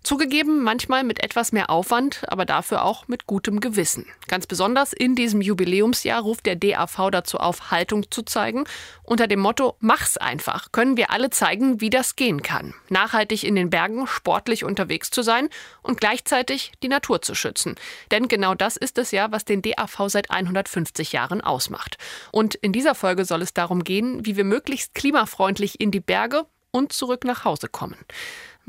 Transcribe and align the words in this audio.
Zugegeben, 0.06 0.62
manchmal 0.62 1.02
mit 1.02 1.20
etwas 1.20 1.50
mehr 1.50 1.68
Aufwand, 1.68 2.22
aber 2.28 2.44
dafür 2.44 2.84
auch 2.84 3.08
mit 3.08 3.26
gutem 3.26 3.58
Gewissen. 3.58 4.06
Ganz 4.28 4.46
besonders 4.46 4.92
in 4.92 5.16
diesem 5.16 5.40
Jubiläumsjahr 5.40 6.22
ruft 6.22 6.46
der 6.46 6.54
DAV 6.54 7.10
dazu 7.10 7.38
auf, 7.38 7.72
Haltung 7.72 8.08
zu 8.08 8.22
zeigen. 8.22 8.66
Unter 9.02 9.26
dem 9.26 9.40
Motto 9.40 9.74
Mach's 9.80 10.16
einfach 10.16 10.70
können 10.70 10.96
wir 10.96 11.10
alle 11.10 11.30
zeigen, 11.30 11.80
wie 11.80 11.90
das 11.90 12.14
gehen 12.14 12.42
kann. 12.42 12.72
Nachhaltig 12.88 13.42
in 13.42 13.56
den 13.56 13.68
Bergen, 13.68 14.06
sportlich 14.06 14.62
unterwegs 14.62 15.10
zu 15.10 15.22
sein 15.22 15.48
und 15.82 15.98
gleichzeitig 15.98 16.70
die 16.84 16.88
Natur 16.88 17.20
zu 17.20 17.34
schützen. 17.34 17.74
Denn 18.12 18.28
genau 18.28 18.54
das 18.54 18.76
ist 18.76 18.98
es 18.98 19.10
ja, 19.10 19.32
was 19.32 19.44
den 19.44 19.60
DAV 19.60 20.04
seit 20.06 20.30
150 20.30 21.10
Jahren 21.10 21.40
ausmacht. 21.40 21.98
Und 22.30 22.54
in 22.54 22.72
dieser 22.72 22.94
Folge 22.94 23.24
soll 23.24 23.42
es 23.42 23.54
darum 23.54 23.82
gehen, 23.82 24.24
wie 24.24 24.36
wir 24.36 24.44
möglichst 24.44 24.94
klimafreundlich 24.94 25.80
in 25.80 25.90
die 25.90 25.98
Berge 25.98 26.46
und 26.70 26.92
zurück 26.92 27.24
nach 27.24 27.44
Hause 27.44 27.68
kommen. 27.68 27.96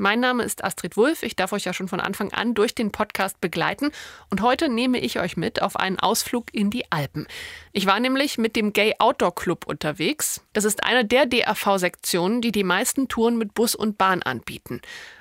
Mein 0.00 0.20
Name 0.20 0.44
ist 0.44 0.62
Astrid 0.62 0.96
Wulff. 0.96 1.24
Ich 1.24 1.34
darf 1.34 1.52
euch 1.52 1.64
ja 1.64 1.72
schon 1.74 1.88
von 1.88 1.98
Anfang 1.98 2.32
an 2.32 2.54
durch 2.54 2.72
den 2.72 2.92
Podcast 2.92 3.40
begleiten. 3.40 3.90
Und 4.30 4.42
heute 4.42 4.68
nehme 4.68 5.00
ich 5.00 5.18
euch 5.18 5.36
mit 5.36 5.60
auf 5.60 5.74
einen 5.74 5.98
Ausflug 5.98 6.54
in 6.54 6.70
die 6.70 6.92
Alpen. 6.92 7.26
Ich 7.72 7.86
war 7.86 7.98
nämlich 7.98 8.38
mit 8.38 8.54
dem 8.54 8.72
Gay 8.72 8.94
Outdoor 9.00 9.34
Club 9.34 9.66
unterwegs. 9.66 10.40
Das 10.52 10.64
ist 10.64 10.84
eine 10.84 11.04
der 11.04 11.26
DAV-Sektionen, 11.26 12.40
die 12.40 12.52
die 12.52 12.62
meisten 12.62 13.08
Touren 13.08 13.38
mit 13.38 13.54
Bus 13.54 13.74
und 13.74 13.98
Bahn 13.98 14.22
anbieten. 14.22 14.80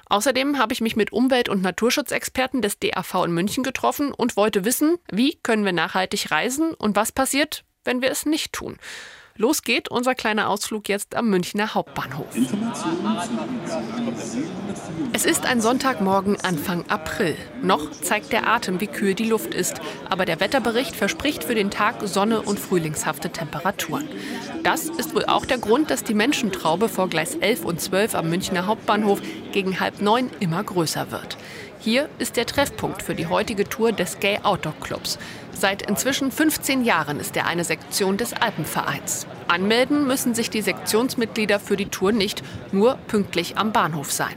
Außerdem 0.10 0.60
habe 0.60 0.74
ich 0.74 0.82
mich 0.82 0.96
mit 0.96 1.12
Umwelt- 1.12 1.50
und 1.50 1.64
Naturschutzexperten 1.64 2.62
des 2.62 2.78
DAV 2.78 3.26
in 3.26 3.32
München 3.32 3.64
getroffen 3.64 4.14
und 4.14 4.38
wollte 4.38 4.64
wissen, 4.64 5.00
wie 5.12 5.40
können 5.42 5.66
wir 5.66 5.74
nachhaltig 5.74 6.30
reisen 6.30 6.76
und 6.76 6.96
was 6.96 7.12
passiert, 7.12 7.64
wenn 7.84 8.04
wir 8.04 8.12
es 8.12 8.28
nicht 8.28 8.54
tun. 8.54 8.78
Los 9.40 9.62
geht 9.62 9.90
unser 9.90 10.16
kleiner 10.16 10.50
Ausflug 10.50 10.90
jetzt 10.90 11.16
am 11.16 11.30
Münchner 11.30 11.76
Hauptbahnhof. 11.76 12.26
Es 15.14 15.26
ist 15.26 15.46
ein 15.46 15.62
Sonntagmorgen 15.62 16.42
Anfang 16.42 16.86
April. 16.90 17.36
Noch 17.62 17.92
zeigt 17.92 18.34
der 18.34 18.48
Atem, 18.48 18.82
wie 18.82 18.88
kühl 18.88 19.14
die 19.14 19.30
Luft 19.30 19.54
ist. 19.54 19.80
Aber 20.10 20.26
der 20.26 20.40
Wetterbericht 20.40 20.96
verspricht 20.96 21.44
für 21.44 21.54
den 21.54 21.70
Tag 21.70 21.98
Sonne 22.08 22.42
und 22.42 22.60
frühlingshafte 22.60 23.30
Temperaturen. 23.30 24.10
Das 24.64 24.86
ist 24.86 25.14
wohl 25.14 25.26
auch 25.26 25.46
der 25.46 25.60
Grund, 25.60 25.92
dass 25.92 26.04
die 26.04 26.16
Menschentraube 26.16 26.90
vor 26.90 27.08
Gleis 27.08 27.36
11 27.36 27.64
und 27.64 27.80
12 27.80 28.16
am 28.16 28.30
Münchner 28.30 28.66
Hauptbahnhof 28.66 29.22
gegen 29.52 29.80
halb 29.80 30.02
neun 30.02 30.32
immer 30.40 30.64
größer 30.64 31.12
wird. 31.12 31.38
Hier 31.80 32.10
ist 32.18 32.38
der 32.38 32.48
Treffpunkt 32.48 33.04
für 33.04 33.14
die 33.14 33.28
heutige 33.28 33.64
Tour 33.64 33.92
des 33.92 34.20
Gay 34.20 34.40
Outdoor 34.42 34.74
Clubs. 34.82 35.20
Seit 35.54 35.84
inzwischen 35.84 36.32
15 36.32 36.84
Jahren 36.84 37.20
ist 37.20 37.38
er 37.38 37.46
eine 37.46 37.64
Sektion 37.64 38.18
des 38.18 38.34
Alpenvereins. 38.34 39.28
Anmelden 39.48 40.08
müssen 40.08 40.34
sich 40.34 40.50
die 40.50 40.62
Sektionsmitglieder 40.62 41.60
für 41.60 41.78
die 41.78 41.86
Tour 41.86 42.12
nicht, 42.12 42.44
nur 42.72 42.96
pünktlich 43.08 43.58
am 43.58 43.72
Bahnhof 43.72 44.12
sein. 44.12 44.36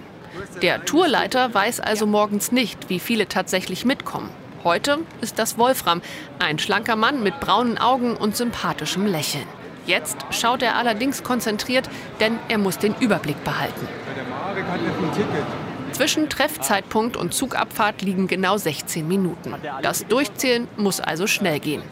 Der 0.63 0.85
Tourleiter 0.85 1.53
weiß 1.53 1.81
also 1.81 2.07
morgens 2.07 2.53
nicht, 2.53 2.89
wie 2.89 3.01
viele 3.01 3.27
tatsächlich 3.27 3.85
mitkommen. 3.85 4.31
Heute 4.63 4.99
ist 5.23 5.39
das 5.39 5.57
Wolfram, 5.57 6.03
ein 6.39 6.59
schlanker 6.59 6.97
Mann 6.97 7.23
mit 7.23 7.41
braunen 7.41 7.79
Augen 7.79 8.17
und 8.17 8.37
sympathischem 8.37 9.07
Lächeln. 9.07 9.47
Jetzt 9.87 10.19
schaut 10.31 10.63
er 10.63 10.77
allerdings 10.77 11.23
konzentriert, 11.23 11.89
denn 12.21 12.39
er 12.49 12.59
muss 12.59 12.77
den 12.79 12.95
Überblick 13.01 13.43
behalten. 13.45 13.89
Der 14.15 14.25
Marek 14.25 14.65
hat 14.67 14.79
ein 14.79 15.13
Ticket. 15.13 15.70
Zwischen 16.01 16.31
Treffzeitpunkt 16.31 17.19
und 17.19 17.35
Zugabfahrt 17.35 18.01
liegen 18.01 18.27
genau 18.27 18.57
16 18.57 19.07
Minuten. 19.07 19.55
Das 19.83 20.07
Durchzählen 20.07 20.67
muss 20.79 20.99
also 20.99 21.27
schnell 21.27 21.61
gehen. 21.61 21.83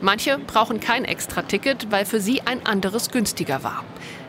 Manche 0.00 0.38
brauchen 0.38 0.80
kein 0.80 1.04
Extra-Ticket, 1.04 1.92
weil 1.92 2.04
für 2.04 2.18
sie 2.18 2.40
ein 2.40 2.66
anderes 2.66 3.12
günstiger 3.12 3.62
war. 3.62 3.84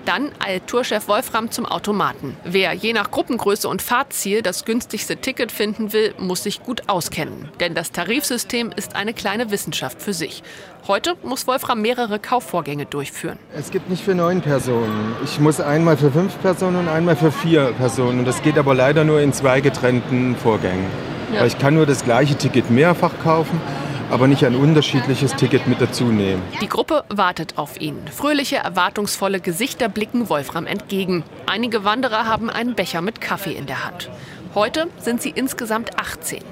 Dann 0.09 0.31
eilt 0.40 0.66
Tourchef 0.66 1.08
Wolfram 1.08 1.52
zum 1.52 1.68
Automaten. 1.68 2.36
Wer 2.44 2.74
je 2.74 2.94
nach 2.94 3.12
Gruppengröße 3.12 3.70
und 3.70 3.84
Fahrtziel 3.84 4.42
das 4.42 4.66
günstigste 4.66 5.18
Ticket 5.18 5.52
finden 5.52 5.94
will, 5.94 6.16
muss 6.18 6.42
sich 6.42 6.64
gut 6.64 6.90
auskennen. 6.90 7.50
Denn 7.59 7.75
das 7.75 7.92
Tarifsystem 7.92 8.72
ist 8.75 8.96
eine 8.96 9.14
kleine 9.14 9.52
Wissenschaft 9.52 10.02
für 10.02 10.14
sich. 10.14 10.42
Heute 10.88 11.14
muss 11.22 11.46
Wolfram 11.46 11.84
mehrere 11.84 12.18
Kaufvorgänge 12.18 12.88
durchführen. 12.88 13.38
Es 13.56 13.69
gibt 13.69 13.88
nicht 13.92 14.03
für 14.03 14.16
neun 14.16 14.42
Personen. 14.42 15.16
Ich 15.24 15.40
muss 15.40 15.62
einmal 15.62 15.96
für 15.96 16.09
fünf 16.09 16.42
Personen 16.42 16.78
und 16.78 16.88
einmal 16.88 17.16
für 17.16 17.31
vier 17.31 17.72
Personen. 17.78 18.18
Und 18.18 18.25
das 18.25 18.42
geht 18.42 18.58
aber 18.58 18.74
leider 18.74 19.03
nur 19.03 19.22
in 19.22 19.31
zwei 19.31 19.62
getrennten 19.62 20.36
Vorgängen. 20.38 20.88
Ja. 21.31 21.42
Weil 21.42 21.50
ich 21.50 21.59
kann 21.59 21.75
nur 21.75 21.86
das 21.86 22.03
gleiche 22.03 22.34
Ticket 22.36 22.72
mehrfach 22.72 23.12
kaufen 23.22 23.62
aber 24.09 24.28
nicht 24.28 24.44
ein 24.44 24.56
unterschiedliches 24.56 25.36
Ticket 25.36 25.68
mit 25.68 25.81
dazu 25.81 26.06
nehmen. 26.06 26.42
Die 26.62 26.70
Gruppe 26.70 27.03
wartet 27.09 27.58
auf 27.58 27.80
ihn. 27.80 27.97
Fröhliche, 28.12 28.58
erwartungsvolle 28.58 29.40
Gesichter 29.40 29.90
blicken 29.90 30.30
Wolfram 30.30 30.66
entgegen. 30.66 31.24
Einige 31.46 31.84
Wanderer 31.84 32.25
haben 32.25 32.50
einen 32.50 32.75
Becher 32.75 33.02
mit 33.02 33.22
Kaffee 33.22 33.53
in 33.53 33.66
der 33.66 33.86
Hand. 33.86 34.09
Heute 34.56 34.88
sind 34.98 35.22
sie 35.22 35.30
insgesamt 35.30 36.00
18. 36.00 36.44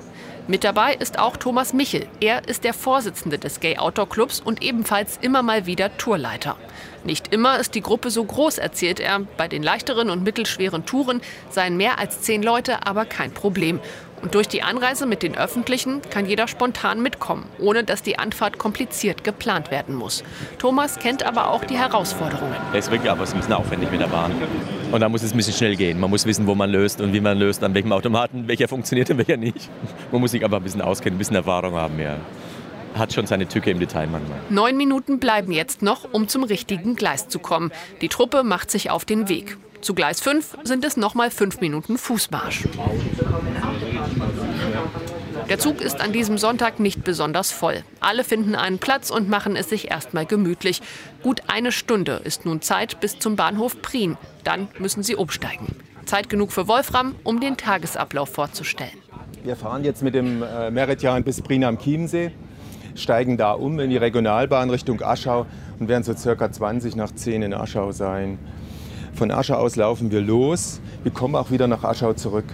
Mit 0.50 0.64
dabei 0.64 0.94
ist 0.94 1.20
auch 1.20 1.36
Thomas 1.36 1.74
Michel. 1.74 2.08
Er 2.22 2.48
ist 2.48 2.64
der 2.64 2.74
Vorsitzende 2.74 3.38
des 3.38 3.60
Gay 3.60 3.78
Outdoor 3.78 4.08
Clubs 4.08 4.40
und 4.40 4.64
ebenfalls 4.64 5.18
immer 5.22 5.42
mal 5.42 5.66
wieder 5.66 5.98
Tourleiter. 5.98 6.56
Nicht 7.04 7.34
immer 7.34 7.60
ist 7.60 7.76
die 7.76 7.82
Gruppe 7.82 8.12
so 8.12 8.24
groß, 8.24 8.58
erzählt 8.58 9.02
er. 9.02 9.22
Bei 9.36 9.50
den 9.50 9.62
leichteren 9.62 10.10
und 10.10 10.24
mittelschweren 10.24 10.86
Touren 10.86 11.22
seien 11.50 11.76
mehr 11.76 12.00
als 12.00 12.22
zehn 12.22 12.44
Leute 12.44 12.88
aber 12.88 13.04
kein 13.04 13.32
Problem. 13.34 13.82
Und 14.22 14.34
durch 14.34 14.48
die 14.48 14.64
Anreise 14.64 15.06
mit 15.06 15.22
den 15.22 15.38
Öffentlichen 15.38 16.02
kann 16.10 16.26
jeder 16.26 16.48
spontan 16.48 17.02
mitkommen, 17.02 17.46
ohne 17.60 17.84
dass 17.84 18.02
die 18.02 18.18
Anfahrt 18.18 18.58
kompliziert 18.58 19.24
geplant 19.24 19.70
werden 19.70 19.96
muss. 19.96 20.24
Thomas 20.58 20.98
kennt 20.98 21.24
aber 21.24 21.50
auch 21.50 21.64
die 21.64 21.78
Herausforderungen. 21.78 22.56
Es 22.74 22.86
ist 22.86 22.92
wirklich 22.92 23.12
aber 23.12 23.24
es 23.24 23.30
ist 23.30 23.36
ein 23.36 23.40
bisschen 23.40 23.54
aufwendig 23.54 23.92
mit 23.92 24.02
der 24.02 24.08
Bahn. 24.08 24.32
Und 24.92 25.02
da 25.02 25.10
muss 25.10 25.22
es 25.22 25.34
ein 25.34 25.38
bisschen 25.38 25.54
schnell 25.54 25.76
gehen. 25.76 26.00
Man 26.00 26.10
muss 26.10 26.26
wissen, 26.26 26.48
wo 26.48 26.56
man 26.56 26.70
löst 26.70 27.00
und 27.02 27.14
wie 27.14 27.22
man 27.22 27.38
löst, 27.38 27.64
an 27.64 27.74
welchem 27.74 27.92
Automaten, 27.92 28.48
welcher 28.48 28.68
funktioniert 28.68 29.10
und 29.10 29.18
welcher 29.20 29.38
nicht. 29.38 29.70
Man 30.12 30.22
muss 30.22 30.32
sich 30.32 30.44
aber 30.44 30.58
ein 30.58 30.64
bisschen 30.64 30.82
auskennen, 30.82 31.16
ein 31.16 31.20
bisschen 31.20 31.36
Erfahrung 31.36 31.76
haben, 31.76 32.00
ja 32.00 32.18
hat 32.98 33.14
schon 33.14 33.28
seine 33.28 33.48
Tücke 33.48 33.70
im 33.70 33.80
Detail 33.80 34.08
manchmal. 34.08 34.40
Neun 34.50 34.76
Minuten 34.76 35.20
bleiben 35.20 35.52
jetzt 35.52 35.84
noch, 35.84 36.12
um 36.12 36.28
zum 36.28 36.44
richtigen 36.44 36.96
Gleis 36.96 37.28
zu 37.28 37.38
kommen. 37.38 37.72
Die 38.02 38.10
Truppe 38.10 38.44
macht 38.44 38.72
sich 38.72 38.90
auf 38.90 39.06
den 39.06 39.30
Weg. 39.30 39.58
Zu 39.82 39.94
Gleis 39.94 40.20
5 40.22 40.58
sind 40.64 40.84
es 40.84 40.98
nochmal 40.98 41.30
fünf 41.30 41.62
Minuten 41.62 41.98
Fußmarsch. 41.98 42.68
Der 45.50 45.60
Zug 45.60 45.80
ist 45.80 46.02
an 46.02 46.12
diesem 46.12 46.38
Sonntag 46.38 46.82
nicht 46.82 47.06
besonders 47.06 47.54
voll. 47.54 47.82
Alle 48.02 48.26
finden 48.26 48.54
einen 48.54 48.80
Platz 48.80 49.10
und 49.10 49.30
machen 49.30 49.56
es 49.56 49.70
sich 49.70 49.90
erstmal 49.90 50.26
gemütlich. 50.26 50.82
Gut 51.24 51.44
eine 51.48 51.72
Stunde 51.72 52.20
ist 52.26 52.46
nun 52.46 52.62
Zeit 52.62 53.00
bis 53.00 53.18
zum 53.18 53.38
Bahnhof 53.38 53.82
Prien. 53.82 54.18
Dann 54.44 54.68
müssen 54.78 55.04
sie 55.04 55.16
umsteigen. 55.16 55.68
Zeit 56.04 56.28
genug 56.28 56.52
für 56.52 56.68
Wolfram, 56.68 57.16
um 57.24 57.40
den 57.40 57.56
Tagesablauf 57.56 58.28
vorzustellen. 58.28 58.98
Wir 59.44 59.56
fahren 59.56 59.86
jetzt 59.86 60.04
mit 60.04 60.16
dem 60.16 60.44
äh, 60.44 60.70
Meridian 60.70 61.24
bis 61.24 61.42
Prien 61.42 61.64
am 61.64 61.80
Chiemsee, 61.80 62.32
steigen 62.96 63.38
da 63.38 63.54
um 63.54 63.80
in 63.80 63.90
die 63.90 63.98
Regionalbahn 63.98 64.70
Richtung 64.70 65.02
Aschau 65.02 65.46
und 65.80 65.88
werden 65.88 66.04
so 66.04 66.14
circa 66.14 66.52
20 66.52 66.98
nach 66.98 67.12
10 67.16 67.44
in 67.44 67.54
Aschau 67.54 67.94
sein. 67.94 68.38
Von 69.14 69.32
Aschau 69.32 69.56
aus 69.56 69.78
laufen 69.78 70.12
wir 70.12 70.20
los. 70.20 70.82
Wir 71.04 71.14
kommen 71.14 71.36
auch 71.36 71.52
wieder 71.52 71.68
nach 71.68 71.86
Aschau 71.86 72.12
zurück. 72.12 72.46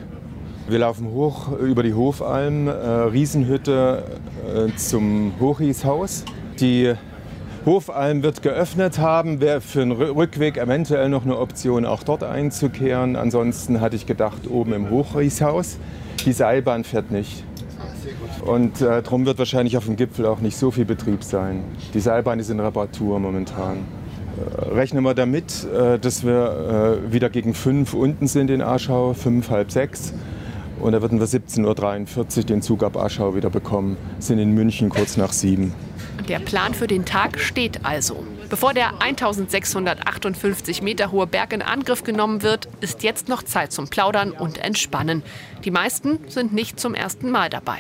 Wir 0.66 0.80
laufen 0.80 1.12
hoch 1.12 1.52
über 1.60 1.84
die 1.84 1.94
Hofalm, 1.94 2.68
äh, 2.68 2.72
Riesenhütte 2.72 4.04
äh, 4.48 4.74
zum 4.78 5.34
Hochrieshaus. 5.38 6.24
Die 6.62 6.94
Hofalm 7.66 8.24
wird 8.24 8.42
geöffnet 8.42 8.98
haben, 8.98 9.42
wäre 9.42 9.60
für 9.60 9.82
einen 9.82 9.92
Rückweg 9.92 10.58
eventuell 10.58 11.10
noch 11.10 11.26
eine 11.26 11.38
Option, 11.38 11.86
auch 11.86 12.04
dort 12.04 12.24
einzukehren. 12.24 13.18
Ansonsten 13.18 13.82
hatte 13.82 13.98
ich 13.98 14.06
gedacht, 14.06 14.50
oben 14.50 14.72
im 14.72 14.90
Hochrieshaus. 14.90 15.78
Die 16.26 16.32
Seilbahn 16.32 16.86
fährt 16.86 17.12
nicht. 17.12 17.44
Und 18.46 18.80
äh, 18.80 19.02
darum 19.02 19.26
wird 19.26 19.40
wahrscheinlich 19.40 19.76
auf 19.76 19.86
dem 19.86 19.98
Gipfel 19.98 20.26
auch 20.26 20.40
nicht 20.40 20.56
so 20.56 20.72
viel 20.72 20.86
Betrieb 20.86 21.26
sein. 21.26 21.64
Die 21.94 22.00
Seilbahn 22.00 22.40
ist 22.40 22.50
in 22.50 22.62
Reparatur 22.62 23.20
momentan. 23.20 23.80
Äh, 24.38 24.70
rechnen 24.70 25.04
wir 25.04 25.14
damit, 25.14 25.66
äh, 25.66 26.00
dass 26.00 26.24
wir 26.24 27.02
äh, 27.06 27.14
wieder 27.14 27.30
gegen 27.30 27.54
fünf 27.54 27.94
unten 27.94 28.28
sind 28.28 28.50
in 28.50 28.62
Aschau, 28.62 29.14
fünf, 29.14 29.50
halb 29.50 29.70
sechs. 29.70 30.14
Und 30.84 30.92
da 30.92 31.02
würden 31.02 31.22
wir 31.22 31.28
17.43 31.28 32.38
Uhr 32.40 32.44
den 32.44 32.62
Zug 32.62 32.84
ab 32.84 32.98
Aschau 32.98 33.36
wieder 33.36 33.50
bekommen. 33.50 33.96
Sind 34.20 34.38
in 34.38 34.52
München 34.52 34.90
kurz 34.90 35.16
nach 35.16 35.32
sieben. 35.32 35.74
Der 36.28 36.40
Plan 36.40 36.74
für 36.74 36.88
den 36.88 37.06
Tag 37.06 37.40
steht 37.40 37.86
also. 37.86 38.22
Bevor 38.50 38.74
der 38.74 39.02
1658 39.02 40.82
Meter 40.82 41.14
hohe 41.14 41.26
Berg 41.26 41.54
in 41.54 41.62
Angriff 41.62 42.04
genommen 42.04 42.44
wird, 42.44 42.68
ist 42.82 43.02
jetzt 43.02 43.30
noch 43.30 43.44
Zeit 43.44 43.72
zum 43.72 43.88
Plaudern 43.88 44.32
und 44.32 44.58
Entspannen. 44.58 45.24
Die 45.64 45.72
meisten 45.72 46.20
sind 46.28 46.52
nicht 46.52 46.82
zum 46.82 46.96
ersten 46.96 47.32
Mal 47.32 47.50
dabei. 47.50 47.80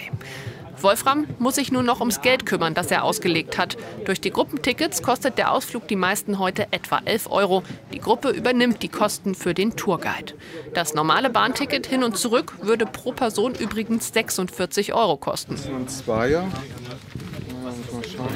Wolfram 0.83 1.27
muss 1.39 1.55
sich 1.55 1.71
nur 1.71 1.83
noch 1.83 1.99
ums 1.99 2.21
Geld 2.21 2.45
kümmern, 2.45 2.73
das 2.73 2.91
er 2.91 3.03
ausgelegt 3.03 3.57
hat. 3.57 3.77
Durch 4.05 4.19
die 4.19 4.31
Gruppentickets 4.31 5.01
kostet 5.01 5.37
der 5.37 5.51
Ausflug 5.51 5.87
die 5.87 5.95
meisten 5.95 6.39
heute 6.39 6.67
etwa 6.71 6.99
11 7.03 7.31
Euro. 7.31 7.63
Die 7.93 7.99
Gruppe 7.99 8.29
übernimmt 8.29 8.83
die 8.83 8.89
Kosten 8.89 9.33
für 9.35 9.53
den 9.53 9.75
Tourguide. 9.75 10.33
Das 10.73 10.93
normale 10.93 11.29
Bahnticket 11.29 11.87
hin 11.87 12.03
und 12.03 12.17
zurück 12.17 12.53
würde 12.61 12.85
pro 12.85 13.13
Person 13.13 13.55
übrigens 13.55 14.13
46 14.13 14.93
Euro 14.93 15.17
kosten. 15.17 15.55
Und 15.73 15.89
Zweier. 15.89 16.47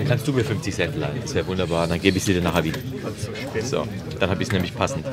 Kannst 0.07 0.27
du 0.27 0.33
mir 0.33 0.43
50 0.43 0.73
Cent 0.73 0.97
leihen? 0.97 1.21
Das 1.21 1.33
wäre 1.35 1.47
wunderbar. 1.47 1.87
Dann 1.87 2.01
gebe 2.01 2.17
ich 2.17 2.23
sie 2.23 2.33
dir 2.33 2.41
nachher 2.41 2.63
wieder. 2.63 2.79
So, 3.63 3.87
dann 4.19 4.29
habe 4.29 4.41
ich 4.41 4.49
es 4.49 4.53
nämlich 4.53 4.75
passend. 4.75 5.05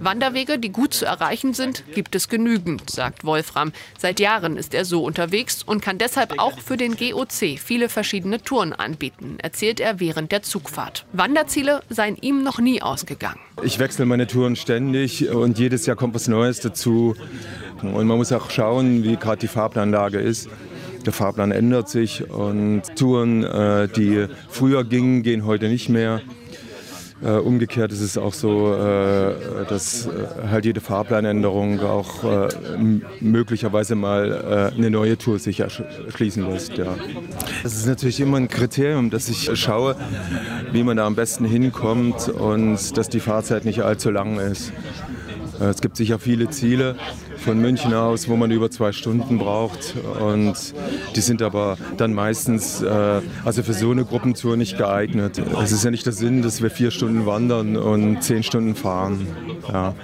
Wanderwege, 0.00 0.58
die 0.58 0.70
gut 0.70 0.94
zu 0.94 1.06
erreichen 1.06 1.54
sind, 1.54 1.84
gibt 1.94 2.14
es 2.14 2.28
genügend, 2.28 2.88
sagt 2.90 3.24
Wolfram. 3.24 3.72
Seit 3.98 4.20
Jahren 4.20 4.56
ist 4.56 4.74
er 4.74 4.84
so 4.84 5.04
unterwegs 5.04 5.62
und 5.62 5.82
kann 5.82 5.98
deshalb 5.98 6.38
auch 6.38 6.58
für 6.58 6.76
den 6.76 6.96
GOC 6.96 7.58
viele 7.58 7.88
verschiedene 7.88 8.42
Touren 8.42 8.72
anbieten, 8.72 9.38
erzählt 9.38 9.80
er 9.80 10.00
während 10.00 10.32
der 10.32 10.42
Zugfahrt. 10.42 11.04
Wanderziele 11.12 11.82
seien 11.88 12.16
ihm 12.16 12.42
noch 12.42 12.58
nie 12.58 12.82
ausgegangen. 12.82 13.38
Ich 13.62 13.78
wechsle 13.78 14.06
meine 14.06 14.26
Touren 14.26 14.56
ständig 14.56 15.28
und 15.28 15.58
jedes 15.58 15.86
Jahr 15.86 15.96
kommt 15.96 16.14
was 16.14 16.28
Neues 16.28 16.60
dazu. 16.60 17.14
Und 17.82 18.06
man 18.06 18.16
muss 18.16 18.32
auch 18.32 18.50
schauen, 18.50 19.04
wie 19.04 19.16
gerade 19.16 19.40
die 19.40 19.48
Fahrplanlage 19.48 20.18
ist. 20.18 20.48
Der 21.06 21.12
Fahrplan 21.12 21.50
ändert 21.50 21.88
sich 21.88 22.30
und 22.30 22.82
Touren, 22.96 23.42
äh, 23.44 23.88
die 23.88 24.26
früher 24.48 24.84
gingen, 24.84 25.22
gehen 25.22 25.46
heute 25.46 25.68
nicht 25.68 25.88
mehr. 25.88 26.20
Äh, 27.22 27.32
umgekehrt 27.32 27.92
ist 27.92 28.00
es 28.00 28.16
auch 28.16 28.32
so, 28.32 28.74
äh, 28.74 29.34
dass 29.68 30.06
äh, 30.06 30.10
halt 30.50 30.64
jede 30.64 30.80
Fahrplanänderung 30.80 31.80
auch 31.80 32.24
äh, 32.24 32.48
möglicherweise 33.20 33.94
mal 33.94 34.70
äh, 34.72 34.76
eine 34.76 34.90
neue 34.90 35.18
Tour 35.18 35.38
sich 35.38 35.60
erschließen 35.60 36.48
lässt. 36.48 36.78
Ja. 36.78 36.96
Das 37.62 37.74
ist 37.74 37.86
natürlich 37.86 38.20
immer 38.20 38.38
ein 38.38 38.48
Kriterium, 38.48 39.10
dass 39.10 39.28
ich 39.28 39.50
schaue, 39.58 39.96
wie 40.72 40.82
man 40.82 40.96
da 40.96 41.06
am 41.06 41.14
besten 41.14 41.44
hinkommt 41.44 42.28
und 42.30 42.96
dass 42.96 43.10
die 43.10 43.20
Fahrzeit 43.20 43.66
nicht 43.66 43.82
allzu 43.82 44.10
lang 44.10 44.38
ist. 44.38 44.72
Äh, 45.60 45.64
Es 45.64 45.80
gibt 45.80 45.96
sicher 45.96 46.18
viele 46.18 46.50
Ziele 46.50 46.96
von 47.38 47.58
München 47.58 47.94
aus, 47.94 48.28
wo 48.28 48.36
man 48.36 48.50
über 48.50 48.70
zwei 48.70 48.92
Stunden 48.92 49.38
braucht. 49.38 49.94
Und 50.20 50.54
die 51.14 51.20
sind 51.20 51.42
aber 51.42 51.76
dann 51.96 52.12
meistens 52.14 52.82
äh, 52.82 53.20
also 53.44 53.62
für 53.62 53.74
so 53.74 53.90
eine 53.90 54.04
Gruppentour 54.04 54.56
nicht 54.56 54.76
geeignet. 54.78 55.40
Es 55.62 55.72
ist 55.72 55.84
ja 55.84 55.90
nicht 55.90 56.06
der 56.06 56.12
Sinn, 56.12 56.42
dass 56.42 56.62
wir 56.62 56.70
vier 56.70 56.90
Stunden 56.90 57.26
wandern 57.26 57.76
und 57.76 58.22
zehn 58.22 58.42
Stunden 58.42 58.74
fahren. 58.74 59.26
Ja. 59.68 59.94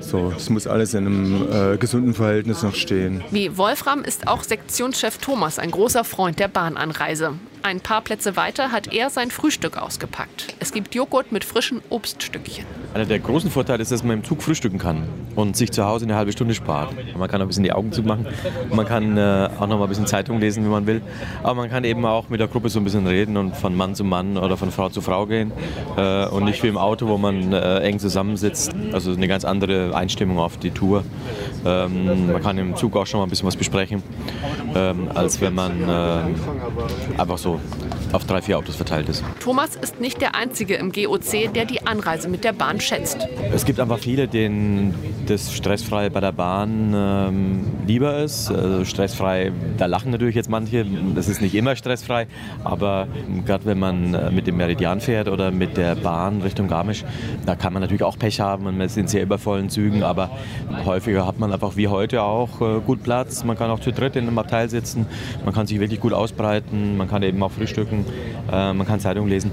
So, 0.00 0.30
das 0.30 0.50
muss 0.50 0.66
alles 0.66 0.94
in 0.94 1.06
einem 1.06 1.46
äh, 1.74 1.76
gesunden 1.78 2.12
Verhältnis 2.12 2.62
noch 2.62 2.74
stehen. 2.74 3.22
Wie 3.30 3.56
Wolfram 3.56 4.02
ist 4.04 4.28
auch 4.28 4.42
Sektionschef 4.42 5.18
Thomas 5.18 5.58
ein 5.58 5.70
großer 5.70 6.04
Freund 6.04 6.38
der 6.38 6.48
Bahnanreise. 6.48 7.34
Ein 7.66 7.80
paar 7.80 8.00
Plätze 8.00 8.36
weiter 8.36 8.70
hat 8.70 8.94
er 8.94 9.10
sein 9.10 9.32
Frühstück 9.32 9.76
ausgepackt. 9.76 10.54
Es 10.60 10.70
gibt 10.70 10.94
Joghurt 10.94 11.32
mit 11.32 11.42
frischen 11.42 11.82
Obststückchen. 11.90 12.64
Einer 12.94 13.06
der 13.06 13.18
großen 13.18 13.50
Vorteile 13.50 13.82
ist, 13.82 13.90
dass 13.90 14.04
man 14.04 14.18
im 14.18 14.24
Zug 14.24 14.40
frühstücken 14.40 14.78
kann 14.78 15.08
und 15.34 15.56
sich 15.56 15.72
zu 15.72 15.84
Hause 15.84 16.04
eine 16.04 16.14
halbe 16.14 16.30
Stunde 16.30 16.54
spart. 16.54 16.94
Man 17.18 17.28
kann 17.28 17.42
ein 17.42 17.48
bisschen 17.48 17.64
die 17.64 17.72
Augen 17.72 17.90
zumachen. 17.90 18.24
Man 18.70 18.86
kann 18.86 19.18
äh, 19.18 19.48
auch 19.58 19.66
noch 19.66 19.78
mal 19.78 19.82
ein 19.82 19.88
bisschen 19.88 20.06
Zeitung 20.06 20.38
lesen, 20.38 20.62
wenn 20.62 20.70
man 20.70 20.86
will. 20.86 21.02
Aber 21.42 21.56
man 21.56 21.68
kann 21.68 21.82
eben 21.82 22.06
auch 22.06 22.28
mit 22.28 22.38
der 22.38 22.46
Gruppe 22.46 22.68
so 22.68 22.78
ein 22.78 22.84
bisschen 22.84 23.04
reden 23.04 23.36
und 23.36 23.56
von 23.56 23.74
Mann 23.74 23.96
zu 23.96 24.04
Mann 24.04 24.38
oder 24.38 24.56
von 24.56 24.70
Frau 24.70 24.88
zu 24.88 25.00
Frau 25.00 25.26
gehen. 25.26 25.50
Äh, 25.96 26.26
und 26.28 26.44
nicht 26.44 26.62
wie 26.62 26.68
im 26.68 26.78
Auto, 26.78 27.08
wo 27.08 27.18
man 27.18 27.52
äh, 27.52 27.80
eng 27.80 27.98
zusammensitzt. 27.98 28.76
Also 28.92 29.10
eine 29.10 29.26
ganz 29.26 29.44
andere 29.44 29.92
Einstimmung 29.92 30.38
auf 30.38 30.56
die 30.56 30.70
Tour. 30.70 31.02
Ähm, 31.64 32.30
man 32.30 32.42
kann 32.42 32.58
im 32.58 32.76
Zug 32.76 32.96
auch 32.96 33.06
schon 33.06 33.18
mal 33.18 33.26
ein 33.26 33.30
bisschen 33.30 33.48
was 33.48 33.56
besprechen, 33.56 34.04
ähm, 34.76 35.08
als 35.12 35.40
wenn 35.40 35.52
man 35.52 35.82
äh, 35.82 37.20
einfach 37.20 37.38
so 37.38 37.55
Cool. 37.56 37.85
Auf 38.16 38.24
drei, 38.24 38.42
vier 38.42 38.58
Autos 38.58 38.76
verteilt 38.76 39.08
ist. 39.08 39.22
Thomas 39.40 39.76
ist 39.76 40.00
nicht 40.00 40.20
der 40.20 40.34
Einzige 40.34 40.74
im 40.74 40.90
GOC, 40.90 41.52
der 41.54 41.66
die 41.66 41.86
Anreise 41.86 42.28
mit 42.28 42.44
der 42.44 42.52
Bahn 42.52 42.80
schätzt. 42.80 43.28
Es 43.52 43.64
gibt 43.64 43.78
einfach 43.78 43.98
viele, 43.98 44.26
denen 44.26 44.94
das 45.26 45.52
stressfrei 45.52 46.08
bei 46.08 46.20
der 46.20 46.32
Bahn 46.32 46.92
ähm, 46.94 47.64
lieber 47.86 48.18
ist. 48.18 48.50
Also 48.50 48.84
stressfrei, 48.84 49.52
da 49.76 49.86
lachen 49.86 50.10
natürlich 50.10 50.34
jetzt 50.34 50.48
manche. 50.48 50.86
Das 51.14 51.28
ist 51.28 51.40
nicht 51.40 51.54
immer 51.54 51.76
stressfrei, 51.76 52.26
aber 52.64 53.06
gerade 53.44 53.66
wenn 53.66 53.78
man 53.78 54.14
äh, 54.14 54.30
mit 54.30 54.46
dem 54.46 54.56
Meridian 54.56 55.00
fährt 55.00 55.28
oder 55.28 55.50
mit 55.50 55.76
der 55.76 55.94
Bahn 55.94 56.40
Richtung 56.40 56.68
Garmisch, 56.68 57.04
da 57.44 57.54
kann 57.54 57.72
man 57.72 57.82
natürlich 57.82 58.02
auch 58.02 58.18
Pech 58.18 58.40
haben 58.40 58.66
und 58.66 58.78
man 58.78 58.86
ist 58.86 58.96
in 58.96 59.08
sehr 59.08 59.22
übervollen 59.22 59.68
Zügen, 59.68 60.02
aber 60.02 60.30
häufiger 60.84 61.26
hat 61.26 61.38
man 61.38 61.52
einfach 61.52 61.76
wie 61.76 61.88
heute 61.88 62.22
auch 62.22 62.60
äh, 62.62 62.80
gut 62.80 63.02
Platz. 63.02 63.44
Man 63.44 63.58
kann 63.58 63.70
auch 63.70 63.80
zu 63.80 63.92
dritt 63.92 64.16
in 64.16 64.26
einem 64.26 64.38
Abteil 64.38 64.70
sitzen, 64.70 65.06
man 65.44 65.52
kann 65.52 65.66
sich 65.66 65.78
wirklich 65.78 66.00
gut 66.00 66.14
ausbreiten, 66.14 66.96
man 66.96 67.08
kann 67.08 67.22
eben 67.22 67.42
auch 67.42 67.52
frühstücken, 67.52 68.05
äh, 68.50 68.72
man 68.72 68.86
kann 68.86 69.00
Zeitung 69.00 69.28
lesen. 69.28 69.52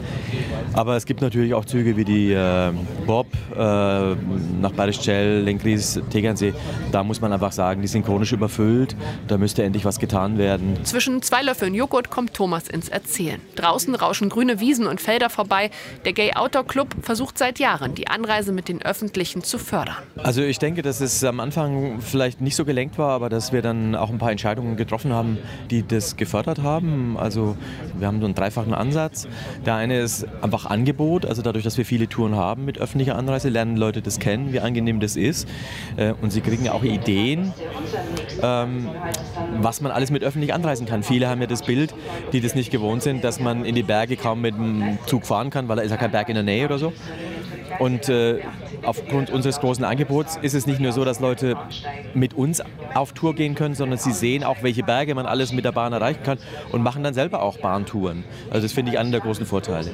Aber 0.74 0.96
es 0.96 1.06
gibt 1.06 1.22
natürlich 1.22 1.54
auch 1.54 1.66
Züge 1.66 1.98
wie 1.98 2.06
die 2.06 2.32
äh, 2.32 2.72
Bob 3.06 3.28
äh, 3.56 3.58
nach 3.58 4.72
Bayerisch-Zell, 4.76 5.42
Lenkries, 5.42 6.00
Tegernsee. 6.10 6.54
Da 6.92 7.04
muss 7.04 7.22
man 7.22 7.32
einfach 7.34 7.52
sagen, 7.52 7.82
die 7.82 7.88
sind 7.88 8.06
chronisch 8.06 8.32
überfüllt. 8.32 8.96
Da 9.28 9.38
müsste 9.38 9.64
endlich 9.64 9.86
was 9.86 10.00
getan 10.00 10.38
werden. 10.38 10.78
Zwischen 10.84 11.22
zwei 11.22 11.42
Löffeln 11.42 11.74
Joghurt 11.74 12.10
kommt 12.10 12.34
Thomas 12.34 12.68
ins 12.68 12.90
Erzählen. 12.90 13.42
Draußen 13.56 13.94
rauschen 13.96 14.30
grüne 14.30 14.60
Wiesen 14.60 14.88
und 14.88 15.02
Felder 15.02 15.30
vorbei. 15.30 15.70
Der 16.06 16.14
Gay 16.14 16.34
Outdoor 16.34 16.66
Club 16.66 16.96
versucht 17.02 17.38
seit 17.38 17.60
Jahren, 17.60 17.96
die 17.96 18.08
Anreise 18.08 18.52
mit 18.52 18.68
den 18.68 18.82
Öffentlichen 18.82 19.44
zu 19.44 19.58
fördern. 19.58 19.96
Also 20.18 20.42
ich 20.42 20.60
denke, 20.60 20.82
dass 20.82 21.02
es 21.02 21.24
am 21.24 21.40
Anfang 21.40 22.02
vielleicht 22.02 22.42
nicht 22.42 22.56
so 22.56 22.66
gelenkt 22.66 22.98
war, 22.98 23.12
aber 23.12 23.30
dass 23.30 23.52
wir 23.52 23.62
dann 23.62 23.96
auch 23.96 24.10
ein 24.10 24.18
paar 24.18 24.32
Entscheidungen 24.32 24.78
getroffen 24.78 25.14
haben, 25.14 25.38
die 25.70 25.86
das 25.86 26.18
gefördert 26.18 26.62
haben. 26.62 27.18
Also 27.18 27.56
wir 27.98 28.08
haben 28.08 28.20
so 28.20 28.28
einen 28.34 28.36
dreifachen 28.36 28.74
Ansatz. 28.74 29.28
Der 29.66 29.76
eine 29.76 30.00
ist 30.00 30.26
einfach 30.42 30.66
Angebot, 30.66 31.26
also 31.26 31.42
dadurch, 31.42 31.64
dass 31.64 31.78
wir 31.78 31.86
viele 31.86 32.08
Touren 32.08 32.36
haben 32.36 32.66
mit 32.66 32.80
öffentlicher 32.80 33.16
Anreise, 33.16 33.50
lernen 33.50 33.78
Leute 33.78 34.02
das 34.02 34.20
kennen, 34.20 34.54
wie 34.54 34.60
angenehm 34.60 35.00
das 35.00 35.16
ist. 35.16 35.48
Äh, 35.98 36.14
Und 36.22 36.32
sie 36.32 36.42
kriegen 36.42 36.68
auch 36.70 36.84
Ideen, 36.84 37.54
ähm, 38.42 38.90
was 39.62 39.82
man 39.82 39.92
alles 39.92 40.12
mit 40.12 40.24
öffentlich 40.24 40.54
anreisen 40.54 40.86
kann. 40.86 41.04
Viele 41.04 41.28
haben 41.28 41.42
ja 41.42 41.48
das 41.48 41.64
Bild, 41.64 41.94
die 42.32 42.42
das 42.42 42.56
nicht 42.56 42.72
gewohnt 42.72 43.04
sind, 43.04 43.24
dass 43.24 43.40
man 43.40 43.66
in 43.66 43.76
die 43.76 43.84
Berge 43.84 44.16
kaum 44.18 44.42
mit 44.42 44.56
dem 44.56 44.98
Zug 45.06 45.26
fahren 45.26 45.50
kann, 45.50 45.68
weil 45.68 45.78
da 45.78 45.82
ist 45.84 45.92
ja 45.92 45.98
kein 45.98 46.12
Berg 46.12 46.30
in 46.30 46.36
der 46.36 46.44
Nähe 46.44 46.66
oder 46.66 46.78
so. 46.78 46.94
Und 47.80 48.10
äh, 48.10 48.40
aufgrund 48.84 49.30
unseres 49.30 49.60
großen 49.60 49.84
Angebots 49.84 50.38
ist 50.42 50.54
es 50.54 50.68
nicht 50.68 50.80
nur 50.80 50.92
so, 50.92 51.06
dass 51.06 51.20
Leute 51.20 51.56
mit 52.14 52.34
uns 52.34 52.62
auf 52.94 53.14
Tour 53.14 53.36
gehen 53.36 53.56
können, 53.56 53.76
sondern 53.76 54.00
sie 54.00 54.12
sehen 54.12 54.44
auch, 54.44 54.58
welche 54.62 54.84
Berge 54.84 55.16
man 55.16 55.26
alles 55.26 55.54
mit 55.54 55.66
der 55.66 55.72
Bahn 55.72 55.94
erreichen 55.94 56.24
kann 56.24 56.38
und 56.72 56.84
machen 56.84 57.04
dann 57.04 57.14
selber 57.14 57.42
auch 57.42 57.58
Bahntouren. 57.58 58.24
Also 58.50 58.64
das 58.64 58.74
finde 58.74 58.92
ich 58.92 59.00
einen 59.00 59.12
der 59.12 59.22
großen 59.22 59.46
Vorteile. 59.46 59.92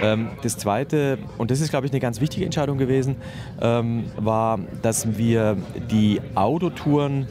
Ähm, 0.00 0.30
das 0.42 0.56
Zweite, 0.56 1.18
und 1.38 1.50
das 1.50 1.60
ist, 1.60 1.70
glaube 1.70 1.86
ich, 1.86 1.92
eine 1.92 2.00
ganz 2.00 2.20
wichtige 2.20 2.44
Entscheidung 2.44 2.78
gewesen, 2.78 3.16
ähm, 3.60 4.04
war, 4.16 4.58
dass 4.82 5.16
wir 5.16 5.56
die 5.90 6.20
Autotouren 6.34 7.28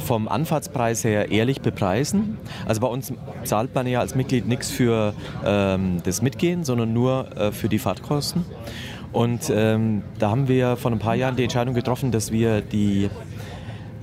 vom 0.00 0.28
Anfahrtspreis 0.28 1.04
her 1.04 1.30
ehrlich 1.30 1.60
bepreisen. 1.60 2.38
Also 2.66 2.80
bei 2.80 2.88
uns 2.88 3.12
zahlt 3.44 3.74
man 3.74 3.86
ja 3.86 4.00
als 4.00 4.14
Mitglied 4.14 4.46
nichts 4.46 4.70
für 4.70 5.14
ähm, 5.44 6.02
das 6.04 6.22
Mitgehen, 6.22 6.64
sondern 6.64 6.92
nur 6.92 7.28
äh, 7.36 7.52
für 7.52 7.68
die 7.68 7.78
Fahrtkosten. 7.78 8.44
Und 9.14 9.50
ähm, 9.54 10.02
da 10.18 10.30
haben 10.30 10.48
wir 10.48 10.76
vor 10.76 10.90
ein 10.90 10.98
paar 10.98 11.14
Jahren 11.14 11.36
die 11.36 11.44
Entscheidung 11.44 11.72
getroffen, 11.72 12.10
dass 12.10 12.32
wir 12.32 12.60
die 12.60 13.08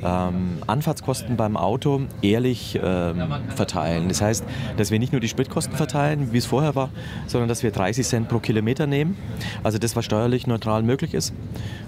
ähm, 0.03 0.58
Anfahrtskosten 0.68 1.36
beim 1.36 1.58
Auto 1.58 2.01
ehrlich 2.22 2.80
ähm, 2.82 3.22
verteilen. 3.53 4.08
Das 4.08 4.22
heißt, 4.22 4.44
dass 4.77 4.89
wir 4.89 5.00
nicht 5.00 5.12
nur 5.12 5.20
die 5.20 5.27
Spritkosten 5.27 5.75
verteilen, 5.75 6.32
wie 6.32 6.38
es 6.38 6.46
vorher 6.46 6.75
war, 6.75 6.89
sondern 7.27 7.50
dass 7.50 7.62
wir 7.62 7.72
30 7.72 8.08
Cent 8.08 8.30
pro 8.30 8.39
Kilometer 8.39 8.88
nehmen. 8.88 9.18
Also 9.63 9.77
das, 9.77 9.98
was 9.98 10.06
steuerlich 10.06 10.48
neutral 10.48 10.82
möglich 10.82 11.13
ist. 11.13 11.34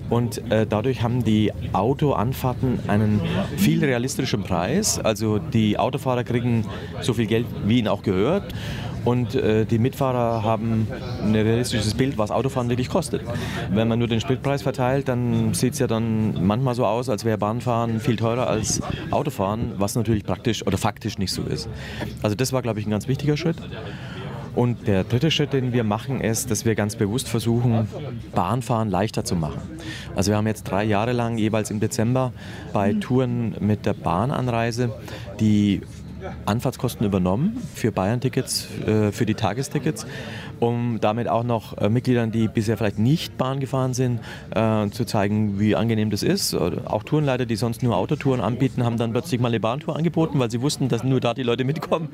Und 0.09 0.51
äh, 0.51 0.67
dadurch 0.67 1.01
haben 1.01 1.23
die 1.23 1.51
Autoanfahrten 1.71 2.81
einen 2.87 3.21
viel 3.55 3.83
realistischeren 3.83 4.43
Preis. 4.43 4.99
Also 4.99 5.39
die 5.39 5.79
Autofahrer 5.79 6.25
kriegen 6.25 6.65
so 7.01 7.13
viel 7.13 7.25
Geld, 7.25 7.45
wie 7.65 7.79
ihnen 7.79 7.87
auch 7.87 8.03
gehört. 8.03 8.53
Und 9.05 9.35
äh, 9.35 9.65
die 9.65 9.79
Mitfahrer 9.79 10.43
haben 10.43 10.87
ein 11.21 11.35
realistisches 11.35 11.93
Bild, 11.93 12.17
was 12.17 12.31
Autofahren 12.31 12.69
wirklich 12.69 12.89
kostet. 12.89 13.21
Wenn 13.69 13.87
man 13.87 13.99
nur 13.99 14.07
den 14.07 14.21
Spritpreis 14.21 14.61
verteilt, 14.61 15.07
dann 15.07 15.53
sieht 15.53 15.73
es 15.73 15.79
ja 15.79 15.87
dann 15.87 16.45
manchmal 16.45 16.75
so 16.75 16.85
aus, 16.85 17.09
als 17.09 17.25
wäre 17.25 17.37
Bahnfahren 17.37 17.99
viel 17.99 18.15
teurer 18.15 18.47
als 18.47 18.81
Autofahren, 19.11 19.73
was 19.77 19.95
natürlich 19.95 20.23
praktisch 20.23 20.65
oder 20.65 20.77
faktisch 20.77 21.17
nicht 21.17 21.31
so 21.31 21.43
ist. 21.43 21.69
Also 22.21 22.35
das 22.35 22.53
war, 22.53 22.61
glaube 22.61 22.79
ich, 22.79 22.87
ein 22.87 22.91
ganz 22.91 23.07
wichtiger 23.07 23.37
Schritt. 23.37 23.57
Und 24.55 24.87
der 24.87 25.03
dritte 25.03 25.31
Schritt, 25.31 25.51
den 25.53 25.73
wir 25.73 25.83
machen, 25.83 26.21
ist, 26.21 26.51
dass 26.51 26.63
wir 26.63 26.75
ganz 26.75 26.95
bewusst 26.95 27.27
versuchen, 27.27 27.87
Bahnfahren 28.35 28.89
leichter 28.89 29.25
zu 29.25 29.35
machen. 29.35 29.61
Also 30.15 30.31
wir 30.31 30.37
haben 30.37 30.45
jetzt 30.45 30.63
drei 30.63 30.83
Jahre 30.83 31.11
lang 31.11 31.37
jeweils 31.37 31.71
im 31.71 31.79
Dezember 31.79 32.33
bei 32.71 32.93
Touren 32.93 33.55
mit 33.59 33.85
der 33.85 33.93
Bahnanreise 33.93 34.93
die 35.39 35.81
Anfahrtskosten 36.45 37.05
übernommen 37.05 37.61
für 37.75 37.91
Bayern-Tickets, 37.91 38.67
äh, 38.85 39.11
für 39.11 39.25
die 39.25 39.35
Tagestickets. 39.35 40.05
Um 40.63 40.99
damit 41.01 41.27
auch 41.27 41.43
noch 41.43 41.77
äh, 41.77 41.89
Mitgliedern, 41.89 42.31
die 42.31 42.47
bisher 42.47 42.77
vielleicht 42.77 42.99
nicht 42.99 43.37
Bahn 43.37 43.59
gefahren 43.59 43.93
sind, 43.93 44.19
äh, 44.55 44.89
zu 44.89 45.05
zeigen, 45.05 45.59
wie 45.59 45.75
angenehm 45.75 46.09
das 46.09 46.23
ist. 46.23 46.55
Auch 46.55 47.03
Tourenleiter, 47.03 47.45
die 47.45 47.55
sonst 47.55 47.83
nur 47.83 47.97
Autotouren 47.97 48.41
anbieten, 48.41 48.83
haben 48.83 48.97
dann 48.97 49.11
plötzlich 49.11 49.39
mal 49.39 49.49
eine 49.49 49.59
Bahntour 49.59 49.95
angeboten, 49.95 50.39
weil 50.39 50.49
sie 50.49 50.61
wussten, 50.61 50.89
dass 50.89 51.03
nur 51.03 51.19
da 51.19 51.33
die 51.33 51.43
Leute 51.43 51.63
mitkommen. 51.63 52.09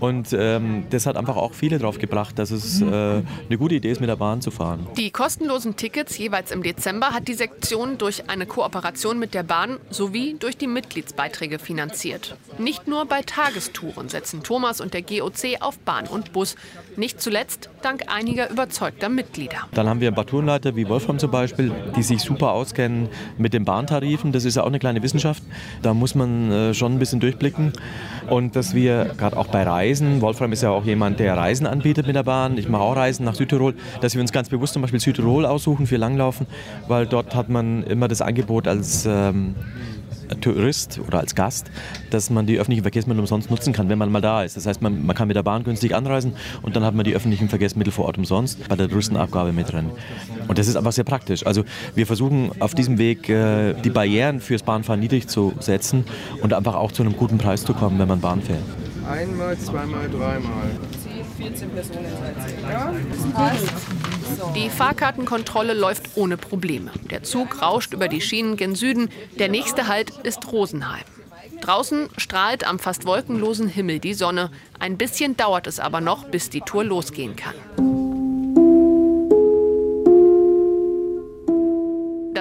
Und 0.00 0.28
ähm, 0.32 0.84
das 0.90 1.06
hat 1.06 1.16
einfach 1.16 1.36
auch 1.36 1.54
viele 1.54 1.78
drauf 1.78 1.98
gebracht, 1.98 2.38
dass 2.38 2.50
es 2.50 2.80
äh, 2.80 2.84
eine 2.84 3.58
gute 3.58 3.76
Idee 3.76 3.90
ist, 3.90 4.00
mit 4.00 4.08
der 4.08 4.16
Bahn 4.16 4.40
zu 4.40 4.50
fahren. 4.50 4.86
Die 4.96 5.10
kostenlosen 5.10 5.76
Tickets 5.76 6.18
jeweils 6.18 6.50
im 6.50 6.62
Dezember 6.62 7.10
hat 7.10 7.28
die 7.28 7.34
Sektion 7.34 7.98
durch 7.98 8.28
eine 8.28 8.46
Kooperation 8.46 9.18
mit 9.18 9.34
der 9.34 9.42
Bahn 9.42 9.78
sowie 9.90 10.36
durch 10.38 10.56
die 10.56 10.66
Mitgliedsbeiträge 10.66 11.58
finanziert. 11.58 12.36
Nicht 12.58 12.88
nur 12.88 13.06
bei 13.06 13.22
Tagestouren 13.22 14.08
setzen 14.08 14.42
Thomas 14.42 14.80
und 14.80 14.94
der 14.94 15.02
GOC 15.02 15.60
auf 15.60 15.78
Bahn 15.78 16.06
und 16.06 16.32
Bus. 16.32 16.56
Nicht 16.96 17.20
zuletzt 17.20 17.70
dank 17.84 18.04
einiger 18.08 18.50
überzeugter 18.50 19.08
Mitglieder. 19.08 19.58
Dann 19.72 19.88
haben 19.88 20.00
wir 20.00 20.14
Tourenleiter 20.24 20.74
wie 20.74 20.88
Wolfram 20.88 21.18
zum 21.18 21.30
Beispiel, 21.30 21.70
die 21.96 22.02
sich 22.02 22.20
super 22.22 22.52
auskennen 22.52 23.08
mit 23.36 23.52
den 23.52 23.64
Bahntarifen. 23.64 24.32
Das 24.32 24.44
ist 24.44 24.56
ja 24.56 24.62
auch 24.62 24.68
eine 24.68 24.78
kleine 24.78 25.02
Wissenschaft. 25.02 25.42
Da 25.82 25.92
muss 25.92 26.14
man 26.14 26.50
äh, 26.50 26.74
schon 26.74 26.92
ein 26.92 26.98
bisschen 26.98 27.20
durchblicken. 27.20 27.72
Und 28.30 28.56
dass 28.56 28.74
wir 28.74 29.12
gerade 29.18 29.36
auch 29.36 29.48
bei 29.48 29.62
Reisen, 29.64 30.22
Wolfram 30.22 30.52
ist 30.52 30.62
ja 30.62 30.70
auch 30.70 30.84
jemand, 30.84 31.20
der 31.20 31.36
Reisen 31.36 31.66
anbietet 31.66 32.06
mit 32.06 32.16
der 32.16 32.22
Bahn. 32.22 32.56
Ich 32.56 32.68
mache 32.68 32.82
auch 32.82 32.96
Reisen 32.96 33.24
nach 33.24 33.34
Südtirol, 33.34 33.74
dass 34.00 34.14
wir 34.14 34.22
uns 34.22 34.32
ganz 34.32 34.48
bewusst 34.48 34.72
zum 34.72 34.82
Beispiel 34.82 35.00
Südtirol 35.00 35.44
aussuchen 35.44 35.86
für 35.86 35.96
Langlaufen, 35.96 36.46
weil 36.88 37.06
dort 37.06 37.34
hat 37.34 37.50
man 37.50 37.82
immer 37.84 38.08
das 38.08 38.22
Angebot 38.22 38.66
als 38.66 39.04
ähm, 39.06 39.54
Tourist 40.40 41.00
oder 41.06 41.18
als 41.18 41.34
Gast, 41.34 41.70
dass 42.10 42.30
man 42.30 42.46
die 42.46 42.58
öffentlichen 42.58 42.82
Verkehrsmittel 42.82 43.20
umsonst 43.20 43.50
nutzen 43.50 43.72
kann, 43.72 43.88
wenn 43.88 43.98
man 43.98 44.10
mal 44.10 44.20
da 44.20 44.42
ist. 44.42 44.56
Das 44.56 44.66
heißt, 44.66 44.82
man, 44.82 45.04
man 45.04 45.14
kann 45.16 45.28
mit 45.28 45.36
der 45.36 45.42
Bahn 45.42 45.64
günstig 45.64 45.94
anreisen 45.94 46.34
und 46.62 46.76
dann 46.76 46.84
hat 46.84 46.94
man 46.94 47.04
die 47.04 47.14
öffentlichen 47.14 47.48
Verkehrsmittel 47.48 47.92
vor 47.92 48.06
Ort 48.06 48.18
umsonst 48.18 48.68
bei 48.68 48.76
der 48.76 48.88
Touristenabgabe 48.88 49.52
mit 49.52 49.72
drin. 49.72 49.90
Und 50.48 50.58
das 50.58 50.68
ist 50.68 50.76
einfach 50.76 50.92
sehr 50.92 51.04
praktisch. 51.04 51.46
Also 51.46 51.64
wir 51.94 52.06
versuchen 52.06 52.50
auf 52.60 52.74
diesem 52.74 52.98
Weg 52.98 53.28
äh, 53.28 53.74
die 53.74 53.90
Barrieren 53.90 54.40
fürs 54.40 54.62
Bahnfahren 54.62 55.00
niedrig 55.00 55.28
zu 55.28 55.52
setzen 55.60 56.04
und 56.42 56.52
einfach 56.52 56.74
auch 56.74 56.92
zu 56.92 57.02
einem 57.02 57.16
guten 57.16 57.38
Preis 57.38 57.64
zu 57.64 57.74
kommen, 57.74 57.98
wenn 57.98 58.08
man 58.08 58.20
Bahn 58.20 58.42
fährt. 58.42 58.62
Einmal, 59.08 59.56
zweimal, 59.58 60.08
dreimal. 60.08 60.70
14 61.36 61.70
Personen 61.70 62.06
Ja, 62.62 62.92
das 63.10 63.32
passt. 63.32 63.72
Die 64.54 64.68
Fahrkartenkontrolle 64.68 65.74
läuft 65.74 66.16
ohne 66.16 66.36
Probleme. 66.36 66.90
Der 67.10 67.22
Zug 67.22 67.62
rauscht 67.62 67.92
über 67.92 68.08
die 68.08 68.20
Schienen 68.20 68.56
gen 68.56 68.74
Süden. 68.74 69.10
Der 69.38 69.48
nächste 69.48 69.88
Halt 69.88 70.10
ist 70.22 70.50
Rosenheim. 70.50 71.04
Draußen 71.60 72.08
strahlt 72.16 72.66
am 72.66 72.78
fast 72.78 73.06
wolkenlosen 73.06 73.68
Himmel 73.68 73.98
die 73.98 74.14
Sonne. 74.14 74.50
Ein 74.78 74.98
bisschen 74.98 75.36
dauert 75.36 75.66
es 75.66 75.80
aber 75.80 76.00
noch, 76.00 76.24
bis 76.24 76.50
die 76.50 76.60
Tour 76.60 76.84
losgehen 76.84 77.36
kann. 77.36 77.54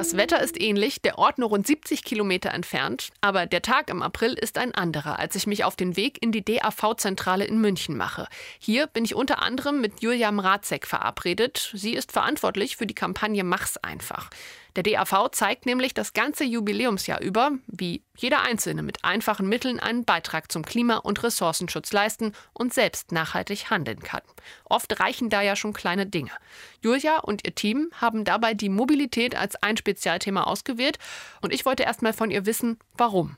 Das 0.04 0.18
Wetter 0.18 0.42
ist 0.42 0.62
ähnlich, 0.62 1.02
der 1.02 1.18
Ort 1.18 1.38
nur 1.38 1.48
rund 1.48 1.66
70 1.66 2.04
Kilometer 2.04 2.54
entfernt, 2.54 3.12
aber 3.22 3.46
der 3.46 3.62
Tag 3.62 3.90
im 3.90 4.02
April 4.02 4.34
ist 4.34 4.58
ein 4.58 4.76
anderer, 4.76 5.18
als 5.18 5.34
ich 5.36 5.48
mich 5.48 5.64
auf 5.64 5.78
den 5.78 5.96
Weg 5.96 6.22
in 6.22 6.34
die 6.34 6.44
DAV-Zentrale 6.44 7.46
in 7.46 7.62
München 7.62 7.96
mache. 7.96 8.28
Hier 8.60 8.88
bin 8.88 9.06
ich 9.06 9.16
unter 9.16 9.42
anderem 9.42 9.80
mit 9.80 10.02
Julia 10.02 10.30
Mrazek 10.34 10.88
verabredet. 10.88 11.72
Sie 11.74 11.94
ist 11.94 12.12
verantwortlich 12.12 12.76
für 12.76 12.86
die 12.86 12.94
Kampagne 12.94 13.46
Mach's 13.46 13.78
einfach. 13.78 14.30
Der 14.76 14.84
DAV 14.84 15.30
zeigt 15.32 15.66
nämlich 15.66 15.94
das 15.94 16.12
ganze 16.12 16.44
Jubiläumsjahr 16.44 17.22
über, 17.22 17.52
wie 17.68 18.04
jeder 18.18 18.42
Einzelne 18.42 18.84
mit 18.84 19.06
einfachen 19.06 19.48
Mitteln 19.48 19.80
einen 19.80 20.04
Beitrag 20.04 20.52
zum 20.52 20.66
Klima- 20.66 20.98
und 20.98 21.24
Ressourcenschutz 21.24 21.94
leisten 21.94 22.34
und 22.52 22.74
selbst 22.74 23.14
nachhaltig 23.14 23.70
handeln 23.70 24.02
kann. 24.02 24.22
Oft 24.66 25.00
reichen 25.00 25.30
da 25.30 25.42
ja 25.42 25.56
schon 25.56 25.74
kleine 25.74 26.06
Dinge. 26.06 26.32
Julia 26.82 27.20
und 27.20 27.46
ihr 27.46 27.56
Team 27.56 27.90
haben 27.96 28.24
dabei 28.24 28.54
die 28.54 28.70
Mobilität 28.70 29.36
als 29.36 29.56
ein 29.62 29.78
Spezialthema 29.78 30.44
ausgewählt 30.44 30.98
und 31.42 31.54
ich 31.54 31.66
wollte 31.66 31.84
erst 31.84 32.02
mal 32.02 32.14
von 32.14 32.32
ihr 32.32 32.46
wissen, 32.46 32.78
warum. 32.98 33.38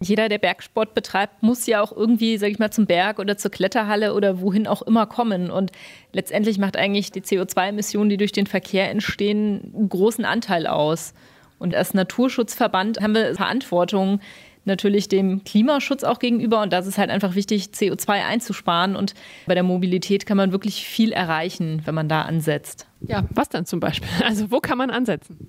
Jeder, 0.00 0.28
der 0.28 0.38
Bergsport 0.38 0.94
betreibt, 0.94 1.42
muss 1.42 1.66
ja 1.66 1.80
auch 1.80 1.92
irgendwie, 1.92 2.36
sag 2.38 2.50
ich 2.50 2.58
mal, 2.58 2.70
zum 2.70 2.86
Berg 2.86 3.18
oder 3.18 3.36
zur 3.36 3.50
Kletterhalle 3.50 4.14
oder 4.14 4.40
wohin 4.40 4.66
auch 4.66 4.82
immer 4.82 5.06
kommen. 5.06 5.50
Und 5.50 5.72
letztendlich 6.12 6.58
macht 6.58 6.76
eigentlich 6.76 7.12
die 7.12 7.22
CO2-Emissionen, 7.22 8.10
die 8.10 8.16
durch 8.16 8.32
den 8.32 8.46
Verkehr 8.46 8.90
entstehen, 8.90 9.72
einen 9.74 9.88
großen 9.88 10.24
Anteil 10.24 10.66
aus. 10.66 11.14
Und 11.58 11.74
als 11.74 11.94
Naturschutzverband 11.94 13.00
haben 13.00 13.14
wir 13.14 13.34
Verantwortung, 13.34 14.20
natürlich 14.64 15.08
dem 15.08 15.44
Klimaschutz 15.44 16.04
auch 16.04 16.18
gegenüber. 16.18 16.62
Und 16.62 16.72
das 16.72 16.86
ist 16.86 16.98
halt 16.98 17.10
einfach 17.10 17.34
wichtig, 17.34 17.70
CO2 17.74 18.24
einzusparen. 18.24 18.96
Und 18.96 19.14
bei 19.46 19.54
der 19.54 19.62
Mobilität 19.62 20.26
kann 20.26 20.36
man 20.36 20.52
wirklich 20.52 20.86
viel 20.86 21.12
erreichen, 21.12 21.82
wenn 21.84 21.94
man 21.94 22.08
da 22.08 22.22
ansetzt. 22.22 22.86
Ja, 23.06 23.24
was 23.30 23.48
dann 23.48 23.66
zum 23.66 23.80
Beispiel? 23.80 24.08
Also 24.24 24.50
wo 24.50 24.60
kann 24.60 24.78
man 24.78 24.90
ansetzen? 24.90 25.48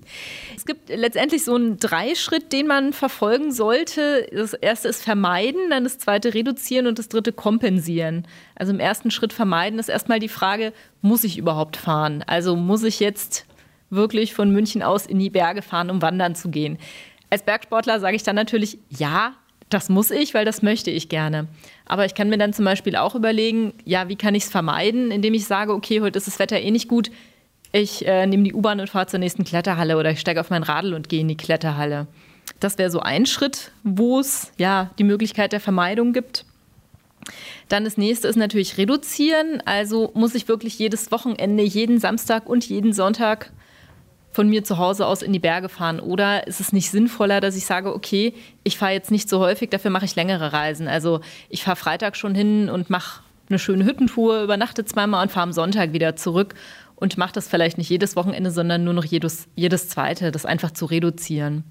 Es 0.54 0.66
gibt 0.66 0.90
letztendlich 0.90 1.44
so 1.44 1.54
einen 1.54 1.78
Dreischritt, 1.78 2.52
den 2.52 2.66
man 2.66 2.92
verfolgen 2.92 3.52
sollte. 3.52 4.26
Das 4.32 4.52
erste 4.52 4.88
ist 4.88 5.02
vermeiden, 5.02 5.70
dann 5.70 5.84
das 5.84 5.98
zweite 5.98 6.34
reduzieren 6.34 6.86
und 6.86 6.98
das 6.98 7.08
dritte 7.08 7.32
kompensieren. 7.32 8.26
Also 8.54 8.72
im 8.72 8.80
ersten 8.80 9.10
Schritt 9.10 9.32
vermeiden 9.32 9.78
ist 9.78 9.88
erstmal 9.88 10.18
die 10.18 10.28
Frage, 10.28 10.72
muss 11.00 11.24
ich 11.24 11.38
überhaupt 11.38 11.76
fahren? 11.76 12.22
Also 12.26 12.56
muss 12.56 12.82
ich 12.82 13.00
jetzt 13.00 13.46
wirklich 13.88 14.34
von 14.34 14.50
München 14.50 14.82
aus 14.82 15.06
in 15.06 15.18
die 15.18 15.30
Berge 15.30 15.62
fahren, 15.62 15.90
um 15.90 16.02
wandern 16.02 16.34
zu 16.34 16.50
gehen? 16.50 16.78
Als 17.30 17.42
Bergsportler 17.42 18.00
sage 18.00 18.16
ich 18.16 18.22
dann 18.22 18.36
natürlich, 18.36 18.78
ja, 18.90 19.34
das 19.68 19.88
muss 19.88 20.10
ich, 20.10 20.34
weil 20.34 20.44
das 20.44 20.62
möchte 20.62 20.90
ich 20.90 21.08
gerne. 21.08 21.48
Aber 21.86 22.04
ich 22.04 22.14
kann 22.14 22.28
mir 22.28 22.38
dann 22.38 22.52
zum 22.52 22.64
Beispiel 22.64 22.96
auch 22.96 23.14
überlegen, 23.14 23.74
ja, 23.84 24.08
wie 24.08 24.16
kann 24.16 24.34
ich 24.34 24.44
es 24.44 24.50
vermeiden, 24.50 25.10
indem 25.10 25.34
ich 25.34 25.46
sage, 25.46 25.72
okay, 25.72 26.00
heute 26.00 26.18
ist 26.18 26.28
das 26.28 26.38
Wetter 26.38 26.60
eh 26.60 26.70
nicht 26.70 26.88
gut. 26.88 27.10
Ich 27.72 28.06
äh, 28.06 28.26
nehme 28.26 28.44
die 28.44 28.54
U-Bahn 28.54 28.80
und 28.80 28.88
fahre 28.88 29.06
zur 29.06 29.18
nächsten 29.18 29.44
Kletterhalle 29.44 29.96
oder 29.96 30.10
ich 30.10 30.20
steige 30.20 30.40
auf 30.40 30.50
mein 30.50 30.62
Radl 30.62 30.94
und 30.94 31.08
gehe 31.08 31.20
in 31.20 31.28
die 31.28 31.36
Kletterhalle. 31.36 32.06
Das 32.60 32.78
wäre 32.78 32.90
so 32.90 33.00
ein 33.00 33.26
Schritt, 33.26 33.72
wo 33.82 34.20
es 34.20 34.52
ja 34.56 34.90
die 34.98 35.04
Möglichkeit 35.04 35.52
der 35.52 35.60
Vermeidung 35.60 36.12
gibt. 36.12 36.44
Dann 37.68 37.84
das 37.84 37.96
nächste 37.96 38.28
ist 38.28 38.36
natürlich 38.36 38.78
reduzieren. 38.78 39.60
Also 39.64 40.12
muss 40.14 40.34
ich 40.36 40.46
wirklich 40.46 40.78
jedes 40.78 41.10
Wochenende, 41.10 41.64
jeden 41.64 41.98
Samstag 41.98 42.48
und 42.48 42.64
jeden 42.68 42.92
Sonntag 42.92 43.50
von 44.36 44.50
mir 44.50 44.64
zu 44.64 44.76
Hause 44.76 45.06
aus 45.06 45.22
in 45.22 45.32
die 45.32 45.38
Berge 45.38 45.70
fahren? 45.70 45.98
Oder 45.98 46.46
ist 46.46 46.60
es 46.60 46.70
nicht 46.70 46.90
sinnvoller, 46.90 47.40
dass 47.40 47.56
ich 47.56 47.64
sage, 47.64 47.94
okay, 47.94 48.34
ich 48.64 48.76
fahre 48.76 48.92
jetzt 48.92 49.10
nicht 49.10 49.30
so 49.30 49.40
häufig, 49.40 49.70
dafür 49.70 49.90
mache 49.90 50.04
ich 50.04 50.14
längere 50.14 50.52
Reisen. 50.52 50.88
Also 50.88 51.20
ich 51.48 51.64
fahre 51.64 51.76
Freitag 51.76 52.16
schon 52.16 52.34
hin 52.34 52.68
und 52.68 52.90
mache 52.90 53.22
eine 53.48 53.58
schöne 53.58 53.86
Hüttentour, 53.86 54.42
übernachte 54.42 54.84
zweimal 54.84 55.22
und 55.22 55.32
fahre 55.32 55.44
am 55.44 55.52
Sonntag 55.54 55.94
wieder 55.94 56.16
zurück 56.16 56.54
und 56.96 57.16
mache 57.16 57.32
das 57.32 57.48
vielleicht 57.48 57.78
nicht 57.78 57.88
jedes 57.88 58.14
Wochenende, 58.14 58.50
sondern 58.50 58.84
nur 58.84 58.92
noch 58.92 59.06
jedes, 59.06 59.48
jedes 59.54 59.88
zweite, 59.88 60.32
das 60.32 60.44
einfach 60.44 60.70
zu 60.70 60.84
reduzieren. 60.84 61.64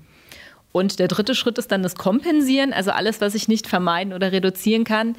Und 0.72 0.98
der 0.98 1.08
dritte 1.08 1.36
Schritt 1.36 1.60
ist 1.60 1.72
dann 1.72 1.84
das 1.84 1.94
Kompensieren, 1.94 2.74
also 2.74 2.90
alles, 2.90 3.22
was 3.22 3.36
ich 3.36 3.48
nicht 3.48 3.68
vermeiden 3.68 4.12
oder 4.12 4.32
reduzieren 4.32 4.86
kann. 4.86 5.16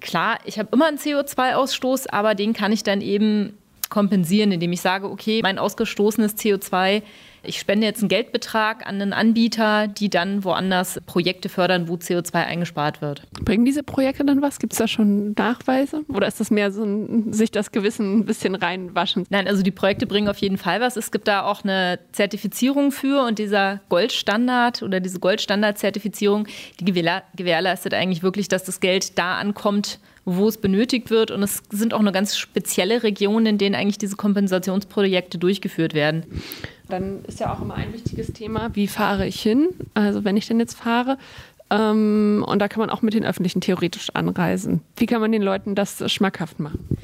Klar, 0.00 0.38
ich 0.44 0.58
habe 0.58 0.70
immer 0.72 0.88
einen 0.88 0.98
CO2-Ausstoß, 0.98 2.08
aber 2.10 2.34
den 2.34 2.52
kann 2.52 2.72
ich 2.72 2.82
dann 2.82 3.00
eben 3.00 3.56
kompensieren, 3.90 4.52
indem 4.52 4.72
ich 4.72 4.80
sage, 4.80 5.10
okay, 5.10 5.40
mein 5.42 5.58
ausgestoßenes 5.58 6.36
CO2 6.36 7.02
ich 7.42 7.58
spende 7.58 7.86
jetzt 7.86 8.00
einen 8.00 8.08
Geldbetrag 8.08 8.86
an 8.86 9.00
einen 9.00 9.12
Anbieter, 9.12 9.88
die 9.88 10.10
dann 10.10 10.44
woanders 10.44 11.00
Projekte 11.06 11.48
fördern, 11.48 11.88
wo 11.88 11.94
CO2 11.94 12.34
eingespart 12.34 13.00
wird. 13.00 13.22
Bringen 13.44 13.64
diese 13.64 13.82
Projekte 13.82 14.24
dann 14.24 14.42
was? 14.42 14.58
Gibt 14.58 14.72
es 14.72 14.78
da 14.78 14.88
schon 14.88 15.32
Nachweise? 15.32 16.02
Oder 16.08 16.26
ist 16.26 16.40
das 16.40 16.50
mehr 16.50 16.70
so 16.70 16.84
ein 16.84 17.32
sich 17.32 17.50
das 17.50 17.72
Gewissen 17.72 18.18
ein 18.18 18.24
bisschen 18.24 18.54
reinwaschen? 18.54 19.26
Nein, 19.30 19.48
also 19.48 19.62
die 19.62 19.70
Projekte 19.70 20.06
bringen 20.06 20.28
auf 20.28 20.38
jeden 20.38 20.58
Fall 20.58 20.80
was. 20.80 20.96
Es 20.96 21.10
gibt 21.10 21.28
da 21.28 21.44
auch 21.44 21.64
eine 21.64 21.98
Zertifizierung 22.12 22.92
für 22.92 23.24
und 23.24 23.38
dieser 23.38 23.80
Goldstandard 23.88 24.82
oder 24.82 25.00
diese 25.00 25.20
Goldstandard-Zertifizierung, 25.20 26.46
die 26.78 26.84
gewährleistet 26.84 27.94
eigentlich 27.94 28.22
wirklich, 28.22 28.48
dass 28.48 28.64
das 28.64 28.80
Geld 28.80 29.18
da 29.18 29.38
ankommt, 29.38 29.98
wo 30.24 30.48
es 30.48 30.58
benötigt 30.58 31.10
wird. 31.10 31.30
Und 31.30 31.42
es 31.42 31.62
sind 31.70 31.94
auch 31.94 32.00
eine 32.00 32.12
ganz 32.12 32.36
spezielle 32.36 33.02
Regionen, 33.02 33.46
in 33.46 33.58
denen 33.58 33.74
eigentlich 33.74 33.98
diese 33.98 34.16
Kompensationsprojekte 34.16 35.38
durchgeführt 35.38 35.94
werden. 35.94 36.24
Dann 36.90 37.24
ist 37.26 37.40
ja 37.40 37.52
auch 37.52 37.62
immer 37.62 37.74
ein 37.74 37.92
wichtiges 37.92 38.32
Thema, 38.32 38.70
wie 38.74 38.86
fahre 38.86 39.26
ich 39.26 39.40
hin? 39.40 39.68
Also 39.94 40.24
wenn 40.24 40.36
ich 40.36 40.46
denn 40.46 40.58
jetzt 40.60 40.74
fahre. 40.78 41.16
Ähm, 41.70 42.44
und 42.46 42.58
da 42.58 42.68
kann 42.68 42.80
man 42.80 42.90
auch 42.90 43.02
mit 43.02 43.14
den 43.14 43.24
Öffentlichen 43.24 43.60
theoretisch 43.60 44.10
anreisen. 44.14 44.82
Wie 44.96 45.06
kann 45.06 45.20
man 45.20 45.32
den 45.32 45.42
Leuten 45.42 45.74
das 45.74 46.10
schmackhaft 46.12 46.58
machen? 46.58 46.98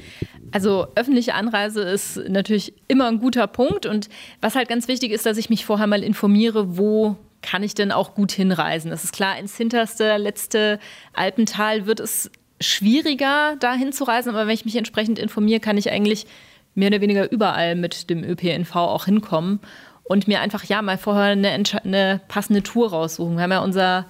Also 0.51 0.87
öffentliche 0.95 1.33
Anreise 1.33 1.81
ist 1.81 2.17
natürlich 2.27 2.73
immer 2.87 3.07
ein 3.07 3.19
guter 3.19 3.47
Punkt. 3.47 3.85
Und 3.85 4.09
was 4.41 4.55
halt 4.55 4.69
ganz 4.69 4.87
wichtig 4.87 5.11
ist, 5.11 5.25
dass 5.25 5.37
ich 5.37 5.49
mich 5.49 5.65
vorher 5.65 5.87
mal 5.87 6.03
informiere, 6.03 6.77
wo 6.77 7.15
kann 7.41 7.63
ich 7.63 7.75
denn 7.75 7.91
auch 7.91 8.13
gut 8.13 8.31
hinreisen. 8.31 8.91
Es 8.91 9.03
ist 9.03 9.13
klar, 9.13 9.37
ins 9.37 9.55
hinterste, 9.55 10.17
letzte 10.17 10.79
Alpental 11.13 11.85
wird 11.85 11.99
es 11.99 12.29
schwieriger, 12.59 13.55
da 13.59 13.73
hinzureisen. 13.73 14.33
Aber 14.33 14.47
wenn 14.47 14.53
ich 14.53 14.65
mich 14.65 14.75
entsprechend 14.75 15.19
informiere, 15.19 15.59
kann 15.59 15.77
ich 15.77 15.91
eigentlich 15.91 16.25
mehr 16.77 16.89
oder 16.89 17.01
weniger 17.01 17.31
überall 17.31 17.75
mit 17.75 18.09
dem 18.09 18.23
ÖPNV 18.23 18.75
auch 18.75 19.05
hinkommen 19.05 19.59
und 20.03 20.27
mir 20.27 20.41
einfach 20.41 20.63
ja 20.63 20.81
mal 20.81 20.97
vorher 20.97 21.31
eine, 21.31 21.49
eine 21.83 22.21
passende 22.27 22.63
Tour 22.63 22.91
raussuchen. 22.91 23.35
Wir 23.35 23.43
haben 23.43 23.51
ja 23.51 23.63
unser 23.63 24.05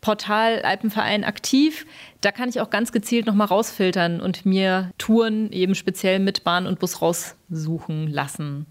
Portal 0.00 0.62
Alpenverein 0.62 1.24
aktiv. 1.24 1.86
Da 2.20 2.30
kann 2.30 2.48
ich 2.48 2.60
auch 2.60 2.70
ganz 2.70 2.92
gezielt 2.92 3.26
nochmal 3.26 3.48
rausfiltern 3.48 4.20
und 4.20 4.46
mir 4.46 4.90
Touren 4.98 5.50
eben 5.50 5.74
speziell 5.74 6.18
mit 6.20 6.44
Bahn 6.44 6.66
und 6.66 6.78
Bus 6.78 7.02
raussuchen 7.02 8.06
lassen. 8.06 8.66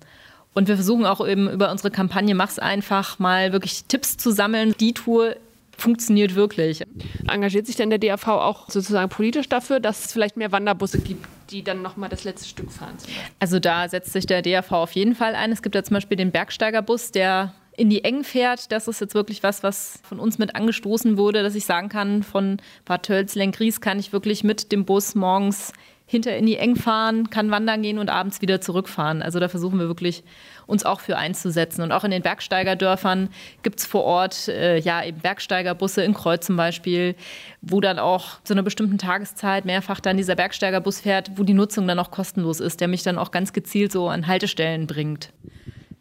Und 0.53 0.67
wir 0.67 0.75
versuchen 0.75 1.05
auch 1.05 1.27
eben 1.27 1.49
über 1.49 1.71
unsere 1.71 1.91
Kampagne 1.91 2.35
Mach's 2.35 2.59
einfach 2.59 3.19
mal 3.19 3.51
wirklich 3.51 3.85
Tipps 3.85 4.17
zu 4.17 4.31
sammeln. 4.31 4.75
Die 4.79 4.93
Tour 4.93 5.35
funktioniert 5.77 6.35
wirklich. 6.35 6.83
Engagiert 7.27 7.65
sich 7.65 7.75
denn 7.75 7.89
der 7.89 7.99
DAV 7.99 8.27
auch 8.27 8.69
sozusagen 8.69 9.09
politisch 9.09 9.49
dafür, 9.49 9.79
dass 9.79 10.05
es 10.05 10.13
vielleicht 10.13 10.37
mehr 10.37 10.51
Wanderbusse 10.51 10.99
gibt, 10.99 11.25
die 11.49 11.63
dann 11.63 11.81
nochmal 11.81 12.09
das 12.09 12.23
letzte 12.23 12.47
Stück 12.47 12.71
fahren? 12.71 12.95
Also 13.39 13.59
da 13.59 13.87
setzt 13.89 14.13
sich 14.13 14.25
der 14.25 14.41
DAV 14.41 14.71
auf 14.71 14.91
jeden 14.93 15.15
Fall 15.15 15.35
ein. 15.35 15.51
Es 15.51 15.61
gibt 15.61 15.75
ja 15.75 15.83
zum 15.83 15.95
Beispiel 15.95 16.17
den 16.17 16.31
Bergsteigerbus, 16.31 17.11
der 17.11 17.53
in 17.75 17.89
die 17.89 18.03
Eng 18.03 18.23
fährt. 18.23 18.71
Das 18.71 18.87
ist 18.87 19.01
jetzt 19.01 19.15
wirklich 19.15 19.43
was, 19.43 19.63
was 19.63 19.99
von 20.03 20.19
uns 20.19 20.37
mit 20.37 20.55
angestoßen 20.55 21.17
wurde, 21.17 21.43
dass 21.43 21.55
ich 21.55 21.65
sagen 21.65 21.89
kann, 21.89 22.23
von 22.23 22.57
Bad 22.85 23.03
Tölz, 23.03 23.35
Lenkries 23.35 23.81
kann 23.81 23.99
ich 23.99 24.13
wirklich 24.13 24.43
mit 24.43 24.71
dem 24.71 24.85
Bus 24.85 25.15
morgens 25.15 25.73
hinter 26.13 26.37
in 26.37 26.45
die 26.45 26.55
Eng 26.55 26.75
fahren, 26.75 27.29
kann 27.29 27.51
wandern 27.51 27.81
gehen 27.81 27.99
und 27.99 28.09
abends 28.09 28.41
wieder 28.41 28.61
zurückfahren. 28.61 29.21
Also 29.21 29.39
da 29.39 29.49
versuchen 29.49 29.79
wir 29.79 29.87
wirklich 29.87 30.23
uns 30.65 30.85
auch 30.85 30.99
für 30.99 31.17
einzusetzen. 31.17 31.81
Und 31.81 31.91
auch 31.91 32.03
in 32.03 32.11
den 32.11 32.21
Bergsteigerdörfern 32.21 33.29
gibt 33.63 33.79
es 33.79 33.85
vor 33.85 34.03
Ort 34.03 34.47
äh, 34.47 34.79
ja 34.79 35.03
eben 35.03 35.19
Bergsteigerbusse 35.19 36.03
in 36.03 36.13
Kreuz 36.13 36.45
zum 36.45 36.55
Beispiel, 36.55 37.15
wo 37.61 37.81
dann 37.81 37.99
auch 37.99 38.41
zu 38.43 38.53
einer 38.53 38.63
bestimmten 38.63 38.97
Tageszeit 38.97 39.65
mehrfach 39.65 39.99
dann 39.99 40.15
dieser 40.15 40.35
Bergsteigerbus 40.35 41.01
fährt, 41.01 41.31
wo 41.35 41.43
die 41.43 41.53
Nutzung 41.53 41.87
dann 41.87 41.99
auch 41.99 42.11
kostenlos 42.11 42.59
ist, 42.59 42.79
der 42.79 42.87
mich 42.87 43.03
dann 43.03 43.17
auch 43.17 43.31
ganz 43.31 43.51
gezielt 43.51 43.91
so 43.91 44.07
an 44.07 44.27
Haltestellen 44.27 44.87
bringt. 44.87 45.33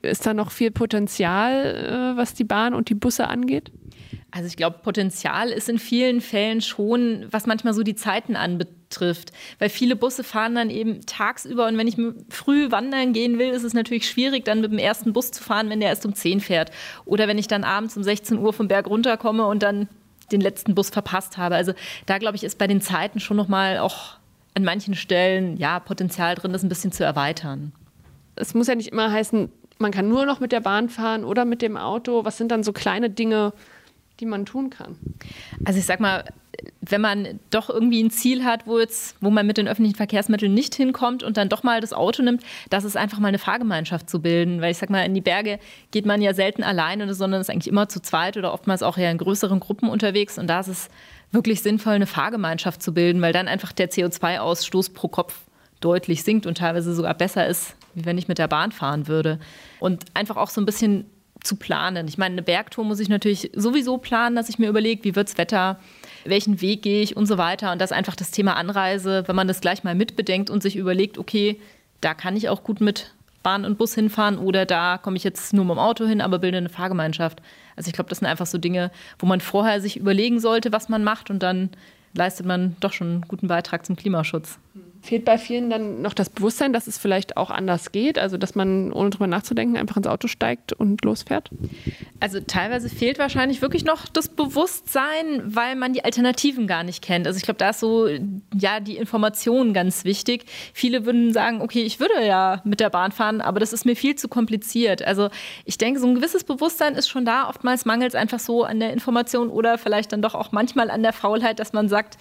Ist 0.02 0.26
da 0.26 0.34
noch 0.34 0.50
viel 0.50 0.70
Potenzial, 0.70 2.14
äh, 2.14 2.16
was 2.16 2.34
die 2.34 2.44
Bahn 2.44 2.74
und 2.74 2.88
die 2.88 2.94
Busse 2.94 3.28
angeht? 3.28 3.72
Also 4.30 4.46
ich 4.46 4.56
glaube, 4.56 4.78
Potenzial 4.82 5.50
ist 5.50 5.68
in 5.68 5.78
vielen 5.78 6.20
Fällen 6.20 6.60
schon, 6.60 7.26
was 7.30 7.46
manchmal 7.46 7.74
so 7.74 7.82
die 7.82 7.94
Zeiten 7.94 8.36
anbetrifft. 8.36 9.32
Weil 9.58 9.68
viele 9.68 9.96
Busse 9.96 10.24
fahren 10.24 10.54
dann 10.54 10.70
eben 10.70 11.04
tagsüber 11.06 11.66
und 11.66 11.76
wenn 11.78 11.88
ich 11.88 11.96
früh 12.30 12.70
wandern 12.70 13.12
gehen 13.12 13.38
will, 13.38 13.50
ist 13.50 13.62
es 13.62 13.74
natürlich 13.74 14.08
schwierig, 14.08 14.44
dann 14.44 14.60
mit 14.60 14.72
dem 14.72 14.78
ersten 14.78 15.12
Bus 15.12 15.30
zu 15.30 15.42
fahren, 15.42 15.70
wenn 15.70 15.80
der 15.80 15.90
erst 15.90 16.06
um 16.06 16.14
10 16.14 16.40
fährt. 16.40 16.70
Oder 17.04 17.28
wenn 17.28 17.38
ich 17.38 17.48
dann 17.48 17.64
abends 17.64 17.96
um 17.96 18.02
16 18.02 18.38
Uhr 18.38 18.52
vom 18.52 18.68
Berg 18.68 18.86
runterkomme 18.86 19.46
und 19.46 19.62
dann 19.62 19.88
den 20.30 20.40
letzten 20.40 20.74
Bus 20.74 20.90
verpasst 20.90 21.36
habe. 21.36 21.54
Also 21.54 21.72
da 22.06 22.18
glaube 22.18 22.36
ich, 22.36 22.44
ist 22.44 22.58
bei 22.58 22.66
den 22.66 22.80
Zeiten 22.80 23.20
schon 23.20 23.36
nochmal 23.36 23.78
auch 23.78 24.16
an 24.54 24.64
manchen 24.64 24.94
Stellen 24.94 25.56
ja 25.56 25.78
Potenzial 25.78 26.34
drin, 26.34 26.52
das 26.52 26.62
ein 26.62 26.68
bisschen 26.68 26.92
zu 26.92 27.04
erweitern. 27.04 27.72
Es 28.36 28.54
muss 28.54 28.66
ja 28.66 28.74
nicht 28.74 28.92
immer 28.92 29.12
heißen, 29.12 29.50
man 29.78 29.90
kann 29.90 30.08
nur 30.08 30.26
noch 30.26 30.40
mit 30.40 30.52
der 30.52 30.60
Bahn 30.60 30.88
fahren 30.88 31.24
oder 31.24 31.44
mit 31.44 31.60
dem 31.60 31.76
Auto. 31.76 32.24
Was 32.24 32.38
sind 32.38 32.50
dann 32.50 32.62
so 32.62 32.72
kleine 32.72 33.10
Dinge, 33.10 33.52
die 34.22 34.26
man 34.26 34.46
tun 34.46 34.70
kann? 34.70 34.96
Also 35.64 35.78
ich 35.78 35.84
sag 35.84 36.00
mal, 36.00 36.24
wenn 36.80 37.00
man 37.00 37.40
doch 37.50 37.68
irgendwie 37.68 38.02
ein 38.02 38.10
Ziel 38.10 38.44
hat, 38.44 38.66
wo, 38.66 38.78
jetzt, 38.78 39.16
wo 39.20 39.30
man 39.30 39.46
mit 39.46 39.58
den 39.58 39.66
öffentlichen 39.66 39.96
Verkehrsmitteln 39.96 40.54
nicht 40.54 40.74
hinkommt 40.74 41.22
und 41.22 41.36
dann 41.36 41.48
doch 41.48 41.62
mal 41.62 41.80
das 41.80 41.92
Auto 41.92 42.22
nimmt, 42.22 42.42
das 42.70 42.84
ist 42.84 42.96
einfach 42.96 43.18
mal 43.18 43.28
eine 43.28 43.38
Fahrgemeinschaft 43.38 44.08
zu 44.08 44.22
bilden. 44.22 44.60
Weil 44.60 44.70
ich 44.70 44.78
sag 44.78 44.90
mal, 44.90 45.04
in 45.04 45.14
die 45.14 45.20
Berge 45.20 45.58
geht 45.90 46.06
man 46.06 46.22
ja 46.22 46.34
selten 46.34 46.62
alleine, 46.62 47.12
sondern 47.14 47.40
ist 47.40 47.50
eigentlich 47.50 47.68
immer 47.68 47.88
zu 47.88 48.00
zweit 48.00 48.36
oder 48.36 48.52
oftmals 48.52 48.82
auch 48.82 48.96
eher 48.96 49.10
in 49.10 49.18
größeren 49.18 49.60
Gruppen 49.60 49.88
unterwegs. 49.88 50.38
Und 50.38 50.46
da 50.46 50.60
ist 50.60 50.68
es 50.68 50.88
wirklich 51.32 51.62
sinnvoll, 51.62 51.94
eine 51.94 52.06
Fahrgemeinschaft 52.06 52.82
zu 52.82 52.94
bilden, 52.94 53.20
weil 53.22 53.32
dann 53.32 53.48
einfach 53.48 53.72
der 53.72 53.90
CO2-Ausstoß 53.90 54.94
pro 54.94 55.08
Kopf 55.08 55.40
deutlich 55.80 56.22
sinkt 56.22 56.46
und 56.46 56.58
teilweise 56.58 56.94
sogar 56.94 57.14
besser 57.14 57.46
ist, 57.46 57.74
wie 57.94 58.04
wenn 58.04 58.18
ich 58.18 58.28
mit 58.28 58.38
der 58.38 58.48
Bahn 58.48 58.70
fahren 58.70 59.08
würde. 59.08 59.40
Und 59.80 60.04
einfach 60.14 60.36
auch 60.36 60.50
so 60.50 60.60
ein 60.60 60.66
bisschen 60.66 61.06
zu 61.44 61.56
planen. 61.56 62.08
Ich 62.08 62.18
meine, 62.18 62.34
eine 62.34 62.42
Bergtour 62.42 62.84
muss 62.84 63.00
ich 63.00 63.08
natürlich 63.08 63.50
sowieso 63.54 63.98
planen, 63.98 64.36
dass 64.36 64.48
ich 64.48 64.58
mir 64.58 64.68
überlege, 64.68 65.04
wie 65.04 65.16
wird's 65.16 65.38
Wetter, 65.38 65.78
welchen 66.24 66.60
Weg 66.60 66.82
gehe 66.82 67.02
ich 67.02 67.16
und 67.16 67.26
so 67.26 67.38
weiter. 67.38 67.72
Und 67.72 67.80
das 67.80 67.90
ist 67.90 67.96
einfach 67.96 68.16
das 68.16 68.30
Thema 68.30 68.56
Anreise, 68.56 69.24
wenn 69.26 69.36
man 69.36 69.48
das 69.48 69.60
gleich 69.60 69.84
mal 69.84 69.94
mitbedenkt 69.94 70.50
und 70.50 70.62
sich 70.62 70.76
überlegt, 70.76 71.18
okay, 71.18 71.60
da 72.00 72.14
kann 72.14 72.36
ich 72.36 72.48
auch 72.48 72.62
gut 72.62 72.80
mit 72.80 73.14
Bahn 73.42 73.64
und 73.64 73.78
Bus 73.78 73.94
hinfahren 73.94 74.38
oder 74.38 74.66
da 74.66 74.98
komme 74.98 75.16
ich 75.16 75.24
jetzt 75.24 75.52
nur 75.52 75.64
mit 75.64 75.76
dem 75.76 75.78
Auto 75.78 76.06
hin, 76.06 76.20
aber 76.20 76.38
bilde 76.38 76.58
eine 76.58 76.68
Fahrgemeinschaft. 76.68 77.42
Also 77.76 77.88
ich 77.88 77.94
glaube, 77.94 78.08
das 78.08 78.18
sind 78.18 78.28
einfach 78.28 78.46
so 78.46 78.58
Dinge, 78.58 78.90
wo 79.18 79.26
man 79.26 79.40
vorher 79.40 79.80
sich 79.80 79.96
überlegen 79.96 80.38
sollte, 80.40 80.72
was 80.72 80.88
man 80.88 81.02
macht 81.02 81.30
und 81.30 81.42
dann 81.42 81.70
leistet 82.14 82.46
man 82.46 82.76
doch 82.80 82.92
schon 82.92 83.08
einen 83.08 83.20
guten 83.22 83.48
Beitrag 83.48 83.86
zum 83.86 83.96
Klimaschutz. 83.96 84.58
Fehlt 85.02 85.24
bei 85.24 85.36
vielen 85.36 85.68
dann 85.68 86.00
noch 86.00 86.14
das 86.14 86.30
Bewusstsein, 86.30 86.72
dass 86.72 86.86
es 86.86 86.96
vielleicht 86.96 87.36
auch 87.36 87.50
anders 87.50 87.92
geht? 87.92 88.18
Also, 88.18 88.38
dass 88.38 88.54
man 88.54 88.92
ohne 88.92 89.10
drüber 89.10 89.26
nachzudenken 89.26 89.76
einfach 89.76 89.96
ins 89.96 90.06
Auto 90.06 90.28
steigt 90.28 90.72
und 90.72 91.04
losfährt? 91.04 91.50
Also, 92.20 92.40
teilweise 92.40 92.88
fehlt 92.88 93.18
wahrscheinlich 93.18 93.60
wirklich 93.60 93.84
noch 93.84 94.06
das 94.06 94.28
Bewusstsein, 94.28 95.42
weil 95.44 95.74
man 95.74 95.92
die 95.92 96.04
Alternativen 96.04 96.66
gar 96.66 96.84
nicht 96.84 97.02
kennt. 97.02 97.26
Also, 97.26 97.36
ich 97.36 97.42
glaube, 97.42 97.58
da 97.58 97.70
ist 97.70 97.80
so, 97.80 98.06
ja, 98.54 98.80
die 98.80 98.96
Information 98.96 99.74
ganz 99.74 100.04
wichtig. 100.04 100.44
Viele 100.72 101.04
würden 101.04 101.32
sagen, 101.32 101.60
okay, 101.60 101.82
ich 101.82 102.00
würde 102.00 102.24
ja 102.24 102.62
mit 102.64 102.80
der 102.80 102.88
Bahn 102.88 103.12
fahren, 103.12 103.40
aber 103.40 103.60
das 103.60 103.72
ist 103.72 103.84
mir 103.84 103.96
viel 103.96 104.14
zu 104.14 104.28
kompliziert. 104.28 105.02
Also, 105.02 105.28
ich 105.66 105.76
denke, 105.76 106.00
so 106.00 106.06
ein 106.06 106.14
gewisses 106.14 106.44
Bewusstsein 106.44 106.94
ist 106.94 107.08
schon 107.08 107.24
da. 107.24 107.48
Oftmals 107.48 107.84
mangelt 107.84 108.10
es 108.10 108.14
einfach 108.14 108.38
so 108.38 108.64
an 108.64 108.80
der 108.80 108.92
Information 108.92 109.50
oder 109.50 109.76
vielleicht 109.76 110.12
dann 110.12 110.22
doch 110.22 110.34
auch 110.34 110.52
manchmal 110.52 110.90
an 110.90 111.02
der 111.02 111.12
Faulheit, 111.12 111.58
dass 111.58 111.72
man 111.72 111.88
sagt, 111.88 112.16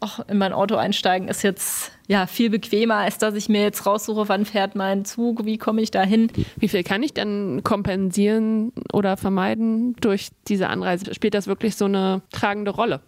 ach, 0.00 0.20
in 0.28 0.38
mein 0.38 0.52
Auto 0.52 0.76
einsteigen 0.76 1.28
ist 1.28 1.42
jetzt 1.42 1.92
ja 2.08 2.26
viel 2.26 2.50
bequemer, 2.50 2.96
als 2.96 3.18
dass 3.18 3.34
ich 3.34 3.48
mir 3.48 3.62
jetzt 3.62 3.86
raussuche, 3.86 4.28
wann 4.28 4.44
fährt 4.44 4.74
mein 4.74 5.04
Zug, 5.04 5.44
wie 5.44 5.58
komme 5.58 5.82
ich 5.82 5.90
da 5.90 6.02
hin. 6.02 6.30
Wie 6.56 6.68
viel 6.68 6.82
kann 6.82 7.02
ich 7.02 7.14
denn 7.14 7.62
kompensieren 7.64 8.72
oder 8.92 9.16
vermeiden 9.16 9.96
durch 10.00 10.28
diese 10.48 10.68
Anreise? 10.68 11.14
Spielt 11.14 11.34
das 11.34 11.46
wirklich 11.46 11.76
so 11.76 11.86
eine 11.86 12.22
tragende 12.30 12.70
Rolle? 12.70 13.00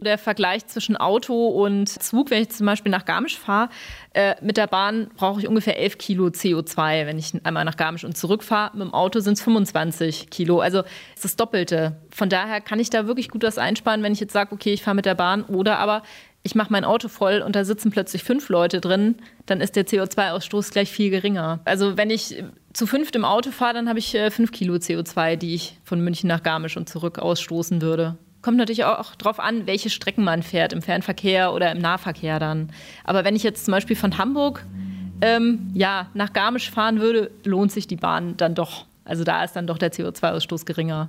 Der 0.00 0.16
Vergleich 0.16 0.66
zwischen 0.66 0.96
Auto 0.96 1.48
und 1.48 1.88
Zug, 1.88 2.30
wenn 2.30 2.42
ich 2.42 2.50
zum 2.50 2.66
Beispiel 2.66 2.90
nach 2.90 3.04
Garmisch 3.04 3.38
fahre, 3.38 3.68
äh, 4.12 4.34
mit 4.42 4.56
der 4.56 4.66
Bahn 4.66 5.10
brauche 5.16 5.40
ich 5.40 5.46
ungefähr 5.46 5.78
11 5.78 5.98
Kilo 5.98 6.26
CO2, 6.28 7.06
wenn 7.06 7.18
ich 7.18 7.32
einmal 7.44 7.64
nach 7.64 7.76
Garmisch 7.76 8.04
und 8.04 8.16
zurückfahre. 8.16 8.76
Mit 8.76 8.86
dem 8.86 8.94
Auto 8.94 9.20
sind 9.20 9.34
es 9.34 9.42
25 9.42 10.30
Kilo. 10.30 10.60
Also 10.60 10.82
ist 11.14 11.24
das 11.24 11.36
Doppelte. 11.36 11.96
Von 12.10 12.28
daher 12.28 12.60
kann 12.60 12.80
ich 12.80 12.90
da 12.90 13.06
wirklich 13.06 13.28
gut 13.28 13.42
was 13.42 13.58
einsparen, 13.58 14.02
wenn 14.02 14.12
ich 14.12 14.20
jetzt 14.20 14.32
sage, 14.32 14.52
okay, 14.52 14.72
ich 14.72 14.82
fahre 14.82 14.94
mit 14.94 15.04
der 15.04 15.14
Bahn 15.14 15.44
oder 15.44 15.78
aber 15.78 16.02
ich 16.42 16.54
mache 16.54 16.72
mein 16.72 16.84
Auto 16.84 17.08
voll 17.08 17.42
und 17.44 17.54
da 17.54 17.64
sitzen 17.64 17.90
plötzlich 17.90 18.24
fünf 18.24 18.48
Leute 18.48 18.80
drin, 18.80 19.16
dann 19.46 19.60
ist 19.60 19.76
der 19.76 19.86
CO2-Ausstoß 19.86 20.72
gleich 20.72 20.90
viel 20.90 21.10
geringer. 21.10 21.60
Also 21.64 21.96
wenn 21.96 22.10
ich 22.10 22.42
zu 22.72 22.86
fünft 22.86 23.14
im 23.16 23.24
Auto 23.24 23.50
fahre, 23.50 23.74
dann 23.74 23.88
habe 23.88 23.98
ich 23.98 24.14
äh, 24.14 24.30
fünf 24.30 24.52
Kilo 24.52 24.74
CO2, 24.74 25.36
die 25.36 25.54
ich 25.54 25.78
von 25.84 26.00
München 26.00 26.28
nach 26.28 26.42
Garmisch 26.42 26.76
und 26.76 26.88
zurück 26.88 27.18
ausstoßen 27.18 27.82
würde. 27.82 28.16
Kommt 28.42 28.56
natürlich 28.56 28.84
auch 28.84 29.14
darauf 29.16 29.38
an, 29.38 29.66
welche 29.66 29.90
Strecken 29.90 30.24
man 30.24 30.42
fährt, 30.42 30.72
im 30.72 30.80
Fernverkehr 30.80 31.52
oder 31.52 31.72
im 31.72 31.78
Nahverkehr 31.78 32.38
dann. 32.38 32.72
Aber 33.04 33.24
wenn 33.24 33.36
ich 33.36 33.42
jetzt 33.42 33.66
zum 33.66 33.72
Beispiel 33.72 33.96
von 33.96 34.16
Hamburg 34.16 34.64
ähm, 35.20 35.70
ja, 35.74 36.08
nach 36.14 36.32
Garmisch 36.32 36.70
fahren 36.70 37.00
würde, 37.00 37.30
lohnt 37.44 37.70
sich 37.70 37.86
die 37.86 37.96
Bahn 37.96 38.38
dann 38.38 38.54
doch. 38.54 38.86
Also 39.10 39.24
da 39.24 39.42
ist 39.42 39.56
dann 39.56 39.66
doch 39.66 39.76
der 39.76 39.90
CO2-Ausstoß 39.92 40.64
geringer. 40.64 41.08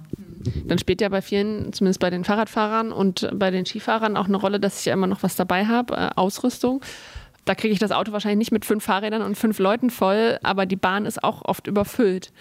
Dann 0.65 0.79
spielt 0.79 1.01
ja 1.01 1.09
bei 1.09 1.21
vielen, 1.21 1.71
zumindest 1.71 1.99
bei 1.99 2.09
den 2.09 2.23
Fahrradfahrern 2.23 2.91
und 2.91 3.29
bei 3.31 3.51
den 3.51 3.63
Skifahrern 3.63 4.17
auch 4.17 4.25
eine 4.25 4.37
Rolle, 4.37 4.59
dass 4.59 4.79
ich 4.79 4.85
ja 4.85 4.93
immer 4.93 5.05
noch 5.05 5.21
was 5.21 5.35
dabei 5.35 5.67
habe, 5.67 5.95
äh, 5.95 6.09
Ausrüstung. 6.15 6.81
Da 7.45 7.53
kriege 7.53 7.71
ich 7.71 7.79
das 7.79 7.91
Auto 7.91 8.11
wahrscheinlich 8.11 8.39
nicht 8.39 8.51
mit 8.51 8.65
fünf 8.65 8.83
Fahrrädern 8.83 9.21
und 9.21 9.35
fünf 9.35 9.59
Leuten 9.59 9.91
voll, 9.91 10.39
aber 10.41 10.65
die 10.65 10.77
Bahn 10.77 11.05
ist 11.05 11.23
auch 11.23 11.45
oft 11.45 11.67
überfüllt. 11.67 12.33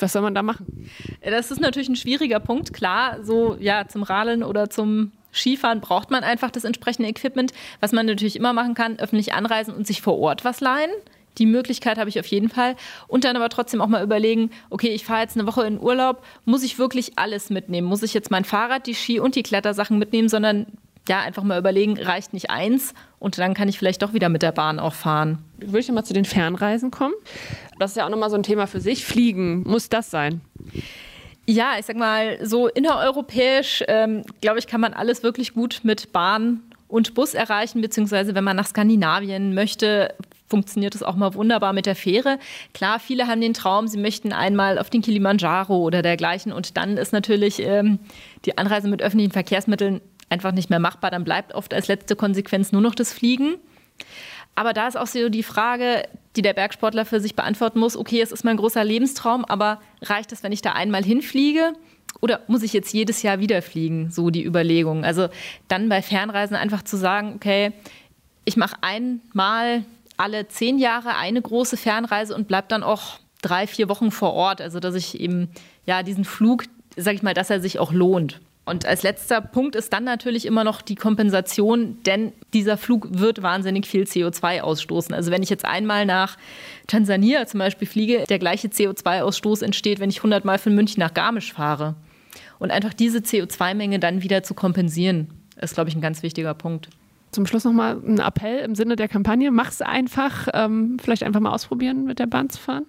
Was 0.00 0.14
soll 0.14 0.22
man 0.22 0.34
da 0.34 0.42
machen? 0.42 0.90
Das 1.22 1.52
ist 1.52 1.60
natürlich 1.60 1.88
ein 1.88 1.96
schwieriger 1.96 2.40
Punkt. 2.40 2.72
Klar, 2.72 3.22
so 3.22 3.56
ja, 3.60 3.86
zum 3.86 4.02
Radeln 4.02 4.42
oder 4.42 4.68
zum 4.68 5.12
Skifahren 5.32 5.80
braucht 5.80 6.10
man 6.10 6.24
einfach 6.24 6.50
das 6.50 6.64
entsprechende 6.64 7.08
Equipment. 7.08 7.52
Was 7.78 7.92
man 7.92 8.06
natürlich 8.06 8.34
immer 8.34 8.52
machen 8.52 8.74
kann, 8.74 8.98
öffentlich 8.98 9.32
anreisen 9.32 9.74
und 9.74 9.86
sich 9.86 10.02
vor 10.02 10.18
Ort 10.18 10.44
was 10.44 10.60
leihen. 10.60 10.90
Die 11.38 11.46
Möglichkeit 11.46 11.98
habe 11.98 12.10
ich 12.10 12.18
auf 12.18 12.26
jeden 12.26 12.48
Fall. 12.48 12.76
Und 13.06 13.24
dann 13.24 13.36
aber 13.36 13.48
trotzdem 13.48 13.80
auch 13.80 13.86
mal 13.86 14.02
überlegen, 14.02 14.50
okay, 14.70 14.88
ich 14.88 15.04
fahre 15.04 15.22
jetzt 15.22 15.36
eine 15.36 15.46
Woche 15.46 15.66
in 15.66 15.80
Urlaub, 15.80 16.22
muss 16.44 16.62
ich 16.62 16.78
wirklich 16.78 17.18
alles 17.18 17.50
mitnehmen? 17.50 17.86
Muss 17.86 18.02
ich 18.02 18.14
jetzt 18.14 18.30
mein 18.30 18.44
Fahrrad, 18.44 18.86
die 18.86 18.94
Ski 18.94 19.20
und 19.20 19.34
die 19.34 19.42
Klettersachen 19.42 19.98
mitnehmen, 19.98 20.28
sondern 20.28 20.66
ja, 21.08 21.20
einfach 21.20 21.42
mal 21.42 21.58
überlegen, 21.58 21.98
reicht 21.98 22.34
nicht 22.34 22.50
eins 22.50 22.92
und 23.18 23.38
dann 23.38 23.54
kann 23.54 23.68
ich 23.68 23.78
vielleicht 23.78 24.02
doch 24.02 24.12
wieder 24.12 24.28
mit 24.28 24.42
der 24.42 24.52
Bahn 24.52 24.78
auch 24.78 24.92
fahren. 24.92 25.38
Würde 25.56 25.78
ich 25.78 25.88
nochmal 25.88 26.04
zu 26.04 26.12
den 26.12 26.26
Fernreisen 26.26 26.90
kommen? 26.90 27.14
Das 27.78 27.92
ist 27.92 27.96
ja 27.96 28.04
auch 28.04 28.10
nochmal 28.10 28.30
so 28.30 28.36
ein 28.36 28.42
Thema 28.42 28.66
für 28.66 28.80
sich. 28.80 29.04
Fliegen, 29.04 29.62
muss 29.62 29.88
das 29.88 30.10
sein? 30.10 30.42
Ja, 31.46 31.72
ich 31.78 31.86
sag 31.86 31.96
mal, 31.96 32.44
so 32.46 32.68
innereuropäisch, 32.68 33.82
ähm, 33.88 34.22
glaube 34.42 34.58
ich, 34.58 34.66
kann 34.66 34.82
man 34.82 34.92
alles 34.92 35.22
wirklich 35.22 35.54
gut 35.54 35.80
mit 35.82 36.12
Bahn 36.12 36.60
und 36.88 37.14
Bus 37.14 37.32
erreichen, 37.32 37.80
beziehungsweise 37.80 38.34
wenn 38.34 38.44
man 38.44 38.56
nach 38.56 38.66
Skandinavien 38.66 39.54
möchte, 39.54 40.14
funktioniert 40.48 40.94
es 40.94 41.02
auch 41.02 41.14
mal 41.14 41.34
wunderbar 41.34 41.72
mit 41.72 41.86
der 41.86 41.96
Fähre. 41.96 42.38
Klar, 42.74 43.00
viele 43.00 43.26
haben 43.26 43.40
den 43.40 43.54
Traum, 43.54 43.86
sie 43.86 43.98
möchten 43.98 44.32
einmal 44.32 44.78
auf 44.78 44.90
den 44.90 45.02
Kilimanjaro 45.02 45.76
oder 45.76 46.02
dergleichen 46.02 46.52
und 46.52 46.76
dann 46.76 46.96
ist 46.96 47.12
natürlich 47.12 47.60
ähm, 47.60 47.98
die 48.44 48.56
Anreise 48.58 48.88
mit 48.88 49.02
öffentlichen 49.02 49.32
Verkehrsmitteln 49.32 50.00
einfach 50.30 50.52
nicht 50.52 50.70
mehr 50.70 50.78
machbar. 50.78 51.10
Dann 51.10 51.24
bleibt 51.24 51.54
oft 51.54 51.72
als 51.74 51.88
letzte 51.88 52.16
Konsequenz 52.16 52.72
nur 52.72 52.82
noch 52.82 52.94
das 52.94 53.12
Fliegen. 53.12 53.56
Aber 54.54 54.72
da 54.72 54.88
ist 54.88 54.96
auch 54.96 55.06
so 55.06 55.28
die 55.28 55.42
Frage, 55.42 56.02
die 56.36 56.42
der 56.42 56.52
Bergsportler 56.52 57.04
für 57.04 57.20
sich 57.20 57.36
beantworten 57.36 57.78
muss, 57.78 57.96
okay, 57.96 58.20
es 58.20 58.32
ist 58.32 58.44
mein 58.44 58.56
großer 58.56 58.82
Lebenstraum, 58.82 59.44
aber 59.44 59.80
reicht 60.02 60.32
es, 60.32 60.42
wenn 60.42 60.52
ich 60.52 60.62
da 60.62 60.72
einmal 60.72 61.04
hinfliege? 61.04 61.74
Oder 62.20 62.40
muss 62.48 62.62
ich 62.62 62.72
jetzt 62.72 62.92
jedes 62.92 63.22
Jahr 63.22 63.38
wieder 63.38 63.62
fliegen? 63.62 64.10
So 64.10 64.30
die 64.30 64.44
Überlegung. 64.44 65.04
Also 65.04 65.28
dann 65.68 65.88
bei 65.88 66.02
Fernreisen 66.02 66.56
einfach 66.56 66.82
zu 66.82 66.96
sagen, 66.96 67.34
okay, 67.36 67.72
ich 68.44 68.56
mache 68.56 68.76
einmal 68.80 69.84
alle 70.18 70.48
zehn 70.48 70.78
Jahre 70.78 71.16
eine 71.16 71.40
große 71.40 71.76
Fernreise 71.76 72.34
und 72.34 72.48
bleibe 72.48 72.68
dann 72.68 72.82
auch 72.82 73.18
drei, 73.40 73.66
vier 73.66 73.88
Wochen 73.88 74.10
vor 74.10 74.34
Ort. 74.34 74.60
Also 74.60 74.80
dass 74.80 74.94
ich 74.94 75.18
eben 75.18 75.48
ja 75.86 76.02
diesen 76.02 76.24
Flug, 76.24 76.64
sag 76.96 77.14
ich 77.14 77.22
mal, 77.22 77.34
dass 77.34 77.50
er 77.50 77.60
sich 77.60 77.78
auch 77.78 77.92
lohnt. 77.92 78.40
Und 78.68 78.84
als 78.84 79.02
letzter 79.02 79.40
Punkt 79.40 79.76
ist 79.76 79.94
dann 79.94 80.04
natürlich 80.04 80.44
immer 80.44 80.62
noch 80.62 80.82
die 80.82 80.94
Kompensation, 80.94 82.02
denn 82.04 82.34
dieser 82.52 82.76
Flug 82.76 83.08
wird 83.18 83.40
wahnsinnig 83.40 83.86
viel 83.86 84.02
CO2 84.02 84.60
ausstoßen. 84.60 85.14
Also 85.14 85.30
wenn 85.30 85.42
ich 85.42 85.48
jetzt 85.48 85.64
einmal 85.64 86.04
nach 86.04 86.36
Tansania 86.86 87.46
zum 87.46 87.60
Beispiel 87.60 87.88
fliege, 87.88 88.24
der 88.28 88.38
gleiche 88.38 88.68
CO2-Ausstoß 88.68 89.64
entsteht, 89.64 90.00
wenn 90.00 90.10
ich 90.10 90.18
100 90.18 90.44
Mal 90.44 90.58
von 90.58 90.74
München 90.74 91.00
nach 91.00 91.14
Garmisch 91.14 91.54
fahre. 91.54 91.94
Und 92.58 92.70
einfach 92.70 92.92
diese 92.92 93.20
CO2-Menge 93.20 94.00
dann 94.00 94.22
wieder 94.22 94.42
zu 94.42 94.52
kompensieren, 94.52 95.28
ist, 95.58 95.72
glaube 95.72 95.88
ich, 95.88 95.96
ein 95.96 96.02
ganz 96.02 96.22
wichtiger 96.22 96.52
Punkt. 96.52 96.90
Zum 97.30 97.46
Schluss 97.46 97.64
nochmal 97.64 98.00
ein 98.04 98.20
Appell 98.20 98.60
im 98.60 98.74
Sinne 98.74 98.96
der 98.96 99.08
Kampagne. 99.08 99.50
Mach's 99.50 99.82
einfach, 99.82 100.48
ähm, 100.54 100.96
vielleicht 101.02 101.22
einfach 101.22 101.40
mal 101.40 101.52
ausprobieren, 101.52 102.04
mit 102.04 102.18
der 102.18 102.26
Bahn 102.26 102.48
zu 102.48 102.58
fahren. 102.58 102.86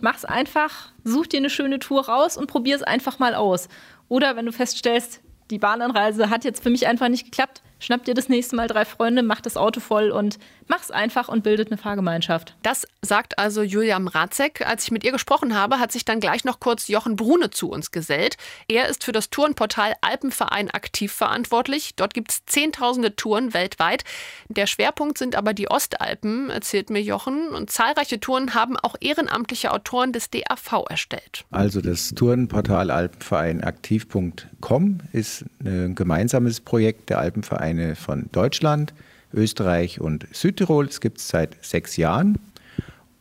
Mach's 0.00 0.24
einfach, 0.24 0.92
such 1.04 1.28
dir 1.28 1.38
eine 1.38 1.50
schöne 1.50 1.78
Tour 1.78 2.06
raus 2.06 2.36
und 2.36 2.46
probier 2.46 2.76
es 2.76 2.82
einfach 2.82 3.18
mal 3.18 3.34
aus. 3.34 3.68
Oder 4.08 4.36
wenn 4.36 4.46
du 4.46 4.52
feststellst, 4.52 5.22
die 5.50 5.58
Bahnanreise 5.58 6.30
hat 6.30 6.44
jetzt 6.44 6.62
für 6.62 6.70
mich 6.70 6.86
einfach 6.86 7.08
nicht 7.08 7.24
geklappt, 7.24 7.62
schnapp 7.80 8.04
dir 8.04 8.14
das 8.14 8.28
nächste 8.28 8.54
Mal 8.54 8.68
drei 8.68 8.84
Freunde, 8.84 9.22
mach 9.22 9.40
das 9.40 9.56
Auto 9.56 9.80
voll 9.80 10.10
und 10.10 10.38
mach's 10.68 10.90
einfach 10.90 11.28
und 11.28 11.42
bildet 11.42 11.68
eine 11.68 11.78
Fahrgemeinschaft. 11.78 12.54
Das 12.62 12.86
sagt 13.02 13.38
also 13.38 13.62
Julia 13.62 13.98
Mrazek. 13.98 14.64
Als 14.66 14.84
ich 14.84 14.90
mit 14.92 15.02
ihr 15.02 15.12
gesprochen 15.12 15.56
habe, 15.56 15.80
hat 15.80 15.90
sich 15.90 16.04
dann 16.04 16.20
gleich 16.20 16.44
noch 16.44 16.60
kurz 16.60 16.86
Jochen 16.88 17.16
Brune 17.16 17.50
zu 17.50 17.70
uns 17.70 17.90
gesellt. 17.90 18.36
Er 18.68 18.88
ist 18.88 19.04
für 19.04 19.12
das 19.12 19.30
Tourenportal 19.30 19.94
Alpenverein 20.00 20.70
aktiv 20.70 21.12
verantwortlich. 21.12 21.94
Dort 21.96 22.14
gibt 22.14 22.30
es 22.30 22.44
zehntausende 22.46 23.16
Touren 23.16 23.52
weltweit. 23.52 24.04
Der 24.48 24.66
Schwerpunkt 24.66 25.18
sind 25.18 25.34
aber 25.34 25.54
die 25.54 25.70
Ostalpen, 25.70 26.50
erzählt 26.50 26.90
mir 26.90 27.02
Jochen. 27.02 27.48
Und 27.48 27.70
zahlreiche 27.70 28.20
Touren 28.20 28.54
haben 28.54 28.76
auch 28.76 28.94
ehrenamtliche 29.00 29.72
Autoren 29.72 30.12
des 30.12 30.30
DAV 30.30 30.84
erstellt. 30.88 31.44
Also 31.50 31.80
das 31.80 32.14
Tourenportal 32.14 32.90
Alpenverein 32.90 33.64
aktiv.com 33.64 35.00
ist 35.12 35.44
ein 35.64 35.94
gemeinsames 35.94 36.60
Projekt 36.60 37.10
der 37.10 37.18
Alpenvereine 37.18 37.69
Vereine 37.70 37.94
von 37.94 38.28
Deutschland, 38.32 38.92
Österreich 39.32 40.00
und 40.00 40.26
Südtirol. 40.32 40.86
Es 40.86 41.00
gibt 41.00 41.18
es 41.18 41.28
seit 41.28 41.56
sechs 41.64 41.96
Jahren. 41.96 42.38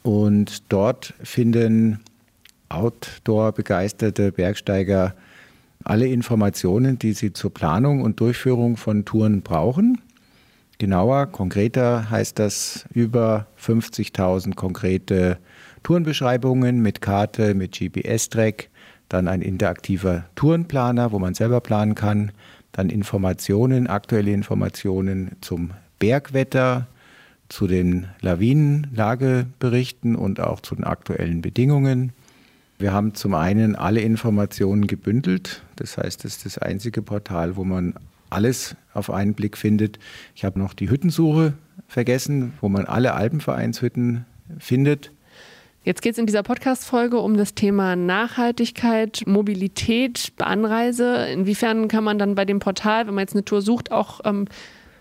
Und 0.01 0.71
dort 0.71 1.13
finden 1.21 1.99
Outdoor-begeisterte 2.69 4.31
Bergsteiger 4.31 5.13
alle 5.83 6.07
Informationen, 6.07 6.97
die 6.97 7.13
sie 7.13 7.31
zur 7.31 7.53
Planung 7.53 8.01
und 8.01 8.19
Durchführung 8.19 8.75
von 8.75 9.05
Touren 9.05 9.41
brauchen. 9.41 10.01
Genauer, 10.79 11.27
konkreter 11.27 12.09
heißt 12.09 12.39
das 12.39 12.85
über 12.93 13.47
50.000 13.61 14.55
konkrete 14.55 15.37
Tourenbeschreibungen 15.83 16.81
mit 16.81 17.01
Karte, 17.01 17.53
mit 17.53 17.77
GPS-Track, 17.77 18.69
dann 19.09 19.27
ein 19.27 19.41
interaktiver 19.41 20.25
Tourenplaner, 20.35 21.11
wo 21.11 21.19
man 21.19 21.33
selber 21.33 21.59
planen 21.59 21.95
kann, 21.95 22.31
dann 22.79 22.89
Informationen, 22.89 23.87
aktuelle 23.87 24.31
Informationen 24.31 25.31
zum 25.41 25.71
Bergwetter, 25.99 26.87
zu 27.49 27.67
den 27.67 28.07
Lawinenlageberichten 28.21 30.15
und 30.15 30.39
auch 30.39 30.61
zu 30.61 30.75
den 30.75 30.85
aktuellen 30.85 31.41
Bedingungen. 31.41 32.13
Wir 32.77 32.93
haben 32.93 33.15
zum 33.15 33.33
einen 33.33 33.75
alle 33.75 33.99
Informationen 33.99 34.87
gebündelt. 34.87 35.61
Das 35.75 35.97
heißt, 35.97 36.23
es 36.23 36.37
ist 36.37 36.45
das 36.45 36.57
einzige 36.57 37.01
Portal, 37.01 37.57
wo 37.57 37.65
man 37.65 37.95
alles 38.29 38.77
auf 38.93 39.09
einen 39.09 39.33
Blick 39.33 39.57
findet. 39.57 39.99
Ich 40.35 40.45
habe 40.45 40.57
noch 40.57 40.73
die 40.73 40.89
Hüttensuche 40.89 41.53
vergessen, 41.89 42.53
wo 42.61 42.69
man 42.69 42.85
alle 42.85 43.13
Alpenvereinshütten 43.13 44.25
findet. 44.57 45.11
Jetzt 45.89 46.03
geht 46.03 46.11
es 46.11 46.19
in 46.19 46.27
dieser 46.27 46.43
Podcast-Folge 46.43 47.17
um 47.17 47.35
das 47.35 47.55
Thema 47.55 47.95
Nachhaltigkeit, 47.95 49.23
Mobilität, 49.25 50.33
Anreise. 50.37 51.25
Inwiefern 51.33 51.87
kann 51.87 52.03
man 52.03 52.19
dann 52.19 52.35
bei 52.35 52.45
dem 52.45 52.59
Portal, 52.59 53.07
wenn 53.07 53.15
man 53.15 53.23
jetzt 53.23 53.33
eine 53.33 53.43
Tour 53.43 53.63
sucht, 53.63 53.91
auch 53.91 54.19
ähm, 54.23 54.45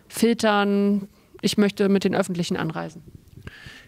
filtern, 0.08 1.06
ich 1.42 1.58
möchte 1.58 1.90
mit 1.90 2.04
den 2.04 2.14
Öffentlichen 2.14 2.56
anreisen? 2.56 3.02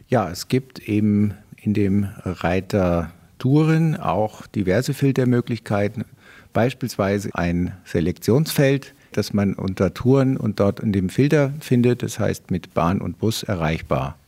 Ja, 0.09 0.29
es 0.29 0.49
gibt 0.49 0.79
eben 0.81 1.33
in 1.57 1.73
dem 1.73 2.07
Reiter 2.23 3.13
Touren 3.39 3.97
auch 3.97 4.47
diverse 4.47 4.93
Filtermöglichkeiten, 4.93 6.05
beispielsweise 6.53 7.31
ein 7.33 7.73
Selektionsfeld, 7.87 8.93
das 9.13 9.33
man 9.33 9.55
unter 9.55 9.95
Touren 9.95 10.37
und 10.37 10.61
dort 10.61 10.81
in 10.81 10.93
dem 10.93 11.09
Filter 11.09 11.55
findet, 11.61 12.03
das 12.03 12.19
heißt 12.19 12.51
mit 12.51 12.75
Bahn 12.75 13.01
und 13.01 13.19
Bus 13.19 13.43
erreichbar. 13.43 14.19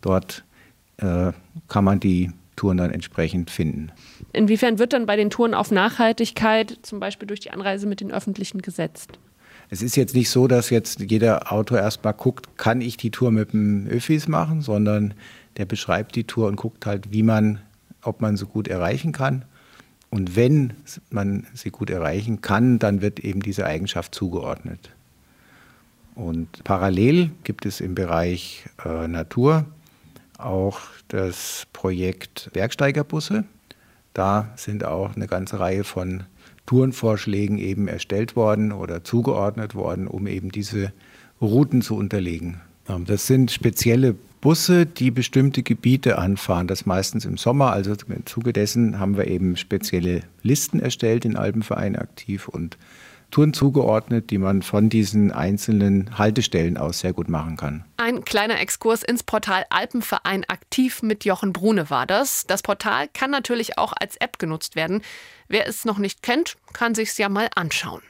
Dort 0.00 0.44
äh, 0.98 1.32
kann 1.68 1.84
man 1.84 2.00
die 2.00 2.30
Touren 2.56 2.76
dann 2.76 2.90
entsprechend 2.90 3.50
finden. 3.50 3.90
Inwiefern 4.32 4.78
wird 4.78 4.92
dann 4.92 5.06
bei 5.06 5.16
den 5.16 5.30
Touren 5.30 5.54
auf 5.54 5.70
Nachhaltigkeit 5.70 6.78
zum 6.82 7.00
Beispiel 7.00 7.26
durch 7.26 7.40
die 7.40 7.50
Anreise 7.50 7.86
mit 7.86 8.00
den 8.00 8.12
Öffentlichen 8.12 8.62
gesetzt? 8.62 9.18
Es 9.70 9.82
ist 9.82 9.96
jetzt 9.96 10.14
nicht 10.14 10.30
so, 10.30 10.46
dass 10.46 10.70
jetzt 10.70 11.00
jeder 11.00 11.50
Autor 11.50 11.78
erstmal 11.78 12.12
guckt, 12.12 12.56
kann 12.56 12.80
ich 12.80 12.96
die 12.96 13.10
Tour 13.10 13.30
mit 13.30 13.52
dem 13.52 13.86
Öffis 13.88 14.28
machen, 14.28 14.60
sondern 14.60 15.14
der 15.56 15.64
beschreibt 15.64 16.16
die 16.16 16.24
Tour 16.24 16.48
und 16.48 16.56
guckt 16.56 16.86
halt, 16.86 17.12
wie 17.12 17.22
man, 17.22 17.60
ob 18.02 18.20
man 18.20 18.36
sie 18.36 18.46
gut 18.46 18.68
erreichen 18.68 19.12
kann. 19.12 19.44
Und 20.10 20.36
wenn 20.36 20.74
man 21.10 21.46
sie 21.54 21.70
gut 21.70 21.90
erreichen 21.90 22.40
kann, 22.40 22.78
dann 22.78 23.02
wird 23.02 23.20
eben 23.20 23.40
diese 23.40 23.66
Eigenschaft 23.66 24.14
zugeordnet. 24.14 24.90
Und 26.14 26.62
parallel 26.62 27.30
gibt 27.42 27.66
es 27.66 27.80
im 27.80 27.96
Bereich 27.96 28.66
äh, 28.84 29.08
Natur 29.08 29.64
auch 30.44 30.80
das 31.08 31.66
Projekt 31.72 32.50
Bergsteigerbusse. 32.52 33.44
Da 34.12 34.52
sind 34.56 34.84
auch 34.84 35.16
eine 35.16 35.26
ganze 35.26 35.58
Reihe 35.58 35.84
von 35.84 36.24
Tourenvorschlägen 36.66 37.58
eben 37.58 37.88
erstellt 37.88 38.36
worden 38.36 38.72
oder 38.72 39.04
zugeordnet 39.04 39.74
worden, 39.74 40.06
um 40.06 40.26
eben 40.26 40.50
diese 40.50 40.92
Routen 41.40 41.82
zu 41.82 41.96
unterlegen. 41.96 42.60
Ähm, 42.88 43.04
das 43.04 43.26
sind 43.26 43.50
spezielle 43.50 44.14
Busse, 44.40 44.86
die 44.86 45.10
bestimmte 45.10 45.62
Gebiete 45.62 46.18
anfahren, 46.18 46.66
das 46.66 46.86
meistens 46.86 47.24
im 47.24 47.36
Sommer. 47.38 47.72
Also 47.72 47.94
im 48.08 48.26
Zuge 48.26 48.52
dessen 48.52 48.98
haben 48.98 49.16
wir 49.16 49.26
eben 49.26 49.56
spezielle 49.56 50.20
Listen 50.42 50.80
erstellt, 50.80 51.24
in 51.24 51.36
Alpenverein 51.36 51.96
aktiv 51.96 52.48
und 52.48 52.76
Touren 53.34 53.52
zugeordnet, 53.52 54.30
die 54.30 54.38
man 54.38 54.62
von 54.62 54.88
diesen 54.88 55.32
einzelnen 55.32 56.16
Haltestellen 56.16 56.76
aus 56.76 57.00
sehr 57.00 57.12
gut 57.12 57.28
machen 57.28 57.56
kann. 57.56 57.84
Ein 57.96 58.24
kleiner 58.24 58.60
Exkurs 58.60 59.02
ins 59.02 59.24
Portal 59.24 59.64
Alpenverein 59.70 60.44
aktiv 60.44 61.02
mit 61.02 61.24
Jochen 61.24 61.52
Brune 61.52 61.90
war 61.90 62.06
das. 62.06 62.46
Das 62.46 62.62
Portal 62.62 63.08
kann 63.12 63.32
natürlich 63.32 63.76
auch 63.76 63.92
als 63.98 64.16
App 64.18 64.38
genutzt 64.38 64.76
werden. 64.76 65.02
Wer 65.48 65.66
es 65.66 65.84
noch 65.84 65.98
nicht 65.98 66.22
kennt, 66.22 66.56
kann 66.72 66.94
sich 66.94 67.08
es 67.08 67.18
ja 67.18 67.28
mal 67.28 67.48
anschauen. 67.56 68.02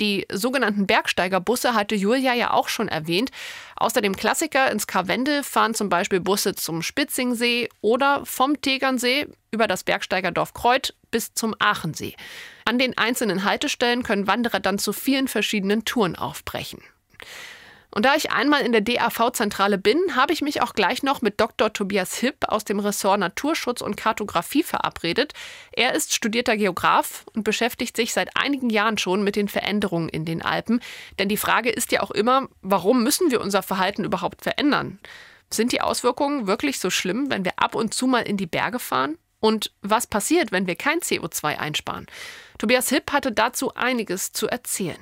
Die 0.00 0.26
sogenannten 0.32 0.88
Bergsteigerbusse 0.88 1.74
hatte 1.74 1.94
Julia 1.94 2.34
ja 2.34 2.52
auch 2.52 2.68
schon 2.68 2.88
erwähnt. 2.88 3.30
Außer 3.76 4.00
dem 4.00 4.16
Klassiker 4.16 4.70
ins 4.72 4.88
Karwende 4.88 5.44
fahren 5.44 5.74
zum 5.74 5.88
Beispiel 5.88 6.18
Busse 6.18 6.56
zum 6.56 6.82
Spitzingsee 6.82 7.68
oder 7.80 8.26
vom 8.26 8.60
Tegernsee 8.60 9.28
über 9.52 9.68
das 9.68 9.84
Bergsteigerdorf 9.84 10.52
Kreuth 10.52 10.94
bis 11.12 11.32
zum 11.34 11.54
Aachensee. 11.60 12.16
An 12.64 12.78
den 12.78 12.98
einzelnen 12.98 13.44
Haltestellen 13.44 14.02
können 14.02 14.26
Wanderer 14.26 14.58
dann 14.58 14.78
zu 14.78 14.92
vielen 14.92 15.28
verschiedenen 15.28 15.84
Touren 15.84 16.16
aufbrechen. 16.16 16.82
Und 17.94 18.04
da 18.04 18.16
ich 18.16 18.32
einmal 18.32 18.62
in 18.62 18.72
der 18.72 18.80
DAV-Zentrale 18.80 19.78
bin, 19.78 20.16
habe 20.16 20.32
ich 20.32 20.42
mich 20.42 20.60
auch 20.60 20.74
gleich 20.74 21.04
noch 21.04 21.22
mit 21.22 21.40
Dr. 21.40 21.72
Tobias 21.72 22.16
Hipp 22.16 22.48
aus 22.48 22.64
dem 22.64 22.80
Ressort 22.80 23.20
Naturschutz 23.20 23.80
und 23.82 23.96
Kartografie 23.96 24.64
verabredet. 24.64 25.32
Er 25.70 25.94
ist 25.94 26.12
studierter 26.12 26.56
Geograf 26.56 27.24
und 27.34 27.44
beschäftigt 27.44 27.94
sich 27.94 28.12
seit 28.12 28.36
einigen 28.36 28.68
Jahren 28.68 28.98
schon 28.98 29.22
mit 29.22 29.36
den 29.36 29.46
Veränderungen 29.46 30.08
in 30.08 30.24
den 30.24 30.42
Alpen. 30.42 30.80
Denn 31.20 31.28
die 31.28 31.36
Frage 31.36 31.70
ist 31.70 31.92
ja 31.92 32.02
auch 32.02 32.10
immer, 32.10 32.48
warum 32.62 33.04
müssen 33.04 33.30
wir 33.30 33.40
unser 33.40 33.62
Verhalten 33.62 34.02
überhaupt 34.02 34.42
verändern? 34.42 34.98
Sind 35.48 35.70
die 35.70 35.80
Auswirkungen 35.80 36.48
wirklich 36.48 36.80
so 36.80 36.90
schlimm, 36.90 37.30
wenn 37.30 37.44
wir 37.44 37.60
ab 37.60 37.76
und 37.76 37.94
zu 37.94 38.08
mal 38.08 38.22
in 38.22 38.36
die 38.36 38.46
Berge 38.46 38.80
fahren? 38.80 39.18
Und 39.38 39.70
was 39.82 40.08
passiert, 40.08 40.50
wenn 40.50 40.66
wir 40.66 40.74
kein 40.74 40.98
CO2 40.98 41.58
einsparen? 41.58 42.06
Tobias 42.58 42.88
Hipp 42.88 43.12
hatte 43.12 43.30
dazu 43.30 43.72
einiges 43.74 44.32
zu 44.32 44.48
erzählen. 44.48 44.98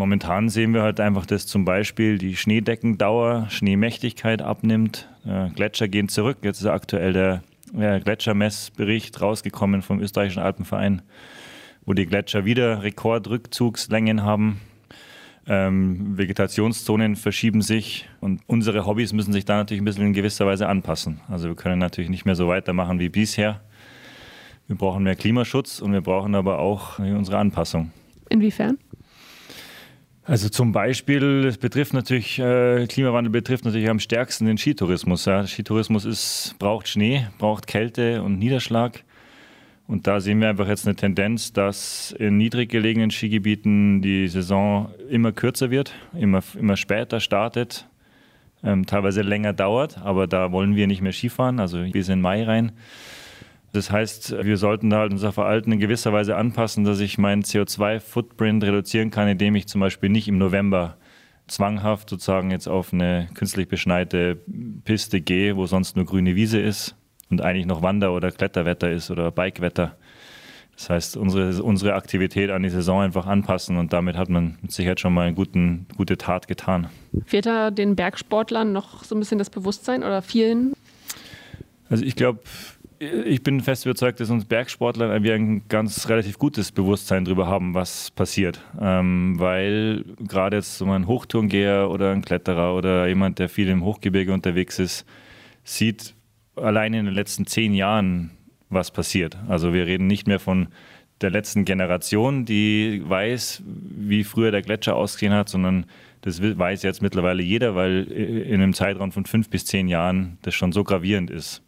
Momentan 0.00 0.48
sehen 0.48 0.72
wir 0.72 0.80
halt 0.80 0.98
einfach, 0.98 1.26
dass 1.26 1.46
zum 1.46 1.66
Beispiel 1.66 2.16
die 2.16 2.34
Schneedeckendauer, 2.34 3.48
Schneemächtigkeit 3.50 4.40
abnimmt. 4.40 5.10
Äh, 5.26 5.50
Gletscher 5.50 5.88
gehen 5.88 6.08
zurück. 6.08 6.38
Jetzt 6.40 6.62
ist 6.62 6.66
aktuell 6.68 7.12
der, 7.12 7.42
der 7.74 8.00
Gletschermessbericht 8.00 9.20
rausgekommen 9.20 9.82
vom 9.82 10.00
österreichischen 10.00 10.40
Alpenverein, 10.40 11.02
wo 11.84 11.92
die 11.92 12.06
Gletscher 12.06 12.46
wieder 12.46 12.82
Rekordrückzugslängen 12.82 14.22
haben. 14.22 14.62
Ähm, 15.46 16.16
Vegetationszonen 16.16 17.14
verschieben 17.14 17.60
sich 17.60 18.08
und 18.20 18.40
unsere 18.46 18.86
Hobbys 18.86 19.12
müssen 19.12 19.34
sich 19.34 19.44
da 19.44 19.58
natürlich 19.58 19.82
ein 19.82 19.84
bisschen 19.84 20.06
in 20.06 20.12
gewisser 20.14 20.46
Weise 20.46 20.66
anpassen. 20.66 21.20
Also 21.28 21.48
wir 21.48 21.56
können 21.56 21.78
natürlich 21.78 22.08
nicht 22.08 22.24
mehr 22.24 22.36
so 22.36 22.48
weitermachen 22.48 23.00
wie 23.00 23.10
bisher. 23.10 23.60
Wir 24.66 24.76
brauchen 24.76 25.02
mehr 25.02 25.16
Klimaschutz 25.16 25.78
und 25.78 25.92
wir 25.92 26.00
brauchen 26.00 26.34
aber 26.34 26.58
auch 26.58 26.98
unsere 26.98 27.36
Anpassung. 27.36 27.90
Inwiefern? 28.30 28.78
Also 30.30 30.48
zum 30.48 30.70
Beispiel, 30.70 31.44
es 31.46 31.58
betrifft 31.58 31.92
natürlich, 31.92 32.38
äh, 32.38 32.86
Klimawandel 32.86 33.32
betrifft 33.32 33.64
natürlich 33.64 33.90
am 33.90 33.98
stärksten 33.98 34.46
den 34.46 34.58
Skitourismus. 34.58 35.24
Ja. 35.24 35.44
Skitourismus 35.44 36.04
ist, 36.04 36.54
braucht 36.60 36.86
Schnee, 36.86 37.26
braucht 37.38 37.66
Kälte 37.66 38.22
und 38.22 38.38
Niederschlag. 38.38 39.02
Und 39.88 40.06
da 40.06 40.20
sehen 40.20 40.40
wir 40.40 40.48
einfach 40.48 40.68
jetzt 40.68 40.86
eine 40.86 40.94
Tendenz, 40.94 41.52
dass 41.52 42.14
in 42.16 42.36
niedrig 42.36 42.70
gelegenen 42.70 43.10
Skigebieten 43.10 44.02
die 44.02 44.28
Saison 44.28 44.90
immer 45.08 45.32
kürzer 45.32 45.72
wird, 45.72 45.94
immer, 46.16 46.44
immer 46.56 46.76
später 46.76 47.18
startet, 47.18 47.88
ähm, 48.62 48.86
teilweise 48.86 49.22
länger 49.22 49.52
dauert, 49.52 49.98
aber 49.98 50.28
da 50.28 50.52
wollen 50.52 50.76
wir 50.76 50.86
nicht 50.86 51.02
mehr 51.02 51.12
Skifahren, 51.12 51.58
also 51.58 51.82
bis 51.90 52.08
in 52.08 52.20
Mai 52.20 52.44
rein. 52.44 52.70
Das 53.72 53.90
heißt, 53.90 54.44
wir 54.44 54.56
sollten 54.56 54.90
da 54.90 54.98
halt 54.98 55.12
unser 55.12 55.32
Verhalten 55.32 55.72
in 55.72 55.78
gewisser 55.78 56.12
Weise 56.12 56.36
anpassen, 56.36 56.84
dass 56.84 56.98
ich 57.00 57.18
meinen 57.18 57.42
CO2-Footprint 57.42 58.64
reduzieren 58.64 59.10
kann, 59.10 59.28
indem 59.28 59.54
ich 59.54 59.68
zum 59.68 59.80
Beispiel 59.80 60.08
nicht 60.08 60.26
im 60.26 60.38
November 60.38 60.96
zwanghaft 61.46 62.10
sozusagen 62.10 62.50
jetzt 62.50 62.68
auf 62.68 62.92
eine 62.92 63.28
künstlich 63.34 63.68
beschneite 63.68 64.38
Piste 64.84 65.20
gehe, 65.20 65.56
wo 65.56 65.66
sonst 65.66 65.96
nur 65.96 66.04
grüne 66.04 66.34
Wiese 66.34 66.60
ist 66.60 66.96
und 67.30 67.42
eigentlich 67.42 67.66
noch 67.66 67.82
Wander- 67.82 68.12
oder 68.12 68.30
Kletterwetter 68.30 68.90
ist 68.90 69.10
oder 69.10 69.30
Bikewetter. 69.30 69.96
Das 70.74 70.88
heißt, 70.88 71.16
unsere, 71.16 71.62
unsere 71.62 71.94
Aktivität 71.94 72.50
an 72.50 72.62
die 72.62 72.70
Saison 72.70 73.02
einfach 73.02 73.26
anpassen 73.26 73.76
und 73.76 73.92
damit 73.92 74.16
hat 74.16 74.30
man 74.30 74.58
mit 74.62 74.72
Sicherheit 74.72 74.98
schon 74.98 75.12
mal 75.12 75.26
eine 75.26 75.34
guten, 75.34 75.86
gute 75.96 76.16
Tat 76.16 76.48
getan. 76.48 76.88
Wird 77.12 77.46
da 77.46 77.70
den 77.70 77.96
Bergsportlern 77.96 78.72
noch 78.72 79.04
so 79.04 79.14
ein 79.14 79.18
bisschen 79.18 79.38
das 79.38 79.50
Bewusstsein 79.50 80.02
oder 80.02 80.22
vielen? 80.22 80.72
Also 81.90 82.04
ich 82.04 82.16
glaube, 82.16 82.40
ich 83.00 83.42
bin 83.42 83.62
fest 83.62 83.86
überzeugt, 83.86 84.20
dass 84.20 84.28
uns 84.28 84.44
Bergsportler 84.44 85.10
ein 85.10 85.62
ganz 85.68 86.06
relativ 86.10 86.38
gutes 86.38 86.70
Bewusstsein 86.70 87.24
darüber 87.24 87.46
haben, 87.46 87.72
was 87.72 88.10
passiert. 88.10 88.60
Ähm, 88.78 89.36
weil 89.38 90.04
gerade 90.18 90.58
jetzt 90.58 90.76
so 90.76 90.84
ein 90.84 91.06
Hochtourengeher 91.06 91.88
oder 91.90 92.12
ein 92.12 92.20
Kletterer 92.20 92.76
oder 92.76 93.08
jemand, 93.08 93.38
der 93.38 93.48
viel 93.48 93.68
im 93.68 93.84
Hochgebirge 93.84 94.34
unterwegs 94.34 94.78
ist, 94.78 95.06
sieht 95.64 96.14
allein 96.56 96.92
in 96.92 97.06
den 97.06 97.14
letzten 97.14 97.46
zehn 97.46 97.72
Jahren, 97.72 98.32
was 98.68 98.90
passiert. 98.90 99.38
Also 99.48 99.72
wir 99.72 99.86
reden 99.86 100.06
nicht 100.06 100.26
mehr 100.26 100.38
von 100.38 100.68
der 101.22 101.30
letzten 101.30 101.64
Generation, 101.64 102.44
die 102.44 103.02
weiß, 103.02 103.62
wie 103.64 104.24
früher 104.24 104.50
der 104.50 104.62
Gletscher 104.62 104.96
ausgesehen 104.96 105.32
hat, 105.32 105.48
sondern 105.48 105.86
das 106.20 106.42
weiß 106.42 106.82
jetzt 106.82 107.00
mittlerweile 107.00 107.42
jeder, 107.42 107.74
weil 107.74 108.04
in 108.04 108.60
einem 108.60 108.74
Zeitraum 108.74 109.10
von 109.10 109.24
fünf 109.24 109.48
bis 109.48 109.64
zehn 109.64 109.88
Jahren 109.88 110.36
das 110.42 110.54
schon 110.54 110.72
so 110.72 110.84
gravierend 110.84 111.30
ist. 111.30 111.62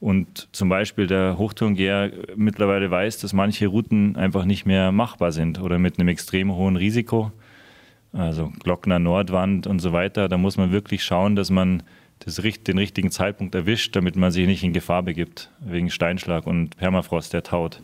Und 0.00 0.48
zum 0.52 0.68
Beispiel 0.68 1.06
der 1.06 1.38
Hochtourengeher 1.38 2.10
mittlerweile 2.36 2.90
weiß, 2.90 3.18
dass 3.18 3.32
manche 3.32 3.68
Routen 3.68 4.16
einfach 4.16 4.44
nicht 4.44 4.66
mehr 4.66 4.92
machbar 4.92 5.32
sind 5.32 5.60
oder 5.60 5.78
mit 5.78 5.98
einem 5.98 6.08
extrem 6.08 6.52
hohen 6.52 6.76
Risiko. 6.76 7.32
Also 8.12 8.52
Glockner 8.62 8.98
Nordwand 8.98 9.66
und 9.66 9.80
so 9.80 9.92
weiter. 9.92 10.28
Da 10.28 10.36
muss 10.36 10.56
man 10.56 10.72
wirklich 10.72 11.02
schauen, 11.04 11.36
dass 11.36 11.50
man 11.50 11.82
das, 12.20 12.36
den 12.36 12.78
richtigen 12.78 13.10
Zeitpunkt 13.10 13.54
erwischt, 13.54 13.96
damit 13.96 14.16
man 14.16 14.30
sich 14.30 14.46
nicht 14.46 14.62
in 14.62 14.72
Gefahr 14.72 15.02
begibt 15.02 15.50
wegen 15.60 15.90
Steinschlag 15.90 16.46
und 16.46 16.76
Permafrost, 16.76 17.32
der 17.32 17.42
taut. 17.42 17.80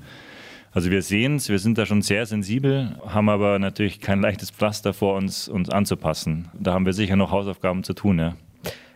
Also 0.73 0.91
wir 0.91 1.03
sehen 1.03 1.37
es, 1.37 1.49
wir 1.49 1.59
sind 1.59 1.79
da 1.79 1.87
schon 1.87 2.01
sehr 2.01 2.27
sensibel, 2.27 2.97
haben 3.05 3.29
aber 3.29 3.59
natürlich 3.59 4.01
kein 4.01 4.21
leichtes 4.21 4.53
Pflaster 4.53 4.93
vor 4.93 5.17
uns, 5.17 5.49
uns 5.49 5.69
anzupassen. 5.69 6.49
Da 6.55 6.73
haben 6.73 6.87
wir 6.87 6.93
sicher 6.93 7.17
noch 7.17 7.33
Hausaufgaben 7.33 7.83
zu 7.83 7.93
tun. 7.93 8.19
Ja. 8.21 8.37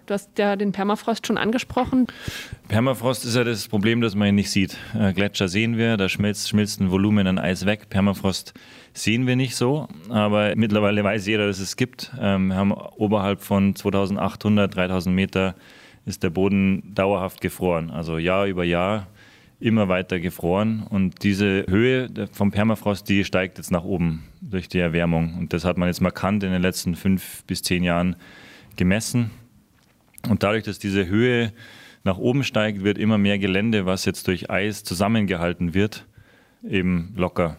Du 0.07 0.13
hast 0.13 0.39
ja 0.39 0.57
den 0.57 0.73
Permafrost 0.73 1.27
schon 1.27 1.39
angesprochen. 1.39 2.07
Permafrost 2.69 3.25
ist 3.25 3.37
ja 3.37 3.45
das 3.45 3.69
Problem, 3.69 4.03
dass 4.03 4.15
man 4.15 4.29
ihn 4.29 4.35
nicht 4.35 4.51
sieht. 4.51 4.77
Äh, 4.99 5.15
Gletscher 5.15 5.49
sehen 5.49 5.79
wir, 5.79 5.97
da 5.97 6.09
schmilzt, 6.09 6.49
schmilzt 6.49 6.81
ein 6.81 6.91
Volumen 6.91 7.27
an 7.27 7.39
Eis 7.39 7.65
weg. 7.65 7.89
Permafrost 7.89 8.53
sehen 8.93 9.27
wir 9.27 9.37
nicht 9.37 9.57
so, 9.57 9.89
aber 10.11 10.55
mittlerweile 10.57 11.03
weiß 11.03 11.27
jeder, 11.27 11.47
dass 11.47 11.59
es 11.59 11.77
gibt. 11.77 12.13
Ähm, 12.21 12.49
wir 12.49 12.57
haben 12.57 12.73
oberhalb 12.73 13.41
von 13.41 13.75
2800, 13.75 14.75
3000 14.75 15.15
Meter 15.15 15.55
ist 16.05 16.23
der 16.23 16.31
Boden 16.31 16.95
dauerhaft 16.95 17.41
gefroren. 17.41 17.91
Also 17.91 18.19
Jahr 18.19 18.47
über 18.47 18.65
Jahr 18.65 19.07
immer 19.59 19.89
weiter 19.89 20.21
gefroren. 20.21 20.85
Und 20.89 21.23
diese 21.23 21.65
Höhe 21.67 22.11
vom 22.33 22.51
Permafrost, 22.51 23.09
die 23.09 23.25
steigt 23.25 23.57
jetzt 23.57 23.71
nach 23.71 23.85
oben 23.85 24.25
durch 24.43 24.69
die 24.69 24.79
Erwärmung. 24.79 25.35
Und 25.39 25.55
das 25.55 25.65
hat 25.65 25.79
man 25.79 25.89
jetzt 25.89 26.03
markant 26.03 26.43
in 26.43 26.53
den 26.53 26.61
letzten 26.61 26.95
fünf 26.95 27.45
bis 27.45 27.63
zehn 27.63 27.83
Jahren 27.83 28.17
gemessen. 28.77 29.31
Und 30.29 30.43
dadurch, 30.43 30.65
dass 30.65 30.79
diese 30.79 31.07
Höhe 31.07 31.53
nach 32.03 32.19
oben 32.19 32.45
steigt, 32.45 32.85
wird 32.85 32.99
immer 32.99 33.19
mehr 33.19 33.39
Gelände, 33.39 33.87
was 33.87 34.05
jetzt 34.05 34.29
durch 34.29 34.51
Eis 34.51 34.85
zusammengehalten 34.85 35.75
wird, 35.75 36.07
eben 36.63 37.13
locker 37.17 37.57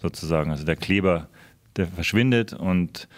sozusagen. 0.00 0.50
Also 0.50 0.64
der 0.64 0.76
Kleber, 0.76 1.28
der 1.76 1.86
verschwindet 1.86 2.52
und 2.52 3.08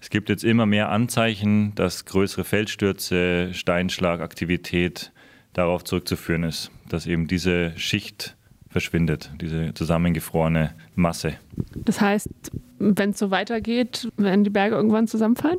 es 0.00 0.10
gibt 0.10 0.28
jetzt 0.28 0.44
immer 0.44 0.66
mehr 0.66 0.90
Anzeichen, 0.90 1.74
dass 1.74 2.04
größere 2.04 2.44
Feldstürze, 2.44 3.50
Steinschlagaktivität 3.52 5.12
darauf 5.52 5.84
zurückzuführen 5.84 6.44
ist, 6.44 6.70
dass 6.88 7.06
eben 7.06 7.26
diese 7.26 7.72
Schicht 7.76 8.36
verschwindet, 8.68 9.32
diese 9.40 9.72
zusammengefrorene 9.72 10.74
Masse. 10.94 11.34
Das 11.74 12.00
heißt, 12.00 12.28
wenn 12.78 13.10
es 13.10 13.18
so 13.18 13.30
weitergeht, 13.30 14.08
werden 14.16 14.44
die 14.44 14.50
Berge 14.50 14.76
irgendwann 14.76 15.08
zusammenfallen? 15.08 15.58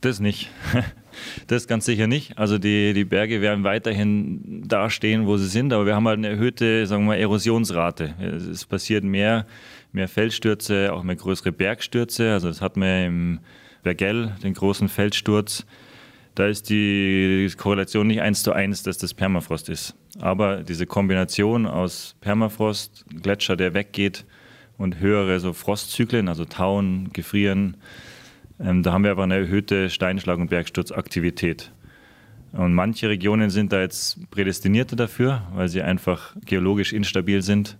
Das 0.00 0.20
nicht. 0.20 0.50
Das 1.46 1.66
ganz 1.66 1.84
sicher 1.84 2.06
nicht. 2.06 2.38
Also 2.38 2.58
die, 2.58 2.92
die 2.92 3.04
Berge 3.04 3.40
werden 3.40 3.64
weiterhin 3.64 4.62
dastehen, 4.66 5.26
wo 5.26 5.36
sie 5.36 5.48
sind, 5.48 5.72
aber 5.72 5.86
wir 5.86 5.94
haben 5.94 6.06
halt 6.06 6.18
eine 6.18 6.28
erhöhte, 6.28 6.86
sagen 6.86 7.04
wir 7.04 7.08
mal, 7.08 7.18
Erosionsrate. 7.18 8.14
Es 8.50 8.64
passiert 8.64 9.04
mehr, 9.04 9.46
mehr 9.92 10.08
Felsstürze, 10.08 10.92
auch 10.92 11.02
mehr 11.02 11.16
größere 11.16 11.52
Bergstürze. 11.52 12.32
Also 12.32 12.48
das 12.48 12.60
hat 12.60 12.76
man 12.76 13.04
im 13.04 13.40
Bergell, 13.82 14.32
den 14.42 14.54
großen 14.54 14.88
Felssturz. 14.88 15.66
Da 16.34 16.46
ist 16.46 16.70
die 16.70 17.50
Korrelation 17.58 18.06
nicht 18.06 18.22
eins 18.22 18.42
zu 18.42 18.52
eins, 18.52 18.82
dass 18.82 18.96
das 18.96 19.12
Permafrost 19.12 19.68
ist. 19.68 19.94
Aber 20.18 20.62
diese 20.62 20.86
Kombination 20.86 21.66
aus 21.66 22.16
Permafrost, 22.20 23.04
Gletscher, 23.22 23.56
der 23.56 23.74
weggeht 23.74 24.24
und 24.78 24.98
höhere 24.98 25.40
so 25.40 25.52
Frostzyklen, 25.52 26.28
also 26.28 26.44
Tauen, 26.44 27.10
Gefrieren, 27.12 27.76
ähm, 28.62 28.82
da 28.82 28.92
haben 28.92 29.04
wir 29.04 29.10
aber 29.10 29.24
eine 29.24 29.36
erhöhte 29.36 29.90
Steinschlag- 29.90 30.38
und 30.38 30.48
Bergsturzaktivität. 30.48 31.72
Und 32.52 32.74
manche 32.74 33.08
Regionen 33.08 33.50
sind 33.50 33.72
da 33.72 33.80
jetzt 33.80 34.30
prädestinierter 34.30 34.94
dafür, 34.94 35.42
weil 35.54 35.68
sie 35.68 35.82
einfach 35.82 36.36
geologisch 36.44 36.92
instabil 36.92 37.42
sind. 37.42 37.78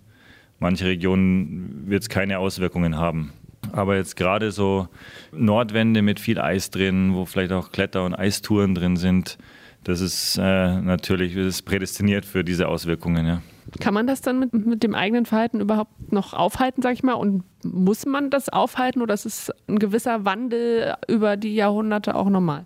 Manche 0.59 0.85
Regionen 0.85 1.83
wird 1.87 2.03
es 2.03 2.09
keine 2.09 2.39
Auswirkungen 2.39 2.97
haben. 2.97 3.33
Aber 3.71 3.95
jetzt 3.95 4.15
gerade 4.15 4.51
so 4.51 4.87
Nordwände 5.31 6.01
mit 6.01 6.19
viel 6.19 6.39
Eis 6.39 6.69
drin, 6.69 7.13
wo 7.13 7.25
vielleicht 7.25 7.51
auch 7.51 7.71
Kletter- 7.71 8.05
und 8.05 8.15
Eistouren 8.15 8.75
drin 8.75 8.97
sind, 8.97 9.37
das 9.83 10.01
ist 10.01 10.37
äh, 10.37 10.81
natürlich 10.81 11.35
das 11.35 11.45
ist 11.45 11.61
prädestiniert 11.63 12.25
für 12.25 12.43
diese 12.43 12.67
Auswirkungen. 12.67 13.25
Ja. 13.25 13.41
Kann 13.79 13.93
man 13.93 14.07
das 14.07 14.21
dann 14.21 14.39
mit, 14.39 14.53
mit 14.53 14.83
dem 14.83 14.95
eigenen 14.95 15.25
Verhalten 15.25 15.61
überhaupt 15.61 16.11
noch 16.11 16.33
aufhalten, 16.33 16.81
sag 16.81 16.93
ich 16.93 17.03
mal? 17.03 17.13
Und 17.13 17.43
muss 17.63 18.05
man 18.05 18.29
das 18.29 18.49
aufhalten 18.49 19.01
oder 19.01 19.13
ist 19.13 19.25
es 19.25 19.51
ein 19.67 19.79
gewisser 19.79 20.25
Wandel 20.25 20.95
über 21.07 21.37
die 21.37 21.55
Jahrhunderte 21.55 22.15
auch 22.15 22.29
normal? 22.29 22.65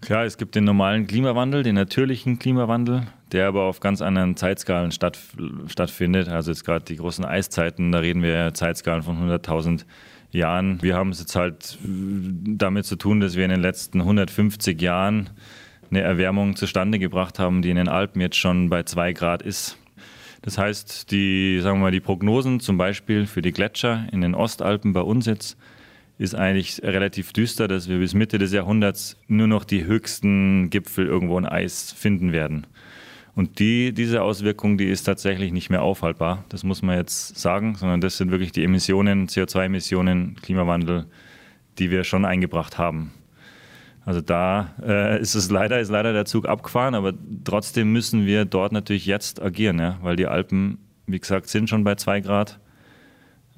Klar, 0.00 0.24
es 0.24 0.38
gibt 0.38 0.54
den 0.54 0.64
normalen 0.64 1.06
Klimawandel, 1.06 1.64
den 1.64 1.74
natürlichen 1.74 2.38
Klimawandel, 2.38 3.02
der 3.32 3.48
aber 3.48 3.64
auf 3.64 3.80
ganz 3.80 4.00
anderen 4.00 4.36
Zeitskalen 4.36 4.92
statt, 4.92 5.18
stattfindet. 5.66 6.28
Also 6.28 6.52
jetzt 6.52 6.64
gerade 6.64 6.84
die 6.84 6.96
großen 6.96 7.24
Eiszeiten, 7.24 7.90
da 7.90 7.98
reden 7.98 8.22
wir 8.22 8.54
Zeitskalen 8.54 9.02
von 9.02 9.16
100.000 9.16 9.84
Jahren. 10.30 10.80
Wir 10.82 10.94
haben 10.94 11.10
es 11.10 11.18
jetzt 11.20 11.34
halt 11.34 11.78
damit 11.82 12.86
zu 12.86 12.96
tun, 12.96 13.20
dass 13.20 13.34
wir 13.34 13.44
in 13.44 13.50
den 13.50 13.60
letzten 13.60 14.00
150 14.00 14.80
Jahren 14.80 15.30
eine 15.90 16.00
Erwärmung 16.00 16.54
zustande 16.54 16.98
gebracht 16.98 17.38
haben, 17.38 17.62
die 17.62 17.70
in 17.70 17.76
den 17.76 17.88
Alpen 17.88 18.20
jetzt 18.20 18.36
schon 18.36 18.68
bei 18.68 18.84
zwei 18.84 19.12
Grad 19.12 19.42
ist. 19.42 19.78
Das 20.42 20.58
heißt, 20.58 21.10
die, 21.10 21.60
sagen 21.60 21.78
wir 21.78 21.84
mal, 21.84 21.92
die 21.92 22.00
Prognosen 22.00 22.60
zum 22.60 22.78
Beispiel 22.78 23.26
für 23.26 23.42
die 23.42 23.52
Gletscher 23.52 24.06
in 24.12 24.20
den 24.20 24.34
Ostalpen 24.34 24.92
bei 24.92 25.00
uns 25.00 25.26
jetzt 25.26 25.56
ist 26.18 26.34
eigentlich 26.34 26.82
relativ 26.82 27.32
düster, 27.32 27.68
dass 27.68 27.88
wir 27.88 27.98
bis 27.98 28.14
Mitte 28.14 28.38
des 28.38 28.52
Jahrhunderts 28.52 29.16
nur 29.28 29.46
noch 29.46 29.64
die 29.64 29.84
höchsten 29.84 30.68
Gipfel 30.70 31.06
irgendwo 31.06 31.38
in 31.38 31.46
Eis 31.46 31.92
finden 31.92 32.32
werden. 32.32 32.66
Und 33.36 33.60
die, 33.60 33.92
diese 33.92 34.22
Auswirkung, 34.22 34.78
die 34.78 34.88
ist 34.88 35.04
tatsächlich 35.04 35.52
nicht 35.52 35.70
mehr 35.70 35.82
aufhaltbar. 35.82 36.44
Das 36.48 36.64
muss 36.64 36.82
man 36.82 36.96
jetzt 36.96 37.38
sagen, 37.38 37.76
sondern 37.76 38.00
das 38.00 38.16
sind 38.16 38.32
wirklich 38.32 38.50
die 38.50 38.64
Emissionen, 38.64 39.28
CO2-Emissionen, 39.28 40.34
Klimawandel, 40.42 41.06
die 41.78 41.92
wir 41.92 42.02
schon 42.02 42.24
eingebracht 42.24 42.78
haben. 42.78 43.12
Also 44.08 44.22
da 44.22 44.72
äh, 44.82 45.20
ist 45.20 45.34
es 45.34 45.50
leider, 45.50 45.80
ist 45.80 45.90
leider 45.90 46.14
der 46.14 46.24
Zug 46.24 46.48
abgefahren, 46.48 46.94
aber 46.94 47.12
trotzdem 47.44 47.92
müssen 47.92 48.24
wir 48.24 48.46
dort 48.46 48.72
natürlich 48.72 49.04
jetzt 49.04 49.42
agieren, 49.42 49.78
ja, 49.78 49.98
weil 50.00 50.16
die 50.16 50.26
Alpen, 50.26 50.78
wie 51.06 51.20
gesagt, 51.20 51.46
sind 51.50 51.68
schon 51.68 51.84
bei 51.84 51.94
zwei 51.96 52.20
Grad, 52.20 52.58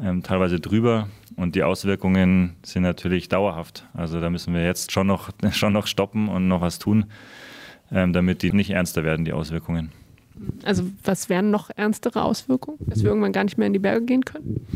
ähm, 0.00 0.24
teilweise 0.24 0.58
drüber 0.58 1.06
und 1.36 1.54
die 1.54 1.62
Auswirkungen 1.62 2.56
sind 2.64 2.82
natürlich 2.82 3.28
dauerhaft. 3.28 3.86
Also 3.94 4.20
da 4.20 4.28
müssen 4.28 4.52
wir 4.52 4.64
jetzt 4.64 4.90
schon 4.90 5.06
noch, 5.06 5.30
schon 5.52 5.72
noch 5.72 5.86
stoppen 5.86 6.28
und 6.28 6.48
noch 6.48 6.62
was 6.62 6.80
tun, 6.80 7.04
ähm, 7.92 8.12
damit 8.12 8.42
die 8.42 8.52
nicht 8.52 8.70
ernster 8.70 9.04
werden, 9.04 9.24
die 9.24 9.32
Auswirkungen. 9.32 9.92
Also 10.64 10.82
was 11.04 11.28
wären 11.28 11.52
noch 11.52 11.70
ernstere 11.76 12.24
Auswirkungen, 12.24 12.78
dass 12.88 13.04
wir 13.04 13.10
irgendwann 13.10 13.32
gar 13.32 13.44
nicht 13.44 13.56
mehr 13.56 13.68
in 13.68 13.72
die 13.72 13.78
Berge 13.78 14.04
gehen 14.04 14.24
können? 14.24 14.66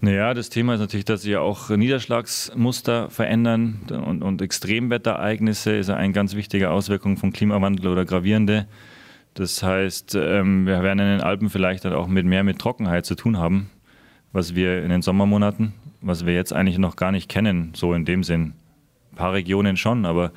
Naja, 0.00 0.34
das 0.34 0.50
Thema 0.50 0.74
ist 0.74 0.80
natürlich, 0.80 1.06
dass 1.06 1.22
sich 1.22 1.32
ja 1.32 1.40
auch 1.40 1.70
Niederschlagsmuster 1.70 3.08
verändern 3.08 3.80
und, 3.90 4.22
und 4.22 4.42
Extremwetterereignisse 4.42 5.74
ist 5.74 5.88
eine 5.88 6.12
ganz 6.12 6.34
wichtige 6.34 6.70
Auswirkung 6.70 7.16
von 7.16 7.32
Klimawandel 7.32 7.88
oder 7.88 8.04
gravierende. 8.04 8.66
Das 9.32 9.62
heißt, 9.62 10.14
ähm, 10.14 10.66
wir 10.66 10.82
werden 10.82 10.98
in 10.98 11.06
den 11.06 11.20
Alpen 11.20 11.48
vielleicht 11.48 11.86
auch 11.86 12.08
mit 12.08 12.26
mehr 12.26 12.44
mit 12.44 12.58
Trockenheit 12.58 13.06
zu 13.06 13.14
tun 13.14 13.38
haben, 13.38 13.70
was 14.32 14.54
wir 14.54 14.82
in 14.82 14.90
den 14.90 15.02
Sommermonaten, 15.02 15.72
was 16.02 16.26
wir 16.26 16.34
jetzt 16.34 16.52
eigentlich 16.52 16.78
noch 16.78 16.96
gar 16.96 17.12
nicht 17.12 17.30
kennen, 17.30 17.72
so 17.74 17.94
in 17.94 18.04
dem 18.04 18.22
Sinn. 18.22 18.52
Ein 19.12 19.16
paar 19.16 19.32
Regionen 19.32 19.78
schon, 19.78 20.04
aber 20.04 20.32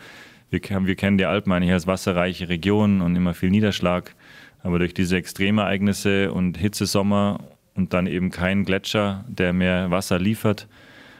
wir, 0.50 0.62
wir 0.62 0.95
kennen 0.95 1.17
die 1.17 1.26
Alpen 1.26 1.52
eigentlich 1.52 1.74
als 1.74 1.86
wasserreiche 1.86 2.48
Region 2.48 3.02
und 3.02 3.15
immer 3.15 3.34
viel 3.34 3.50
Niederschlag. 3.50 4.15
Aber 4.63 4.80
durch 4.80 4.93
diese 4.93 5.17
Extremereignisse 5.17 6.32
und 6.32 6.58
Hitzesommer 6.58 7.39
und 7.79 7.93
dann 7.93 8.07
eben 8.07 8.29
kein 8.29 8.65
Gletscher, 8.65 9.23
der 9.27 9.53
mehr 9.53 9.89
Wasser 9.89 10.19
liefert, 10.19 10.67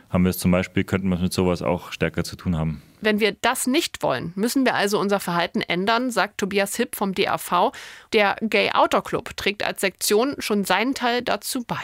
haben 0.10 0.26
wir 0.26 0.32
es 0.32 0.38
zum 0.38 0.52
Beispiel, 0.52 0.84
könnten 0.84 1.08
wir 1.08 1.16
es 1.16 1.22
mit 1.22 1.34
sowas 1.34 1.62
auch 1.62 1.92
stärker 1.92 2.24
zu 2.24 2.36
tun 2.36 2.58
haben. 2.58 2.82
Wenn 3.00 3.22
wir 3.22 3.36
das 3.40 3.66
nicht 3.66 4.04
wollen, 4.04 4.34
müssen 4.36 4.66
wir 4.66 4.76
also 4.76 5.00
unser 5.00 5.22
Verhalten 5.22 5.62
ändern, 5.62 6.12
sagt 6.12 6.40
Tobias 6.40 6.76
Hipp 6.76 6.96
vom 6.96 7.14
DAV. 7.14 7.72
Der 8.12 8.36
Gay 8.42 8.72
Outdoor 8.74 9.04
Club 9.04 9.38
trägt 9.38 9.64
als 9.64 9.80
Sektion 9.80 10.36
schon 10.40 10.66
seinen 10.66 10.96
Teil 10.96 11.22
dazu 11.22 11.64
bei. 11.64 11.78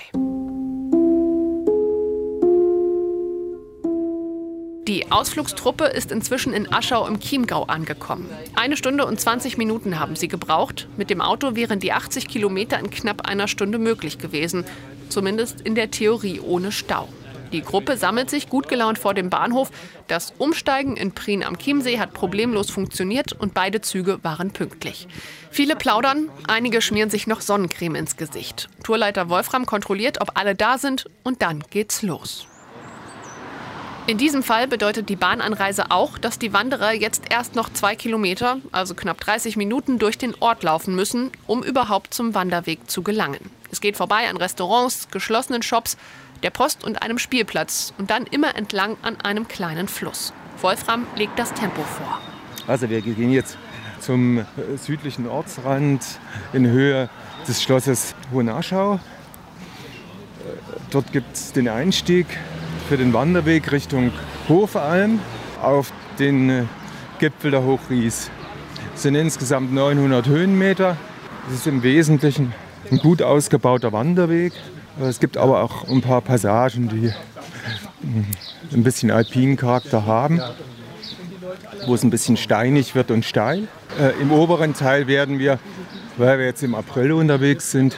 Die 4.88 5.12
Ausflugstruppe 5.12 5.86
ist 5.86 6.12
inzwischen 6.12 6.54
in 6.54 6.71
Aschau 6.71 7.08
im 7.08 7.19
Chiemgau 7.19 7.63
angekommen. 7.63 8.30
Eine 8.56 8.78
Stunde 8.78 9.08
und 9.08 9.19
20 9.19 9.58
Minuten 9.58 10.00
haben 10.00 10.15
sie 10.15 10.28
gebraucht. 10.28 10.88
Mit 10.95 11.10
dem 11.10 11.21
Auto 11.21 11.56
wären 11.56 11.80
die 11.80 11.91
80 11.91 12.28
Kilometer 12.28 12.78
in 12.78 12.91
knapp 12.91 13.28
einer 13.28 13.48
Stunde 13.48 13.80
möglich 13.80 14.19
gewesen. 14.19 14.63
Zumindest 15.10 15.62
in 15.62 15.74
der 15.74 15.89
Theorie 15.89 16.39
ohne 16.39 16.71
Stau. 16.71 17.10
Die 17.52 17.63
Gruppe 17.63 17.98
sammelt 17.98 18.30
sich 18.30 18.48
gut 18.48 18.69
gelaunt 18.69 19.00
vor 19.00 19.15
dem 19.15 19.32
Bahnhof. 19.32 19.71
Das 20.08 20.34
Umsteigen 20.38 20.98
in 20.98 21.13
Prien 21.13 21.43
am 21.43 21.58
Chiemsee 21.58 21.98
hat 21.98 22.13
problemlos 22.13 22.69
funktioniert 22.69 23.34
und 23.34 23.56
beide 23.56 23.82
Züge 23.82 24.24
waren 24.24 24.52
pünktlich. 24.52 25.08
Viele 25.50 25.76
plaudern, 25.76 26.30
einige 26.48 26.82
schmieren 26.82 27.10
sich 27.10 27.26
noch 27.26 27.41
Sonnencreme 27.41 27.95
ins 27.95 28.17
Gesicht. 28.17 28.69
Tourleiter 28.84 29.30
Wolfram 29.30 29.65
kontrolliert, 29.65 30.21
ob 30.21 30.32
alle 30.36 30.54
da 30.54 30.78
sind 30.78 31.10
und 31.24 31.41
dann 31.41 31.63
geht's 31.71 32.04
los. 32.04 32.45
In 34.08 34.20
diesem 34.20 34.44
Fall 34.44 34.68
bedeutet 34.68 35.10
die 35.10 35.15
Bahnanreise 35.15 35.89
auch, 35.89 36.20
dass 36.20 36.38
die 36.38 36.54
Wanderer 36.54 36.94
jetzt 36.94 37.24
erst 37.32 37.56
noch 37.56 37.74
zwei 37.74 37.96
Kilometer, 37.96 38.58
also 38.72 38.94
knapp 38.94 39.20
30 39.20 39.58
Minuten, 39.58 39.98
durch 39.98 40.20
den 40.20 40.36
Ort 40.41 40.62
laufen 40.62 40.94
müssen, 40.94 41.32
um 41.48 41.63
überhaupt 41.63 42.13
zum 42.13 42.36
Wanderweg 42.36 42.88
zu 42.88 43.02
gelangen. 43.02 43.50
Es 43.72 43.82
geht 43.82 43.98
vorbei 43.98 44.30
an 44.30 44.38
Restaurants, 44.38 45.08
geschlossenen 45.10 45.63
Shops, 45.63 45.98
der 46.44 46.52
Post 46.52 46.84
und 46.84 47.02
einem 47.02 47.18
Spielplatz 47.18 47.94
und 47.98 48.12
dann 48.12 48.28
immer 48.28 48.56
entlang 48.56 48.96
an 49.02 49.20
einem 49.22 49.48
kleinen 49.48 49.88
Fluss. 49.88 50.34
Wolfram 50.62 51.08
legt 51.15 51.39
das 51.39 51.52
Tempo 51.56 51.82
vor. 51.82 52.22
Also 52.68 52.88
wir 52.91 53.02
gehen 53.02 53.32
jetzt 53.32 53.58
zum 54.02 54.46
südlichen 54.78 55.28
Ortsrand 55.28 56.04
in 56.54 56.68
Höhe 56.68 57.10
des 57.48 57.63
Schlosses 57.63 58.13
Hohenaschau. 58.32 59.00
Dort 60.91 61.12
gibt 61.12 61.36
es 61.36 61.54
den 61.54 61.68
Einstieg 61.68 62.28
für 62.88 62.98
den 62.98 63.13
Wanderweg 63.13 63.71
Richtung 63.71 64.12
Hofalm 64.48 65.19
auf 65.62 65.91
den 66.19 66.50
äh, 66.50 66.63
Gipfel 67.19 67.50
der 67.50 67.63
Hochries. 67.63 68.30
Es 68.93 69.02
sind 69.02 69.15
insgesamt 69.15 69.74
900 69.74 70.28
Höhenmeter. 70.28 70.95
Es 71.48 71.56
ist 71.56 71.67
im 71.67 71.82
Wesentlichen 71.82 72.54
ein 72.91 73.00
gut 73.00 73.24
ausgebauter 73.24 73.91
Wanderweg. 73.91 74.54
Es 75.02 75.19
gibt 75.19 75.36
aber 75.36 75.63
auch 75.63 75.88
ein 75.89 76.02
paar 76.02 76.21
Passagen, 76.21 76.89
die 76.89 77.12
hm, 78.02 78.26
ein 78.71 78.84
bisschen 78.84 79.10
alpinen 79.10 79.58
Charakter 79.58 80.06
haben, 80.06 80.39
wo 81.88 81.95
es 81.95 82.04
ein 82.04 82.12
bisschen 82.12 82.38
steinig 82.38 82.93
wird 82.93 83.10
und 83.10 83.26
steil. 83.26 83.67
Äh, 84.00 84.21
Im 84.21 84.32
oberen 84.32 84.76
Teil 84.76 85.08
werden 85.08 85.39
wir, 85.39 85.58
weil 86.17 86.38
wir 86.38 86.45
jetzt 86.45 86.62
im 86.62 86.76
April 86.76 87.13
unterwegs 87.13 87.71
sind, 87.71 87.98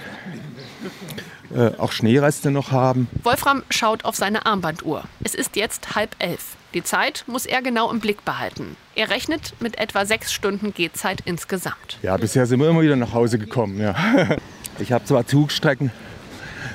äh, 1.55 1.71
auch 1.77 1.91
Schneereste 1.91 2.51
noch 2.51 2.71
haben. 2.71 3.07
Wolfram 3.23 3.63
schaut 3.69 4.05
auf 4.05 4.15
seine 4.15 4.45
Armbanduhr. 4.45 5.03
Es 5.23 5.33
ist 5.33 5.55
jetzt 5.55 5.95
halb 5.95 6.15
elf. 6.19 6.57
Die 6.73 6.83
Zeit 6.83 7.23
muss 7.27 7.45
er 7.45 7.61
genau 7.61 7.89
im 7.89 7.99
Blick 7.99 8.25
behalten. 8.25 8.75
Er 8.95 9.09
rechnet 9.09 9.53
mit 9.59 9.77
etwa 9.79 10.05
sechs 10.05 10.33
Stunden 10.33 10.73
Gehzeit 10.73 11.21
insgesamt. 11.25 11.97
Ja, 12.01 12.17
bisher 12.17 12.45
sind 12.45 12.59
wir 12.59 12.69
immer 12.69 12.81
wieder 12.81 12.95
nach 12.95 13.13
Hause 13.13 13.39
gekommen. 13.39 13.79
Ja. 13.79 13.95
Ich 14.79 14.91
habe 14.91 15.03
zwar 15.05 15.25
Zugstrecken, 15.25 15.89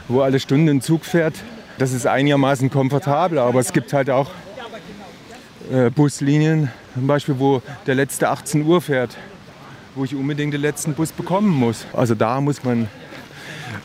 wo 0.08 0.22
alle 0.22 0.40
Stunden 0.40 0.68
ein 0.68 0.80
Zug 0.80 1.04
fährt. 1.04 1.34
Das 1.78 1.92
ist 1.92 2.04
einigermaßen 2.04 2.68
komfortabel, 2.68 3.38
aber 3.38 3.60
es 3.60 3.72
gibt 3.72 3.92
halt 3.92 4.10
auch 4.10 4.28
äh, 5.70 5.88
Buslinien, 5.88 6.68
zum 6.94 7.06
Beispiel, 7.06 7.38
wo 7.38 7.62
der 7.86 7.94
letzte 7.94 8.28
18 8.28 8.66
Uhr 8.66 8.80
fährt, 8.80 9.16
wo 9.94 10.04
ich 10.04 10.16
unbedingt 10.16 10.52
den 10.52 10.60
letzten 10.60 10.94
Bus 10.94 11.12
bekommen 11.12 11.48
muss. 11.48 11.86
Also 11.92 12.16
da 12.16 12.40
muss 12.40 12.64
man 12.64 12.88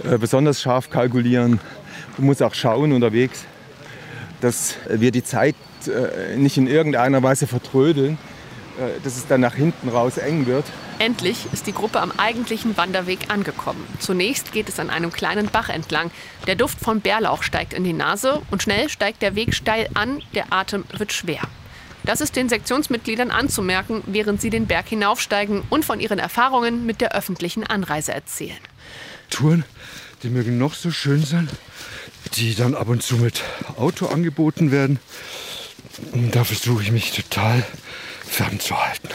äh, 0.03 0.17
besonders 0.17 0.61
scharf 0.61 0.89
kalkulieren 0.89 1.59
und 2.17 2.25
muss 2.25 2.41
auch 2.41 2.53
schauen 2.53 2.93
unterwegs, 2.93 3.45
dass 4.41 4.75
wir 4.89 5.11
die 5.11 5.23
Zeit 5.23 5.55
äh, 5.87 6.35
nicht 6.35 6.57
in 6.57 6.67
irgendeiner 6.67 7.23
Weise 7.23 7.47
vertrödeln, 7.47 8.17
äh, 8.79 9.01
dass 9.03 9.17
es 9.17 9.27
dann 9.27 9.41
nach 9.41 9.55
hinten 9.55 9.89
raus 9.89 10.17
eng 10.17 10.45
wird. 10.45 10.65
Endlich 10.99 11.45
ist 11.53 11.67
die 11.67 11.73
Gruppe 11.73 11.99
am 11.99 12.11
eigentlichen 12.17 12.77
Wanderweg 12.77 13.29
angekommen. 13.29 13.85
Zunächst 13.99 14.51
geht 14.51 14.69
es 14.69 14.79
an 14.79 14.89
einem 14.89 15.11
kleinen 15.11 15.47
Bach 15.47 15.69
entlang. 15.69 16.11
Der 16.47 16.55
Duft 16.55 16.79
von 16.79 17.01
Bärlauch 17.01 17.43
steigt 17.43 17.73
in 17.73 17.83
die 17.83 17.93
Nase 17.93 18.41
und 18.51 18.63
schnell 18.63 18.89
steigt 18.89 19.21
der 19.21 19.35
Weg 19.35 19.53
steil 19.53 19.89
an, 19.93 20.21
der 20.33 20.51
Atem 20.51 20.85
wird 20.97 21.13
schwer. 21.13 21.41
Das 22.03 22.21
ist 22.21 22.35
den 22.35 22.49
Sektionsmitgliedern 22.49 23.31
anzumerken, 23.31 24.01
während 24.05 24.41
sie 24.41 24.49
den 24.49 24.65
Berg 24.65 24.87
hinaufsteigen 24.87 25.63
und 25.69 25.83
von 25.83 25.99
ihren 25.99 26.19
Erfahrungen 26.19 26.85
mit 26.85 27.01
der 27.01 27.13
öffentlichen 27.13 27.65
Anreise 27.65 28.13
erzählen. 28.13 28.57
Touren, 29.29 29.63
die 30.23 30.29
mögen 30.29 30.57
noch 30.57 30.73
so 30.73 30.91
schön 30.91 31.23
sein, 31.23 31.49
die 32.35 32.55
dann 32.55 32.75
ab 32.75 32.87
und 32.87 33.03
zu 33.03 33.17
mit 33.17 33.43
Auto 33.77 34.07
angeboten 34.07 34.71
werden. 34.71 34.99
Und 36.11 36.35
da 36.35 36.43
versuche 36.43 36.83
ich 36.83 36.91
mich 36.91 37.11
total 37.11 37.65
fernzuhalten. 38.25 39.09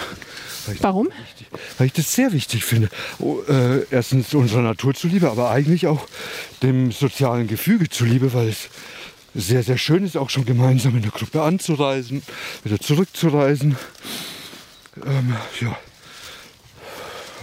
Warum? 0.81 1.07
Wichtig, 1.07 1.49
weil 1.79 1.87
ich 1.89 1.93
das 1.93 2.15
sehr 2.15 2.33
wichtig 2.33 2.65
finde. 2.65 2.89
Oh, 3.19 3.41
äh, 3.49 3.85
erstens 3.91 4.33
unserer 4.33 4.63
Natur 4.63 4.95
zuliebe, 4.95 5.31
aber 5.31 5.51
eigentlich 5.51 5.87
auch 5.87 6.07
dem 6.63 6.93
sozialen 6.93 7.49
Gefüge 7.49 7.89
zuliebe, 7.89 8.33
weil 8.33 8.49
es 8.49 8.69
sehr, 9.35 9.63
sehr 9.63 9.79
schön 9.79 10.05
ist, 10.05 10.17
auch 10.17 10.31
schon 10.31 10.45
gemeinsam 10.45 10.95
in 10.95 11.03
der 11.03 11.11
Gruppe 11.11 11.43
anzureisen, 11.43 12.23
wieder 12.65 12.79
zurückzureisen. 12.79 13.77
Ähm, 15.05 15.37
ja. 15.61 15.77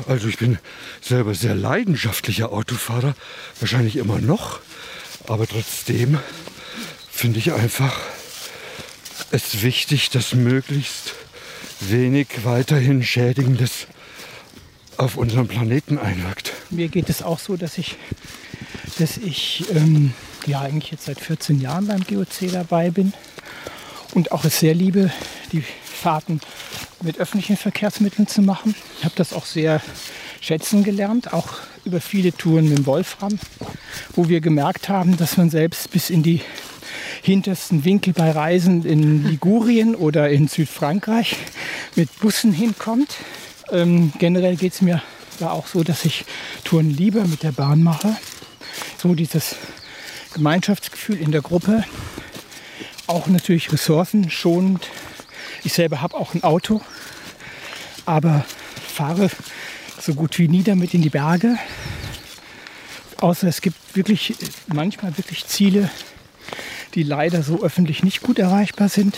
Also 0.07 0.27
ich 0.27 0.37
bin 0.37 0.57
selber 1.01 1.35
sehr 1.35 1.55
leidenschaftlicher 1.55 2.51
Autofahrer, 2.51 3.15
wahrscheinlich 3.59 3.97
immer 3.97 4.19
noch, 4.19 4.59
aber 5.27 5.47
trotzdem 5.47 6.19
finde 7.11 7.39
ich 7.39 7.53
einfach 7.53 7.99
es 9.31 9.61
wichtig, 9.61 10.09
dass 10.09 10.33
möglichst 10.33 11.13
wenig 11.81 12.27
weiterhin 12.43 13.03
Schädigendes 13.03 13.87
auf 14.97 15.17
unseren 15.17 15.47
Planeten 15.47 15.97
einwirkt. 15.97 16.53
Mir 16.69 16.89
geht 16.89 17.09
es 17.09 17.21
auch 17.21 17.39
so, 17.39 17.55
dass 17.55 17.77
ich, 17.77 17.95
dass 18.97 19.17
ich 19.17 19.65
ähm, 19.73 20.13
ja 20.45 20.61
eigentlich 20.61 20.91
jetzt 20.91 21.05
seit 21.05 21.19
14 21.19 21.61
Jahren 21.61 21.87
beim 21.87 22.03
GOC 22.03 22.51
dabei 22.51 22.89
bin 22.89 23.13
und 24.13 24.31
auch 24.31 24.43
es 24.45 24.59
sehr 24.59 24.73
liebe, 24.73 25.11
die 25.51 25.63
Fahrten 25.99 26.39
mit 27.01 27.19
öffentlichen 27.19 27.57
Verkehrsmitteln 27.57 28.27
zu 28.27 28.41
machen. 28.41 28.73
Ich 28.97 29.05
habe 29.05 29.15
das 29.17 29.33
auch 29.33 29.45
sehr 29.45 29.81
schätzen 30.41 30.83
gelernt, 30.83 31.33
auch 31.33 31.49
über 31.85 31.99
viele 31.99 32.31
Touren 32.31 32.69
mit 32.69 32.77
dem 32.77 32.85
Wolfram, 32.85 33.37
wo 34.15 34.29
wir 34.29 34.41
gemerkt 34.41 34.89
haben, 34.89 35.17
dass 35.17 35.37
man 35.37 35.49
selbst 35.49 35.91
bis 35.91 36.09
in 36.09 36.23
die 36.23 36.41
hintersten 37.21 37.83
Winkel 37.83 38.13
bei 38.13 38.31
Reisen 38.31 38.85
in 38.85 39.27
Ligurien 39.27 39.95
oder 39.95 40.29
in 40.29 40.47
Südfrankreich 40.47 41.35
mit 41.95 42.17
Bussen 42.19 42.53
hinkommt. 42.53 43.15
Ähm, 43.71 44.13
generell 44.17 44.55
geht 44.55 44.73
es 44.73 44.81
mir 44.81 45.01
da 45.39 45.51
auch 45.51 45.67
so, 45.67 45.83
dass 45.83 46.05
ich 46.05 46.25
Touren 46.63 46.89
lieber 46.89 47.25
mit 47.25 47.43
der 47.43 47.51
Bahn 47.51 47.83
mache. 47.83 48.15
So 48.97 49.13
dieses 49.13 49.55
Gemeinschaftsgefühl 50.33 51.17
in 51.17 51.31
der 51.31 51.41
Gruppe, 51.41 51.83
auch 53.07 53.27
natürlich 53.27 53.71
ressourcenschonend. 53.71 54.87
Ich 55.63 55.73
selber 55.73 56.01
habe 56.01 56.15
auch 56.15 56.33
ein 56.33 56.43
Auto, 56.43 56.81
aber 58.05 58.45
fahre 58.93 59.29
so 59.99 60.13
gut 60.13 60.39
wie 60.39 60.47
nie 60.47 60.63
damit 60.63 60.93
in 60.93 61.01
die 61.01 61.09
Berge. 61.09 61.57
Außer 63.19 63.47
es 63.47 63.61
gibt 63.61 63.77
wirklich 63.95 64.35
manchmal 64.67 65.17
wirklich 65.17 65.45
Ziele, 65.47 65.89
die 66.95 67.03
leider 67.03 67.43
so 67.43 67.61
öffentlich 67.61 68.03
nicht 68.03 68.21
gut 68.21 68.39
erreichbar 68.39 68.87
sind. 68.87 69.17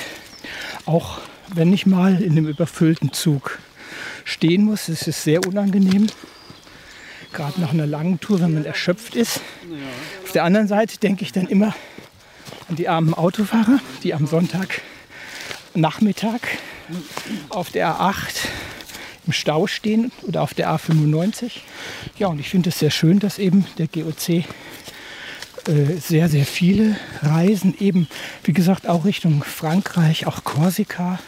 Auch 0.86 1.20
wenn 1.54 1.72
ich 1.72 1.86
mal 1.86 2.22
in 2.22 2.32
einem 2.32 2.48
überfüllten 2.48 3.14
Zug 3.14 3.60
stehen 4.24 4.64
muss, 4.64 4.90
ist 4.90 5.08
es 5.08 5.24
sehr 5.24 5.46
unangenehm. 5.46 6.08
gerade 7.34 7.62
nach 7.62 7.72
einer 7.72 7.88
langen 7.88 8.20
Tour, 8.20 8.42
wenn 8.42 8.54
man 8.54 8.66
erschöpft 8.66 9.16
ist. 9.16 9.42
Auf 10.24 10.32
der 10.32 10.44
anderen 10.44 10.68
Seite 10.68 10.98
denke 10.98 11.24
ich 11.24 11.32
dann 11.32 11.48
immer 11.48 11.76
an 12.68 12.76
die 12.76 12.90
armen 12.90 13.14
Autofahrer, 13.14 13.80
die 14.04 14.14
am 14.14 14.28
Sonntag 14.28 14.82
Nachmittag 15.74 16.42
auf 17.50 17.70
der 17.70 17.96
A8 17.96 18.48
im 19.26 19.34
Stau 19.34 19.68
stehen 19.68 20.12
oder 20.24 20.42
auf 20.42 20.54
der 20.54 20.70
A95. 20.70 21.52
Ja, 22.18 22.28
und 22.28 22.40
ich 22.40 22.50
finde 22.50 22.70
es 22.70 22.80
sehr 22.80 22.92
schön, 22.92 23.20
dass 23.20 23.40
eben 23.40 23.66
der 23.78 23.88
GOC 23.88 24.30
äh, 24.30 24.44
sehr, 26.00 26.28
sehr 26.28 26.46
viele 26.46 26.98
Reisen 27.22 27.76
eben, 27.80 28.08
wie 28.44 28.54
gesagt, 28.54 28.88
auch 28.88 29.06
Richtung 29.06 29.44
Frankreich, 29.44 30.26
auch 30.26 30.44
Korsika 30.44 31.20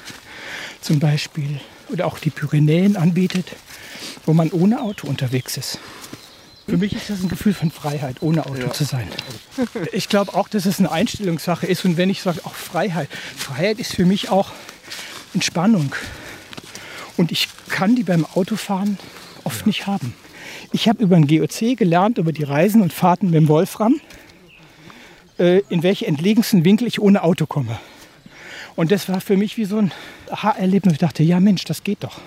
zum 0.82 1.00
Beispiel 1.00 1.60
oder 1.89 2.08
auch 2.08 2.18
die 2.18 2.32
Pyrenäen 2.32 2.98
anbietet, 2.98 3.46
wo 4.26 4.34
man 4.34 4.52
ohne 4.52 4.82
Auto 4.82 5.08
unterwegs 5.08 5.58
ist. 5.58 5.80
Für 6.68 6.78
mich 6.78 6.93
ist 6.93 7.09
das 7.09 7.22
ein 7.22 7.28
Gefühl 7.28 7.53
von 7.53 7.72
Freiheit, 7.72 8.18
ohne 8.22 8.45
Auto 8.45 8.61
ja. 8.61 8.72
zu 8.72 8.86
sein. 8.86 9.07
Ich 9.91 10.07
glaube 10.07 10.34
auch, 10.34 10.47
dass 10.47 10.66
es 10.66 10.80
eine 10.80 10.91
Einstellungssache 10.91 11.68
ist. 11.68 11.84
Und 11.84 11.97
wenn 11.97 12.09
ich 12.09 12.22
sage, 12.22 12.39
auch 12.45 12.55
Freiheit. 12.55 13.09
Freiheit 13.36 13.80
ist 13.80 13.93
für 13.93 14.05
mich 14.05 14.30
auch 14.30 14.51
Entspannung. 15.34 15.93
Und 17.18 17.32
ich 17.32 17.49
kann 17.70 17.95
die 17.95 18.03
beim 18.03 18.26
Autofahren 18.34 18.97
oft 19.43 19.68
nicht 19.68 19.88
haben. 19.88 20.14
Ich 20.72 20.88
habe 20.88 21.03
über 21.03 21.16
den 21.16 21.28
GOC 21.28 21.78
gelernt, 21.78 22.18
über 22.18 22.32
die 22.32 22.43
Reisen 22.43 22.82
und 22.82 22.93
Fahrten 22.93 23.28
mit 23.28 23.36
dem 23.36 23.47
Wolfram, 23.47 23.99
äh, 25.38 25.61
in 25.70 25.84
welche 25.84 26.07
entlegensten 26.07 26.64
Winkel 26.64 26.88
ich 26.88 26.99
ohne 26.99 27.24
Auto 27.24 27.45
komme. 27.45 27.80
Und 28.76 28.91
das 28.91 29.09
war 29.09 29.22
für 29.22 29.38
mich 29.38 29.57
wie 29.57 29.66
so 29.66 29.78
ein 29.78 29.91
Aha-Erlebnis. 30.32 30.93
Ich 30.93 30.99
dachte, 30.99 31.24
ja 31.24 31.39
Mensch, 31.39 31.66
das 31.66 31.84
geht 31.84 32.03
doch. 32.03 32.20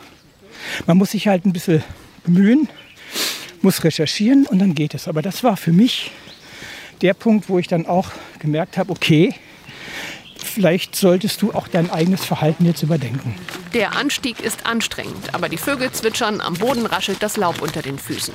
Man 0.87 0.99
muss 0.99 1.13
sich 1.13 1.27
halt 1.27 1.45
ein 1.45 1.53
bisschen 1.53 1.83
bemühen, 2.25 2.69
muss 3.67 3.83
recherchieren 3.83 4.47
und 4.47 4.61
dann 4.61 4.77
geht 4.77 4.95
es. 4.95 5.09
Aber 5.09 5.23
das 5.23 5.43
war 5.43 5.57
für 5.57 5.73
mich 5.73 6.13
der 7.03 7.15
Punkt, 7.15 7.49
wo 7.49 7.59
ich 7.59 7.67
dann 7.67 7.85
auch 7.85 8.11
gemerkt 8.39 8.79
habe, 8.79 8.93
okay, 8.93 9.35
vielleicht 10.39 10.95
solltest 10.95 11.43
du 11.43 11.53
auch 11.53 11.67
dein 11.67 11.91
eigenes 11.91 12.25
Verhalten 12.25 12.65
jetzt 12.65 12.85
überdenken. 12.85 13.35
Der 13.75 13.97
Anstieg 13.97 14.39
ist 14.39 14.67
anstrengend, 14.67 15.35
aber 15.35 15.49
die 15.49 15.57
Vögel 15.57 15.91
zwitschern, 15.91 16.41
am 16.41 16.55
Boden 16.55 16.87
raschelt 16.87 17.21
das 17.25 17.37
Laub 17.37 17.61
unter 17.61 17.83
den 17.83 17.99
Füßen. 17.99 18.35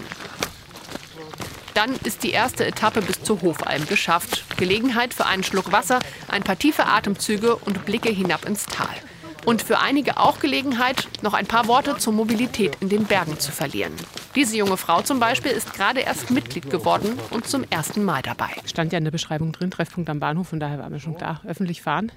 Dann 1.75 1.95
ist 2.03 2.23
die 2.23 2.31
erste 2.31 2.65
Etappe 2.65 3.01
bis 3.01 3.23
zur 3.23 3.41
Hofalm 3.41 3.87
geschafft. 3.87 4.43
Gelegenheit 4.57 5.13
für 5.13 5.27
einen 5.27 5.45
Schluck 5.45 5.71
Wasser, 5.71 5.99
ein 6.27 6.43
paar 6.43 6.59
tiefe 6.59 6.87
Atemzüge 6.87 7.55
und 7.55 7.85
Blicke 7.85 8.09
hinab 8.09 8.43
ins 8.43 8.65
Tal. 8.65 8.97
Und 9.45 9.61
für 9.63 9.79
einige 9.79 10.17
auch 10.17 10.39
Gelegenheit, 10.39 11.07
noch 11.23 11.33
ein 11.33 11.47
paar 11.47 11.67
Worte 11.67 11.97
zur 11.97 12.13
Mobilität 12.13 12.77
in 12.79 12.89
den 12.89 13.05
Bergen 13.05 13.39
zu 13.39 13.51
verlieren. 13.51 13.93
Diese 14.35 14.55
junge 14.55 14.77
Frau 14.77 15.01
zum 15.01 15.19
Beispiel 15.19 15.51
ist 15.51 15.73
gerade 15.73 16.01
erst 16.01 16.29
Mitglied 16.29 16.69
geworden 16.69 17.17
und 17.31 17.47
zum 17.47 17.65
ersten 17.69 18.03
Mal 18.03 18.21
dabei. 18.21 18.49
Stand 18.65 18.91
ja 18.91 18.99
in 18.99 19.03
der 19.03 19.11
Beschreibung 19.11 19.51
drin, 19.51 19.71
Treffpunkt 19.71 20.09
am 20.09 20.19
Bahnhof, 20.19 20.49
von 20.49 20.59
daher 20.59 20.77
waren 20.79 20.93
wir 20.93 20.99
schon 20.99 21.17
da, 21.17 21.41
öffentlich 21.45 21.81
fahren. 21.81 22.11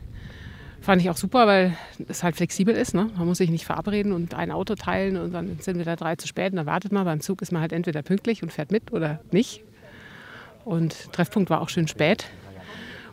Fand 0.82 1.00
ich 1.00 1.08
auch 1.08 1.16
super, 1.16 1.46
weil 1.46 1.78
es 2.08 2.22
halt 2.22 2.36
flexibel 2.36 2.74
ist. 2.74 2.94
Ne? 2.94 3.10
Man 3.16 3.26
muss 3.26 3.38
sich 3.38 3.48
nicht 3.48 3.64
verabreden 3.64 4.12
und 4.12 4.34
ein 4.34 4.50
Auto 4.50 4.74
teilen 4.74 5.16
und 5.16 5.32
dann 5.32 5.58
sind 5.60 5.78
wir 5.78 5.86
da 5.86 5.96
drei 5.96 6.16
zu 6.16 6.28
spät 6.28 6.52
und 6.52 6.56
dann 6.56 6.66
wartet 6.66 6.92
man. 6.92 7.06
Beim 7.06 7.20
Zug 7.22 7.40
ist 7.40 7.52
man 7.52 7.62
halt 7.62 7.72
entweder 7.72 8.02
pünktlich 8.02 8.42
und 8.42 8.52
fährt 8.52 8.70
mit 8.70 8.92
oder 8.92 9.20
nicht. 9.30 9.62
Und 10.66 11.10
Treffpunkt 11.12 11.48
war 11.48 11.62
auch 11.62 11.70
schön 11.70 11.88
spät. 11.88 12.26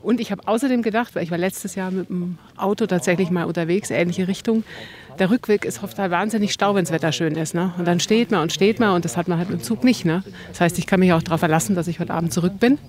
Und 0.03 0.19
ich 0.19 0.31
habe 0.31 0.47
außerdem 0.47 0.81
gedacht, 0.81 1.15
weil 1.15 1.23
ich 1.23 1.31
war 1.31 1.37
letztes 1.37 1.75
Jahr 1.75 1.91
mit 1.91 2.09
dem 2.09 2.37
Auto 2.57 2.87
tatsächlich 2.87 3.29
mal 3.29 3.43
unterwegs, 3.45 3.91
ähnliche 3.91 4.27
Richtung. 4.27 4.63
Der 5.19 5.29
Rückweg 5.29 5.65
ist 5.65 5.83
oft 5.83 5.99
halt 5.99 6.11
wahnsinnig 6.11 6.53
Stau, 6.53 6.73
wenn 6.73 6.85
das 6.85 6.93
Wetter 6.93 7.11
schön 7.11 7.35
ist. 7.35 7.53
Ne? 7.53 7.73
Und 7.77 7.87
dann 7.87 7.99
steht 7.99 8.31
man 8.31 8.41
und 8.41 8.51
steht 8.51 8.79
man 8.79 8.95
und 8.95 9.05
das 9.05 9.17
hat 9.17 9.27
man 9.27 9.37
halt 9.37 9.49
mit 9.49 9.59
dem 9.59 9.63
Zug 9.63 9.83
nicht. 9.83 10.05
Ne? 10.05 10.23
Das 10.49 10.61
heißt, 10.61 10.79
ich 10.79 10.87
kann 10.87 10.99
mich 10.99 11.13
auch 11.13 11.21
darauf 11.21 11.39
verlassen, 11.39 11.75
dass 11.75 11.87
ich 11.87 11.99
heute 11.99 12.13
Abend 12.13 12.33
zurück 12.33 12.59
bin. 12.59 12.79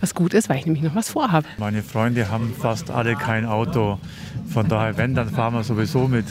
Was 0.00 0.14
gut 0.14 0.32
ist, 0.32 0.48
weil 0.48 0.56
ich 0.56 0.64
nämlich 0.64 0.82
noch 0.82 0.94
was 0.94 1.10
vorhabe. 1.10 1.46
Meine 1.58 1.82
Freunde 1.82 2.30
haben 2.30 2.54
fast 2.58 2.90
alle 2.90 3.14
kein 3.16 3.44
Auto. 3.44 3.98
Von 4.48 4.66
daher, 4.66 4.96
wenn, 4.96 5.14
dann 5.14 5.28
fahren 5.28 5.52
wir 5.52 5.62
sowieso 5.62 6.08
mit, 6.08 6.24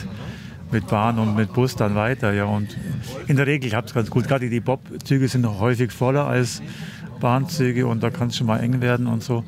mit 0.72 0.88
Bahn 0.88 1.20
und 1.20 1.36
mit 1.36 1.54
Bus 1.54 1.76
dann 1.76 1.94
weiter. 1.94 2.34
Ja. 2.34 2.46
Und 2.46 2.76
in 3.28 3.36
der 3.36 3.46
Regel 3.46 3.70
klappt 3.70 3.90
es 3.90 3.94
ganz 3.94 4.10
gut. 4.10 4.28
Gerade 4.28 4.50
die 4.50 4.60
Bob-Züge 4.60 5.28
sind 5.28 5.48
häufig 5.48 5.92
voller 5.92 6.26
als 6.26 6.64
Bahnzüge 7.20 7.86
und 7.86 8.02
da 8.02 8.10
kann 8.10 8.30
es 8.30 8.38
schon 8.38 8.48
mal 8.48 8.60
eng 8.60 8.82
werden 8.82 9.06
und 9.06 9.24
so 9.24 9.44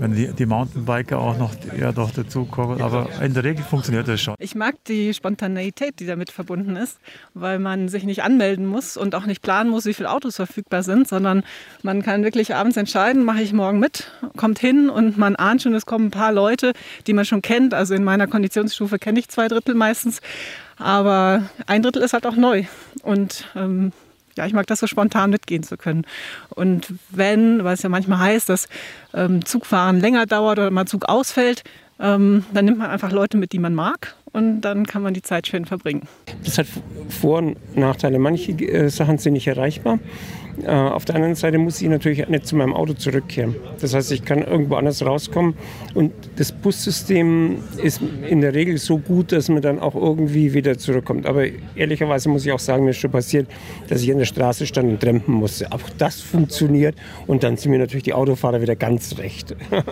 wenn 0.00 0.14
die, 0.14 0.32
die 0.32 0.46
Mountainbiker 0.46 1.18
auch 1.18 1.36
noch 1.36 1.52
eher 1.78 1.92
doch 1.92 2.10
dazukommen. 2.10 2.80
Aber 2.80 3.08
in 3.22 3.34
der 3.34 3.44
Regel 3.44 3.62
funktioniert 3.62 4.08
das 4.08 4.20
schon. 4.20 4.34
Ich 4.38 4.54
mag 4.54 4.82
die 4.86 5.12
Spontaneität, 5.12 6.00
die 6.00 6.06
damit 6.06 6.30
verbunden 6.30 6.74
ist, 6.74 6.98
weil 7.34 7.58
man 7.58 7.88
sich 7.88 8.04
nicht 8.04 8.22
anmelden 8.22 8.66
muss 8.66 8.96
und 8.96 9.14
auch 9.14 9.26
nicht 9.26 9.42
planen 9.42 9.70
muss, 9.70 9.84
wie 9.84 9.94
viele 9.94 10.10
Autos 10.10 10.36
verfügbar 10.36 10.82
sind, 10.82 11.06
sondern 11.06 11.44
man 11.82 12.02
kann 12.02 12.24
wirklich 12.24 12.54
abends 12.54 12.78
entscheiden, 12.78 13.24
mache 13.24 13.42
ich 13.42 13.52
morgen 13.52 13.78
mit, 13.78 14.10
kommt 14.36 14.58
hin 14.58 14.88
und 14.88 15.18
man 15.18 15.36
ahnt 15.36 15.62
schon, 15.62 15.74
es 15.74 15.84
kommen 15.84 16.06
ein 16.06 16.10
paar 16.10 16.32
Leute, 16.32 16.72
die 17.06 17.12
man 17.12 17.26
schon 17.26 17.42
kennt. 17.42 17.74
Also 17.74 17.94
in 17.94 18.02
meiner 18.02 18.26
Konditionsstufe 18.26 18.98
kenne 18.98 19.20
ich 19.20 19.28
zwei 19.28 19.48
Drittel 19.48 19.74
meistens. 19.74 20.20
Aber 20.78 21.44
ein 21.66 21.82
Drittel 21.82 22.00
ist 22.00 22.14
halt 22.14 22.24
auch 22.24 22.36
neu. 22.36 22.64
Und 23.02 23.46
ähm, 23.54 23.92
ja, 24.36 24.46
ich 24.46 24.52
mag 24.52 24.66
das 24.66 24.80
so 24.80 24.86
spontan 24.86 25.30
mitgehen 25.30 25.62
zu 25.62 25.76
können. 25.76 26.06
Und 26.50 26.94
wenn, 27.10 27.64
weil 27.64 27.74
es 27.74 27.82
ja 27.82 27.88
manchmal 27.88 28.18
heißt, 28.18 28.48
dass 28.48 28.68
ähm, 29.14 29.44
Zugfahren 29.44 30.00
länger 30.00 30.26
dauert 30.26 30.58
oder 30.58 30.70
mal 30.70 30.86
Zug 30.86 31.06
ausfällt, 31.08 31.64
ähm, 31.98 32.44
dann 32.52 32.64
nimmt 32.64 32.78
man 32.78 32.90
einfach 32.90 33.12
Leute 33.12 33.36
mit, 33.36 33.52
die 33.52 33.58
man 33.58 33.74
mag 33.74 34.14
und 34.32 34.60
dann 34.60 34.86
kann 34.86 35.02
man 35.02 35.14
die 35.14 35.22
Zeit 35.22 35.46
schön 35.46 35.64
verbringen. 35.64 36.02
Das 36.44 36.58
hat 36.58 36.66
Vor- 37.08 37.38
und 37.38 37.76
Nachteile. 37.76 38.18
Manche 38.18 38.52
äh, 38.52 38.88
Sachen 38.88 39.18
sind 39.18 39.32
nicht 39.32 39.46
erreichbar. 39.46 39.98
Äh, 40.62 40.70
auf 40.70 41.04
der 41.04 41.14
anderen 41.14 41.34
Seite 41.34 41.58
muss 41.58 41.80
ich 41.80 41.88
natürlich 41.88 42.26
nicht 42.28 42.46
zu 42.46 42.56
meinem 42.56 42.74
Auto 42.74 42.92
zurückkehren. 42.92 43.54
Das 43.80 43.94
heißt, 43.94 44.12
ich 44.12 44.24
kann 44.24 44.42
irgendwo 44.42 44.76
anders 44.76 45.04
rauskommen 45.04 45.54
und 45.94 46.12
das 46.36 46.52
Bussystem 46.52 47.58
ist 47.82 48.00
in 48.28 48.40
der 48.40 48.54
Regel 48.54 48.78
so 48.78 48.98
gut, 48.98 49.32
dass 49.32 49.48
man 49.48 49.62
dann 49.62 49.78
auch 49.78 49.94
irgendwie 49.94 50.52
wieder 50.52 50.76
zurückkommt. 50.78 51.26
Aber 51.26 51.44
ehrlicherweise 51.74 52.28
muss 52.28 52.44
ich 52.44 52.52
auch 52.52 52.58
sagen, 52.58 52.84
mir 52.84 52.90
ist 52.90 52.98
schon 52.98 53.10
passiert, 53.10 53.48
dass 53.88 54.02
ich 54.02 54.10
an 54.12 54.18
der 54.18 54.24
Straße 54.26 54.66
stand 54.66 54.88
und 54.88 55.00
trampen 55.00 55.34
musste. 55.34 55.70
Auch 55.72 55.80
das 55.98 56.20
funktioniert 56.20 56.94
und 57.26 57.42
dann 57.42 57.56
sind 57.56 57.70
mir 57.70 57.78
natürlich 57.78 58.04
die 58.04 58.14
Autofahrer 58.14 58.60
wieder 58.60 58.76
ganz 58.76 59.18
recht. 59.18 59.56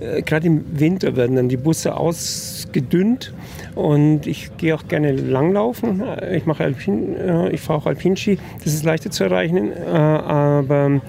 Äh, 0.00 0.22
gerade 0.22 0.46
im 0.46 0.80
Winter 0.80 1.16
werden 1.16 1.36
dann 1.36 1.50
die 1.50 1.58
Busse 1.58 1.94
ausgedünnt 1.94 3.34
und 3.76 4.26
ich 4.26 4.56
gehe 4.56 4.74
auch 4.74 4.88
gerne 4.88 5.12
langlaufen. 5.12 6.02
Ich 6.32 6.46
mache 6.46 6.64
Alpin, 6.64 7.14
äh, 7.14 7.50
ich 7.50 7.60
fahre 7.60 7.80
auch 7.80 7.86
Alpinski. 7.86 8.38
Das 8.64 8.74
ist 8.74 8.84
leichter 8.84 9.10
zu 9.10 9.24
erreichen. 9.24 9.70
Äh, 9.72 9.86
aber 9.86 11.00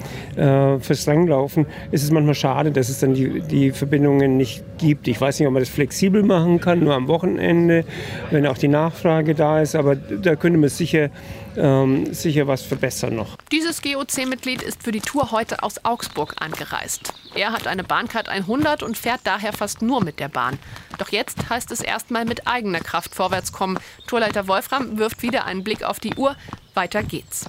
fürs 0.81 1.07
Langlaufen 1.07 1.65
ist 1.89 2.03
es 2.03 2.11
manchmal 2.11 2.35
schade, 2.35 2.71
dass 2.71 2.89
es 2.89 2.99
dann 2.99 3.15
die, 3.15 3.41
die 3.41 3.71
Verbindungen 3.71 4.37
nicht 4.37 4.63
gibt. 4.77 5.07
Ich 5.07 5.19
weiß 5.19 5.39
nicht, 5.39 5.47
ob 5.47 5.53
man 5.53 5.63
das 5.63 5.69
flexibel 5.69 6.21
machen 6.21 6.59
kann, 6.59 6.81
nur 6.81 6.93
am 6.93 7.07
Wochenende, 7.07 7.85
wenn 8.29 8.45
auch 8.45 8.57
die 8.57 8.67
Nachfrage 8.67 9.33
da 9.33 9.61
ist. 9.61 9.75
Aber 9.75 9.95
da 9.95 10.35
könnte 10.35 10.59
man 10.59 10.69
sicher 10.69 11.09
ähm, 11.57 12.13
sicher 12.13 12.47
was 12.47 12.61
verbessern 12.61 13.15
noch. 13.15 13.37
Dieses 13.51 13.81
GOC-Mitglied 13.81 14.61
ist 14.61 14.83
für 14.83 14.91
die 14.91 15.01
Tour 15.01 15.31
heute 15.31 15.63
aus 15.63 15.83
Augsburg 15.83 16.35
angereist. 16.39 17.13
Er 17.35 17.51
hat 17.51 17.67
eine 17.67 17.83
Bahncard 17.83 18.29
100 18.29 18.83
und 18.83 18.97
fährt 18.97 19.21
daher 19.23 19.53
fast 19.53 19.81
nur 19.81 20.03
mit 20.03 20.19
der 20.19 20.29
Bahn. 20.29 20.59
Doch 20.97 21.09
jetzt 21.09 21.49
heißt 21.49 21.71
es 21.71 21.81
erstmal 21.81 22.25
mit 22.25 22.47
eigener 22.47 22.79
Kraft 22.79 23.15
vorwärts 23.15 23.51
kommen. 23.51 23.79
Tourleiter 24.07 24.47
Wolfram 24.47 24.97
wirft 24.97 25.21
wieder 25.21 25.45
einen 25.45 25.63
Blick 25.63 25.83
auf 25.83 25.99
die 25.99 26.15
Uhr. 26.15 26.35
Weiter 26.73 27.03
geht's. 27.03 27.45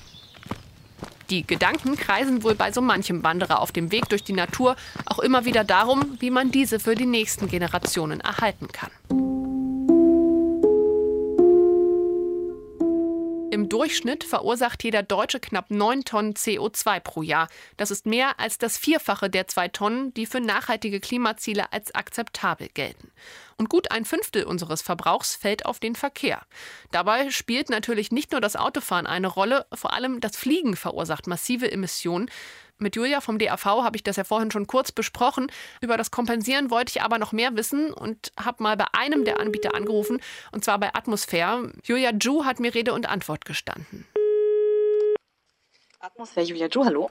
Die 1.30 1.46
Gedanken 1.46 1.96
kreisen 1.96 2.42
wohl 2.42 2.54
bei 2.54 2.72
so 2.72 2.80
manchem 2.80 3.22
Wanderer 3.22 3.60
auf 3.60 3.70
dem 3.70 3.92
Weg 3.92 4.08
durch 4.08 4.24
die 4.24 4.32
Natur 4.32 4.76
auch 5.04 5.18
immer 5.18 5.44
wieder 5.44 5.62
darum, 5.62 6.16
wie 6.20 6.30
man 6.30 6.50
diese 6.50 6.80
für 6.80 6.94
die 6.94 7.06
nächsten 7.06 7.48
Generationen 7.48 8.20
erhalten 8.20 8.68
kann. 8.68 9.47
Im 13.50 13.70
Durchschnitt 13.70 14.24
verursacht 14.24 14.84
jeder 14.84 15.02
Deutsche 15.02 15.40
knapp 15.40 15.70
9 15.70 16.04
Tonnen 16.04 16.34
CO2 16.34 17.00
pro 17.00 17.22
Jahr. 17.22 17.48
Das 17.78 17.90
ist 17.90 18.04
mehr 18.04 18.38
als 18.38 18.58
das 18.58 18.76
Vierfache 18.76 19.30
der 19.30 19.48
zwei 19.48 19.68
Tonnen, 19.68 20.12
die 20.12 20.26
für 20.26 20.40
nachhaltige 20.40 21.00
Klimaziele 21.00 21.72
als 21.72 21.94
akzeptabel 21.94 22.68
gelten. 22.68 23.10
Und 23.56 23.70
gut 23.70 23.90
ein 23.90 24.04
Fünftel 24.04 24.44
unseres 24.44 24.82
Verbrauchs 24.82 25.34
fällt 25.34 25.64
auf 25.64 25.80
den 25.80 25.96
Verkehr. 25.96 26.42
Dabei 26.90 27.30
spielt 27.30 27.70
natürlich 27.70 28.12
nicht 28.12 28.32
nur 28.32 28.42
das 28.42 28.54
Autofahren 28.54 29.06
eine 29.06 29.28
Rolle, 29.28 29.66
vor 29.72 29.94
allem 29.94 30.20
das 30.20 30.36
Fliegen 30.36 30.76
verursacht 30.76 31.26
massive 31.26 31.72
Emissionen. 31.72 32.30
Mit 32.80 32.94
Julia 32.94 33.20
vom 33.20 33.40
DAV 33.40 33.64
habe 33.64 33.96
ich 33.96 34.04
das 34.04 34.16
ja 34.16 34.22
vorhin 34.22 34.52
schon 34.52 34.68
kurz 34.68 34.92
besprochen. 34.92 35.50
Über 35.80 35.96
das 35.96 36.12
Kompensieren 36.12 36.70
wollte 36.70 36.92
ich 36.94 37.02
aber 37.02 37.18
noch 37.18 37.32
mehr 37.32 37.56
wissen 37.56 37.92
und 37.92 38.32
habe 38.38 38.62
mal 38.62 38.76
bei 38.76 38.86
einem 38.92 39.24
der 39.24 39.40
Anbieter 39.40 39.74
angerufen, 39.74 40.20
und 40.52 40.64
zwar 40.64 40.78
bei 40.78 40.94
Atmosphäre. 40.94 41.72
Julia 41.82 42.12
Ju 42.12 42.44
hat 42.44 42.60
mir 42.60 42.72
Rede 42.74 42.92
und 42.92 43.08
Antwort 43.08 43.44
gestanden. 43.44 44.06
Atmosphäre, 45.98 46.46
Julia 46.46 46.68
Ju, 46.68 46.84
hallo. 46.84 47.10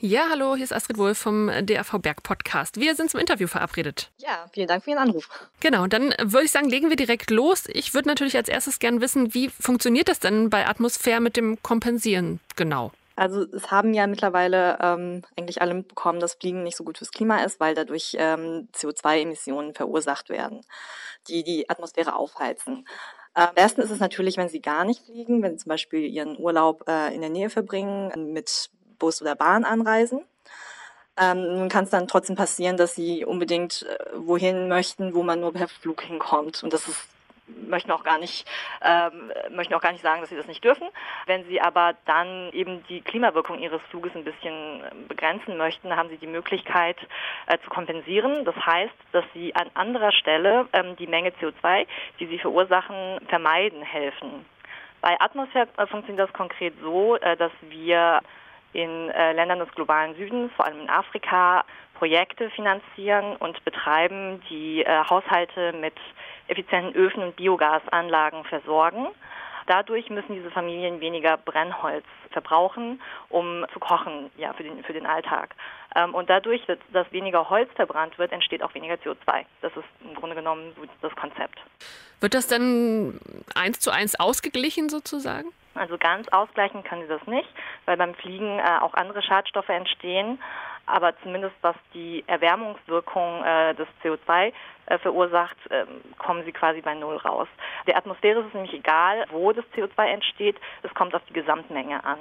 Ja, 0.00 0.26
hallo, 0.30 0.54
hier 0.54 0.64
ist 0.64 0.72
Astrid 0.72 0.98
Wolf 0.98 1.16
vom 1.16 1.50
DAV 1.62 1.98
Berg 2.00 2.22
Podcast. 2.22 2.78
Wir 2.78 2.94
sind 2.94 3.10
zum 3.10 3.18
Interview 3.18 3.48
verabredet. 3.48 4.10
Ja, 4.18 4.46
vielen 4.52 4.68
Dank 4.68 4.84
für 4.84 4.90
Ihren 4.90 5.00
Anruf. 5.00 5.28
Genau, 5.60 5.86
dann 5.86 6.14
würde 6.22 6.44
ich 6.44 6.52
sagen, 6.52 6.68
legen 6.68 6.90
wir 6.90 6.96
direkt 6.96 7.30
los. 7.30 7.64
Ich 7.66 7.94
würde 7.94 8.08
natürlich 8.08 8.36
als 8.36 8.48
erstes 8.48 8.78
gern 8.78 9.00
wissen, 9.00 9.32
wie 9.32 9.48
funktioniert 9.48 10.08
das 10.08 10.20
denn 10.20 10.50
bei 10.50 10.68
Atmosphäre 10.68 11.20
mit 11.20 11.36
dem 11.36 11.60
Kompensieren 11.62 12.40
genau? 12.54 12.92
Also 13.18 13.46
es 13.52 13.72
haben 13.72 13.94
ja 13.94 14.06
mittlerweile 14.06 14.78
ähm, 14.80 15.22
eigentlich 15.36 15.60
alle 15.60 15.74
mitbekommen, 15.74 16.20
dass 16.20 16.34
Fliegen 16.34 16.62
nicht 16.62 16.76
so 16.76 16.84
gut 16.84 16.98
fürs 16.98 17.10
Klima 17.10 17.42
ist, 17.42 17.58
weil 17.58 17.74
dadurch 17.74 18.14
ähm, 18.16 18.68
CO2-Emissionen 18.72 19.74
verursacht 19.74 20.28
werden, 20.28 20.60
die 21.26 21.42
die 21.42 21.68
Atmosphäre 21.68 22.14
aufheizen. 22.14 22.86
Am 23.34 23.52
besten 23.56 23.80
ist 23.80 23.90
es 23.90 23.98
natürlich, 23.98 24.36
wenn 24.36 24.48
Sie 24.48 24.60
gar 24.60 24.84
nicht 24.84 25.04
fliegen, 25.04 25.42
wenn 25.42 25.50
Sie 25.50 25.64
zum 25.64 25.70
Beispiel 25.70 26.06
Ihren 26.06 26.38
Urlaub 26.38 26.84
äh, 26.88 27.12
in 27.12 27.20
der 27.20 27.30
Nähe 27.30 27.50
verbringen, 27.50 28.32
mit 28.32 28.70
Bus 29.00 29.20
oder 29.20 29.34
Bahn 29.34 29.64
anreisen. 29.64 30.24
Ähm, 31.16 31.56
nun 31.56 31.68
kann 31.68 31.84
es 31.84 31.90
dann 31.90 32.06
trotzdem 32.06 32.36
passieren, 32.36 32.76
dass 32.76 32.94
Sie 32.94 33.24
unbedingt 33.24 33.82
äh, 33.82 33.98
wohin 34.14 34.68
möchten, 34.68 35.12
wo 35.12 35.24
man 35.24 35.40
nur 35.40 35.52
per 35.52 35.66
Flug 35.66 36.02
hinkommt. 36.02 36.62
Und 36.62 36.72
das 36.72 36.86
ist 36.86 37.00
möchten 37.66 37.90
auch 37.90 38.04
gar 38.04 38.18
nicht 38.18 38.46
ähm, 38.82 39.32
möchten 39.50 39.74
auch 39.74 39.80
gar 39.80 39.92
nicht 39.92 40.02
sagen, 40.02 40.20
dass 40.20 40.30
sie 40.30 40.36
das 40.36 40.46
nicht 40.46 40.64
dürfen. 40.64 40.88
Wenn 41.26 41.44
sie 41.46 41.60
aber 41.60 41.94
dann 42.04 42.50
eben 42.52 42.84
die 42.88 43.00
Klimawirkung 43.00 43.58
ihres 43.58 43.82
Fluges 43.90 44.14
ein 44.14 44.24
bisschen 44.24 44.82
begrenzen 45.08 45.56
möchten, 45.56 45.94
haben 45.94 46.08
sie 46.08 46.18
die 46.18 46.26
Möglichkeit 46.26 46.96
äh, 47.46 47.58
zu 47.64 47.70
kompensieren. 47.70 48.44
Das 48.44 48.56
heißt, 48.56 48.94
dass 49.12 49.24
sie 49.34 49.54
an 49.54 49.70
anderer 49.74 50.12
Stelle 50.12 50.66
ähm, 50.72 50.96
die 50.96 51.06
Menge 51.06 51.30
CO2, 51.40 51.86
die 52.20 52.26
sie 52.26 52.38
verursachen, 52.38 53.18
vermeiden 53.28 53.82
helfen. 53.82 54.44
Bei 55.00 55.20
Atmosphäre 55.20 55.68
äh, 55.76 55.86
funktioniert 55.86 56.28
das 56.28 56.34
konkret 56.34 56.74
so, 56.82 57.16
äh, 57.16 57.36
dass 57.36 57.52
wir 57.62 58.20
in 58.72 59.10
äh, 59.10 59.32
Ländern 59.32 59.60
des 59.60 59.70
globalen 59.72 60.14
Südens, 60.16 60.52
vor 60.54 60.66
allem 60.66 60.80
in 60.80 60.90
Afrika, 60.90 61.64
Projekte 61.94 62.50
finanzieren 62.50 63.36
und 63.36 63.64
betreiben, 63.64 64.40
die 64.50 64.82
äh, 64.82 65.04
Haushalte 65.08 65.72
mit 65.72 65.94
effizienten 66.48 66.94
Öfen 66.94 67.22
und 67.22 67.36
Biogasanlagen 67.36 68.44
versorgen. 68.44 69.08
Dadurch 69.66 70.08
müssen 70.08 70.34
diese 70.34 70.50
Familien 70.50 71.00
weniger 71.00 71.36
Brennholz 71.36 72.06
verbrauchen, 72.30 73.02
um 73.28 73.66
zu 73.72 73.78
kochen, 73.78 74.30
ja, 74.38 74.54
für 74.54 74.62
den, 74.62 74.82
für 74.82 74.94
den 74.94 75.04
Alltag. 75.04 75.54
Ähm, 75.94 76.14
und 76.14 76.30
dadurch, 76.30 76.62
dass 76.92 77.12
weniger 77.12 77.50
Holz 77.50 77.70
verbrannt 77.74 78.18
wird, 78.18 78.32
entsteht 78.32 78.62
auch 78.62 78.74
weniger 78.74 78.94
CO2. 78.94 79.44
Das 79.60 79.76
ist 79.76 79.84
im 80.00 80.14
Grunde 80.14 80.34
genommen 80.34 80.72
das 81.02 81.14
Konzept. 81.16 81.58
Wird 82.20 82.32
das 82.32 82.46
dann 82.48 83.20
eins 83.54 83.78
zu 83.80 83.90
eins 83.90 84.18
ausgeglichen 84.18 84.88
sozusagen? 84.88 85.48
Also 85.74 85.98
ganz 85.98 86.28
ausgleichen 86.28 86.82
können 86.82 87.02
sie 87.02 87.08
das 87.08 87.26
nicht, 87.26 87.48
weil 87.84 87.96
beim 87.96 88.14
Fliegen 88.14 88.58
äh, 88.58 88.78
auch 88.80 88.94
andere 88.94 89.22
Schadstoffe 89.22 89.68
entstehen 89.68 90.38
aber 90.88 91.14
zumindest 91.22 91.54
was 91.60 91.76
die 91.94 92.24
Erwärmungswirkung 92.26 93.44
äh, 93.44 93.74
des 93.74 93.86
CO2 94.02 94.52
äh, 94.86 94.98
verursacht, 94.98 95.56
äh, 95.70 95.84
kommen 96.18 96.44
sie 96.44 96.52
quasi 96.52 96.80
bei 96.80 96.94
Null 96.94 97.16
raus. 97.16 97.48
Der 97.86 97.96
Atmosphäre 97.96 98.40
ist 98.40 98.48
es 98.48 98.54
nämlich 98.54 98.74
egal, 98.74 99.26
wo 99.30 99.52
das 99.52 99.64
CO2 99.76 100.06
entsteht, 100.06 100.56
es 100.82 100.92
kommt 100.94 101.14
auf 101.14 101.22
die 101.28 101.34
Gesamtmenge 101.34 102.04
an. 102.04 102.18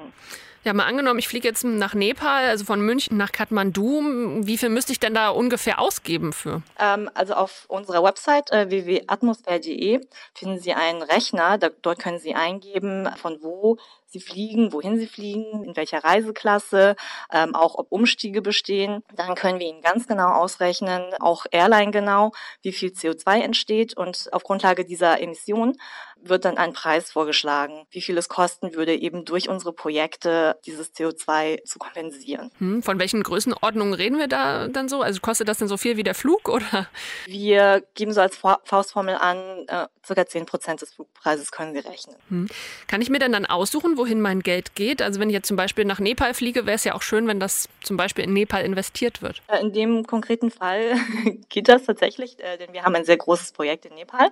Ja, 0.64 0.74
mal 0.74 0.84
angenommen, 0.84 1.20
ich 1.20 1.30
fliege 1.30 1.48
jetzt 1.48 1.64
nach 1.64 1.94
Nepal, 1.94 2.44
also 2.46 2.66
von 2.66 2.82
München 2.82 3.16
nach 3.16 3.32
Kathmandu. 3.32 4.02
Wie 4.44 4.58
viel 4.58 4.68
müsste 4.68 4.92
ich 4.92 5.00
denn 5.00 5.14
da 5.14 5.30
ungefähr 5.30 5.80
ausgeben 5.80 6.34
für? 6.34 6.62
Ähm, 6.78 7.10
also 7.14 7.36
auf 7.36 7.66
unserer 7.70 8.04
Website 8.04 8.52
äh, 8.52 8.70
www.atmosphäre.de 8.70 10.02
finden 10.34 10.60
Sie 10.60 10.74
einen 10.74 11.04
Rechner. 11.04 11.58
Da, 11.58 11.70
dort 11.82 12.00
können 12.00 12.20
Sie 12.20 12.36
eingeben, 12.36 13.10
von 13.16 13.42
wo 13.42 13.78
Sie 14.10 14.22
fliegen, 14.22 14.72
wohin 14.72 14.98
Sie 14.98 15.08
fliegen, 15.08 15.66
in 15.66 15.76
welcher 15.76 16.04
Reiseklasse, 16.04 16.96
ähm, 17.32 17.54
auch 17.56 17.76
ob 17.76 17.92
Umstiege 17.92 18.42
bestehen. 18.42 19.04
Dann 19.14 19.36
können 19.36 19.60
wir 19.60 19.68
Ihnen 19.68 19.82
ganz 19.82 20.08
genau 20.08 20.30
ausrechnen, 20.30 21.14
auch 21.20 21.46
Airline 21.52 21.92
genau, 21.92 22.32
wie 22.62 22.72
viel 22.72 22.90
CO2 22.90 23.42
entsteht. 23.42 23.98
Und 23.98 24.30
auf 24.32 24.44
Grundlage 24.44 24.86
dieser 24.86 25.22
Emissionen 25.22 25.78
wird 26.24 26.46
dann 26.46 26.58
ein 26.58 26.74
Preis 26.74 27.12
vorgeschlagen, 27.12 27.86
wie 27.92 28.02
viel 28.02 28.18
es 28.18 28.30
kosten 28.30 28.74
würde, 28.74 28.96
eben 28.96 29.26
durch 29.26 29.50
unsere 29.50 29.74
Projekte 29.74 30.58
dieses 30.66 30.94
CO2 30.94 31.64
zu 31.64 31.80
kompensieren. 31.80 32.52
Hm, 32.60 32.84
von 32.84 33.00
welchen 33.00 33.24
Größenordnungen 33.24 33.94
reden 33.94 34.18
wir 34.18 34.28
da 34.28 34.68
dann 34.68 34.90
so? 34.90 35.02
Also 35.02 35.20
kostet 35.22 35.48
das 35.48 35.58
denn 35.58 35.68
so 35.68 35.78
viel 35.78 35.98
wie 35.98 36.04
der 36.04 36.16
Flug 36.16 36.50
oder? 36.58 36.88
Wir 37.26 37.84
geben 37.96 38.14
so 38.14 38.22
als 38.22 38.38
Faustformel 38.38 39.16
an, 39.16 39.66
äh, 39.68 39.88
circa 40.06 40.26
10 40.26 40.46
Prozent 40.46 40.82
des 40.82 40.94
Flugpreises 40.94 41.52
können 41.52 41.74
Sie 41.74 41.80
rechnen. 41.80 42.16
Hm. 42.30 42.48
Kann 42.88 43.02
ich 43.02 43.10
mir 43.10 43.20
denn 43.20 43.32
dann 43.32 43.46
aussuchen, 43.46 43.98
wohin 43.98 44.22
mein 44.22 44.42
Geld 44.42 44.76
geht? 44.76 45.02
Also 45.02 45.20
wenn 45.20 45.30
ich 45.30 45.34
jetzt 45.34 45.48
zum 45.48 45.58
Beispiel 45.58 45.86
nach 45.86 46.00
Nepal 46.00 46.34
fliege, 46.34 46.66
wäre 46.66 46.76
es 46.76 46.84
ja 46.84 46.96
auch 46.96 47.02
schön, 47.02 47.28
wenn 47.28 47.40
das 47.40 47.70
zum 47.84 47.98
Beispiel 47.98 48.24
in 48.24 48.34
Nepal 48.34 48.64
investiert 48.64 49.22
wird. 49.22 49.42
Äh, 49.48 49.62
in 49.62 49.74
dem 49.74 50.06
konkreten 50.06 50.52
Fall 50.52 50.96
geht 51.50 51.68
das 51.68 51.84
tatsächlich, 51.84 52.40
äh, 52.40 52.58
denn 52.58 52.74
wir 52.74 52.84
haben 52.84 52.96
ein 52.96 53.06
sehr 53.06 53.18
großes 53.18 53.52
Projekt 53.52 53.86
in 53.86 53.96
Nepal. 53.96 54.30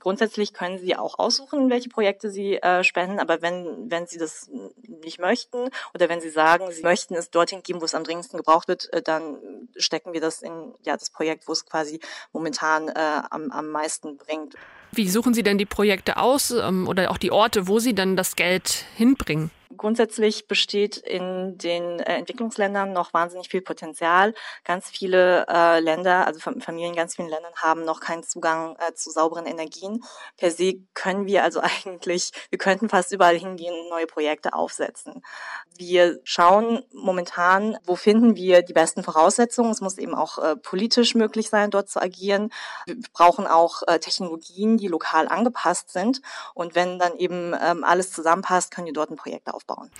Grundsätzlich 0.00 0.52
können 0.52 0.78
Sie 0.78 0.96
auch 0.96 1.18
aussuchen, 1.18 1.70
welche 1.70 1.88
Projekte 1.88 2.30
Sie 2.30 2.56
äh, 2.56 2.84
spenden, 2.84 3.18
aber 3.18 3.42
wenn, 3.42 3.90
wenn 3.90 4.06
Sie 4.06 4.18
das 4.18 4.50
nicht 4.86 5.18
möchten 5.18 5.68
oder 5.94 6.08
wenn 6.08 6.20
Sie 6.20 6.30
sagen, 6.30 6.70
Sie 6.70 6.82
möchten 6.82 7.14
es 7.14 7.30
dorthin 7.30 7.62
geben, 7.62 7.80
wo 7.80 7.84
es 7.84 7.94
am 7.94 8.04
dringendsten 8.04 8.36
gebraucht 8.36 8.68
wird, 8.68 8.92
äh, 8.92 9.02
dann 9.02 9.36
stecken 9.76 10.12
wir 10.12 10.20
das 10.20 10.42
in 10.42 10.74
ja, 10.84 10.96
das 10.96 11.10
Projekt, 11.10 11.48
wo 11.48 11.52
es 11.52 11.64
quasi 11.64 12.00
momentan 12.32 12.88
äh, 12.88 13.22
am, 13.30 13.50
am 13.50 13.70
meisten 13.70 14.16
bringt. 14.16 14.54
Wie 14.92 15.08
suchen 15.08 15.34
Sie 15.34 15.42
denn 15.42 15.58
die 15.58 15.66
Projekte 15.66 16.18
aus 16.18 16.50
ähm, 16.50 16.86
oder 16.86 17.10
auch 17.10 17.18
die 17.18 17.32
Orte, 17.32 17.66
wo 17.66 17.78
Sie 17.78 17.94
dann 17.94 18.16
das 18.16 18.36
Geld 18.36 18.84
hinbringen? 18.96 19.50
Grundsätzlich 19.76 20.46
besteht 20.46 20.96
in 20.96 21.58
den 21.58 22.00
äh, 22.00 22.16
Entwicklungsländern 22.16 22.92
noch 22.92 23.12
wahnsinnig 23.12 23.48
viel 23.48 23.62
Potenzial. 23.62 24.34
Ganz 24.64 24.88
viele 24.88 25.46
äh, 25.48 25.80
Länder, 25.80 26.26
also 26.26 26.38
Familien 26.38 26.90
in 26.90 26.96
ganz 26.96 27.16
vielen 27.16 27.28
Ländern 27.28 27.52
haben 27.56 27.84
noch 27.84 28.00
keinen 28.00 28.22
Zugang 28.22 28.76
äh, 28.76 28.94
zu 28.94 29.10
sauberen 29.10 29.46
Energien. 29.46 30.04
Per 30.36 30.50
se 30.50 30.74
können 30.94 31.26
wir 31.26 31.42
also 31.42 31.60
eigentlich, 31.84 32.30
wir 32.50 32.58
könnten 32.58 32.88
fast 32.88 33.12
überall 33.12 33.36
hingehen 33.36 33.74
und 33.74 33.90
neue 33.90 34.06
Projekte 34.06 34.54
aufsetzen. 34.54 35.22
Wir 35.76 36.20
schauen 36.22 36.84
momentan, 36.92 37.76
wo 37.84 37.96
finden 37.96 38.36
wir 38.36 38.62
die 38.62 38.72
besten 38.72 39.02
Voraussetzungen. 39.02 39.72
Es 39.72 39.80
muss 39.80 39.98
eben 39.98 40.14
auch 40.14 40.38
äh, 40.38 40.56
politisch 40.56 41.14
möglich 41.14 41.50
sein, 41.50 41.70
dort 41.70 41.88
zu 41.88 42.00
agieren. 42.00 42.50
Wir 42.86 42.96
brauchen 43.12 43.46
auch 43.46 43.82
äh, 43.88 43.98
Technologien, 43.98 44.76
die 44.76 44.88
lokal 44.88 45.26
angepasst 45.26 45.90
sind. 45.90 46.20
Und 46.54 46.74
wenn 46.76 46.98
dann 46.98 47.16
eben 47.16 47.54
ähm, 47.60 47.82
alles 47.82 48.12
zusammenpasst, 48.12 48.70
können 48.70 48.86
wir 48.86 48.92
dort 48.92 49.10
ein 49.10 49.16
Projekt 49.16 49.48
aufbauen 49.48 49.63
aufbauen. 49.66 49.90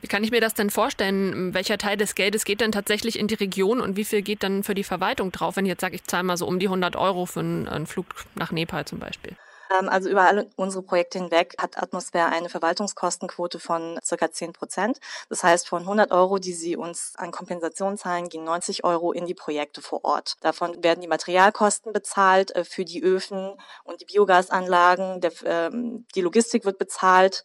Wie 0.00 0.06
kann 0.06 0.24
ich 0.24 0.30
mir 0.30 0.40
das 0.40 0.54
denn 0.54 0.70
vorstellen? 0.70 1.54
Welcher 1.54 1.78
Teil 1.78 1.96
des 1.96 2.14
Geldes 2.14 2.44
geht 2.44 2.60
denn 2.60 2.72
tatsächlich 2.72 3.18
in 3.18 3.28
die 3.28 3.34
Region 3.34 3.80
und 3.80 3.96
wie 3.96 4.04
viel 4.04 4.22
geht 4.22 4.42
dann 4.42 4.62
für 4.62 4.74
die 4.74 4.84
Verwaltung 4.84 5.32
drauf? 5.32 5.56
Wenn 5.56 5.64
ich 5.64 5.70
jetzt 5.70 5.80
sage, 5.80 5.94
ich 5.94 6.04
zahle 6.04 6.24
mal 6.24 6.36
so 6.36 6.46
um 6.46 6.58
die 6.58 6.66
100 6.66 6.96
Euro 6.96 7.26
für 7.26 7.40
einen 7.40 7.86
Flug 7.86 8.06
nach 8.34 8.52
Nepal 8.52 8.84
zum 8.84 8.98
Beispiel. 8.98 9.36
Ähm, 9.78 9.88
also 9.88 10.08
über 10.08 10.22
alle 10.22 10.48
unsere 10.56 10.82
Projekte 10.82 11.18
hinweg 11.18 11.54
hat 11.58 11.80
Atmosphäre 11.80 12.26
eine 12.26 12.48
Verwaltungskostenquote 12.48 13.58
von 13.58 13.98
circa 14.04 14.30
10 14.30 14.52
Prozent. 14.52 15.00
Das 15.28 15.42
heißt, 15.42 15.68
von 15.68 15.82
100 15.82 16.10
Euro, 16.10 16.38
die 16.38 16.52
sie 16.52 16.76
uns 16.76 17.14
an 17.16 17.30
Kompensation 17.30 17.96
zahlen, 17.96 18.28
gehen 18.28 18.44
90 18.44 18.84
Euro 18.84 19.12
in 19.12 19.26
die 19.26 19.34
Projekte 19.34 19.82
vor 19.82 20.04
Ort. 20.04 20.36
Davon 20.40 20.82
werden 20.82 21.00
die 21.00 21.08
Materialkosten 21.08 21.92
bezahlt 21.92 22.54
äh, 22.54 22.64
für 22.64 22.84
die 22.84 23.02
Öfen 23.02 23.54
und 23.84 24.00
die 24.00 24.04
Biogasanlagen. 24.04 25.20
Der, 25.20 25.32
ähm, 25.44 26.06
die 26.14 26.20
Logistik 26.20 26.64
wird 26.64 26.78
bezahlt. 26.78 27.44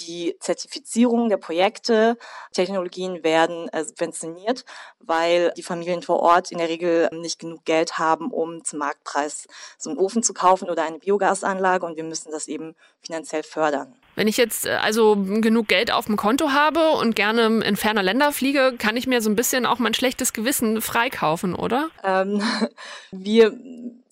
Die 0.00 0.36
Zertifizierung 0.40 1.28
der 1.28 1.36
Projekte, 1.36 2.16
Technologien 2.52 3.22
werden 3.22 3.68
äh, 3.68 3.84
subventioniert, 3.84 4.64
weil 5.00 5.52
die 5.56 5.62
Familien 5.62 6.02
vor 6.02 6.20
Ort 6.20 6.50
in 6.50 6.58
der 6.58 6.68
Regel 6.68 7.08
nicht 7.12 7.38
genug 7.38 7.64
Geld 7.64 7.98
haben, 7.98 8.30
um 8.30 8.64
zum 8.64 8.78
Marktpreis 8.80 9.46
so 9.76 9.90
einen 9.90 9.98
Ofen 9.98 10.22
zu 10.22 10.34
kaufen 10.34 10.70
oder 10.70 10.84
eine 10.84 10.98
Biogasanlage 10.98 11.67
Anlage 11.68 11.86
und 11.86 11.96
wir 11.96 12.04
müssen 12.04 12.30
das 12.32 12.48
eben 12.48 12.74
finanziell 13.00 13.42
fördern. 13.42 13.94
Wenn 14.14 14.28
ich 14.28 14.36
jetzt 14.36 14.66
äh, 14.66 14.70
also 14.70 15.16
genug 15.16 15.68
Geld 15.68 15.92
auf 15.92 16.06
dem 16.06 16.16
Konto 16.16 16.50
habe 16.50 16.92
und 16.92 17.14
gerne 17.14 17.64
in 17.64 17.76
ferner 17.76 18.02
Länder 18.02 18.32
fliege, 18.32 18.74
kann 18.78 18.96
ich 18.96 19.06
mir 19.06 19.20
so 19.20 19.30
ein 19.30 19.36
bisschen 19.36 19.66
auch 19.66 19.78
mein 19.78 19.94
schlechtes 19.94 20.32
Gewissen 20.32 20.80
freikaufen, 20.80 21.54
oder? 21.54 21.90
Ähm, 22.02 22.42
wir 23.12 23.56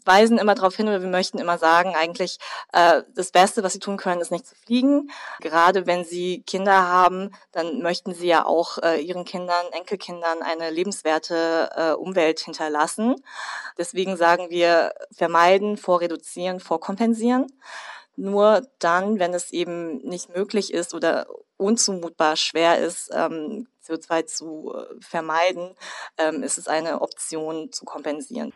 weisen 0.07 0.39
immer 0.39 0.55
darauf 0.55 0.77
hin 0.77 0.89
oder 0.89 1.03
wir 1.03 1.09
möchten 1.09 1.39
immer 1.39 1.59
sagen, 1.59 1.95
eigentlich 1.95 2.39
äh, 2.73 3.03
das 3.15 3.31
Beste, 3.31 3.63
was 3.63 3.73
sie 3.73 3.79
tun 3.79 3.97
können, 3.97 4.21
ist 4.21 4.31
nicht 4.31 4.47
zu 4.47 4.55
fliegen. 4.55 5.11
Gerade 5.41 5.87
wenn 5.87 6.05
sie 6.05 6.43
Kinder 6.47 6.89
haben, 6.89 7.33
dann 7.53 7.83
möchten 7.83 8.15
sie 8.15 8.27
ja 8.27 8.45
auch 8.45 8.79
äh, 8.79 9.01
ihren 9.01 9.25
Kindern, 9.25 9.67
Enkelkindern 9.73 10.43
eine 10.43 10.71
lebenswerte 10.71 11.71
äh, 11.75 11.93
Umwelt 11.93 12.41
hinterlassen. 12.41 13.17
Deswegen 13.79 14.17
sagen 14.17 14.51
wir, 14.51 14.93
vermeiden, 15.13 15.77
vorreduzieren, 15.77 16.61
vorkompensieren. 16.61 17.47
Nur 18.17 18.67
dann, 18.79 19.19
wenn 19.19 19.35
es 19.35 19.53
eben 19.53 19.99
nicht 19.99 20.35
möglich 20.35 20.73
ist 20.73 20.95
oder 20.95 21.27
unzumutbar 21.59 22.37
schwer 22.37 22.79
ist, 22.79 23.11
ähm, 23.13 23.69
CO2 23.87 24.27
zu 24.27 24.75
äh, 24.75 25.01
vermeiden, 25.01 25.75
ähm, 26.19 26.43
ist 26.43 26.59
es 26.59 26.69
eine 26.69 27.01
Option 27.03 27.73
zu 27.73 27.85
kompensieren. 27.85 28.53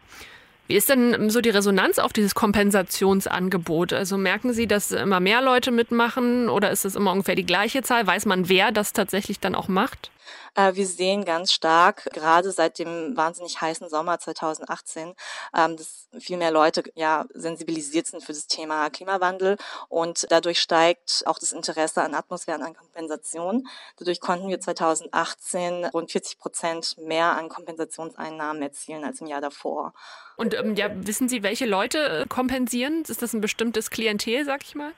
Wie 0.71 0.77
ist 0.77 0.89
denn 0.89 1.31
so 1.31 1.41
die 1.41 1.51
Resonanz 1.51 1.99
auf 1.99 2.13
dieses 2.13 2.37
Kompensationsangebot? 2.37 3.93
Also 3.93 4.17
merken 4.17 4.53
Sie, 4.53 4.69
dass 4.69 4.93
immer 4.93 5.19
mehr 5.19 5.43
Leute 5.43 5.73
mitmachen 5.73 6.49
oder 6.49 6.71
ist 6.71 6.85
es 6.85 6.95
immer 6.95 7.11
ungefähr 7.11 7.35
die 7.35 7.45
gleiche 7.45 7.83
Zahl? 7.83 8.07
Weiß 8.07 8.25
man, 8.25 8.49
wer 8.49 8.71
das 8.71 8.93
tatsächlich 8.93 9.41
dann 9.41 9.57
auch 9.57 9.67
macht? 9.67 10.13
Äh, 10.55 10.75
wir 10.75 10.87
sehen 10.87 11.25
ganz 11.25 11.53
stark, 11.53 12.05
gerade 12.13 12.51
seit 12.53 12.79
dem 12.79 13.17
wahnsinnig 13.17 13.61
heißen 13.61 13.89
Sommer 13.89 14.19
2018, 14.19 15.15
ähm, 15.57 15.77
dass 15.77 16.09
viel 16.19 16.37
mehr 16.37 16.51
Leute 16.51 16.83
ja 16.95 17.25
sensibilisiert 17.35 18.07
sind 18.07 18.23
für 18.23 18.33
das 18.33 18.47
Thema 18.47 18.91
Klimawandel 18.91 19.57
und 19.89 20.27
dadurch 20.31 20.61
steigt 20.61 21.23
auch 21.27 21.39
das 21.39 21.53
Interesse 21.53 22.03
an 22.03 22.15
Atmosphären, 22.15 22.63
an 22.63 22.75
Kompensation. 22.75 23.69
Dadurch 23.99 24.21
konnten 24.21 24.49
wir 24.49 24.61
2018 24.61 25.87
rund 25.87 26.11
40 26.11 26.39
Prozent 26.39 26.99
mehr 26.99 27.37
an 27.37 27.49
Kompensationseinnahmen 27.49 28.63
erzielen 28.63 29.05
als 29.05 29.21
im 29.21 29.27
Jahr 29.27 29.41
davor. 29.41 29.93
Und 30.41 30.55
ähm, 30.55 30.75
ja, 30.75 30.89
wissen 31.07 31.29
Sie, 31.29 31.43
welche 31.43 31.67
Leute 31.67 31.99
äh, 32.23 32.27
kompensieren? 32.27 33.03
Ist 33.07 33.21
das 33.21 33.35
ein 33.35 33.43
bestimmtes 33.43 33.91
Klientel, 33.91 34.47
sag 34.47 34.63
ich 34.63 34.75
mal? 34.75 34.93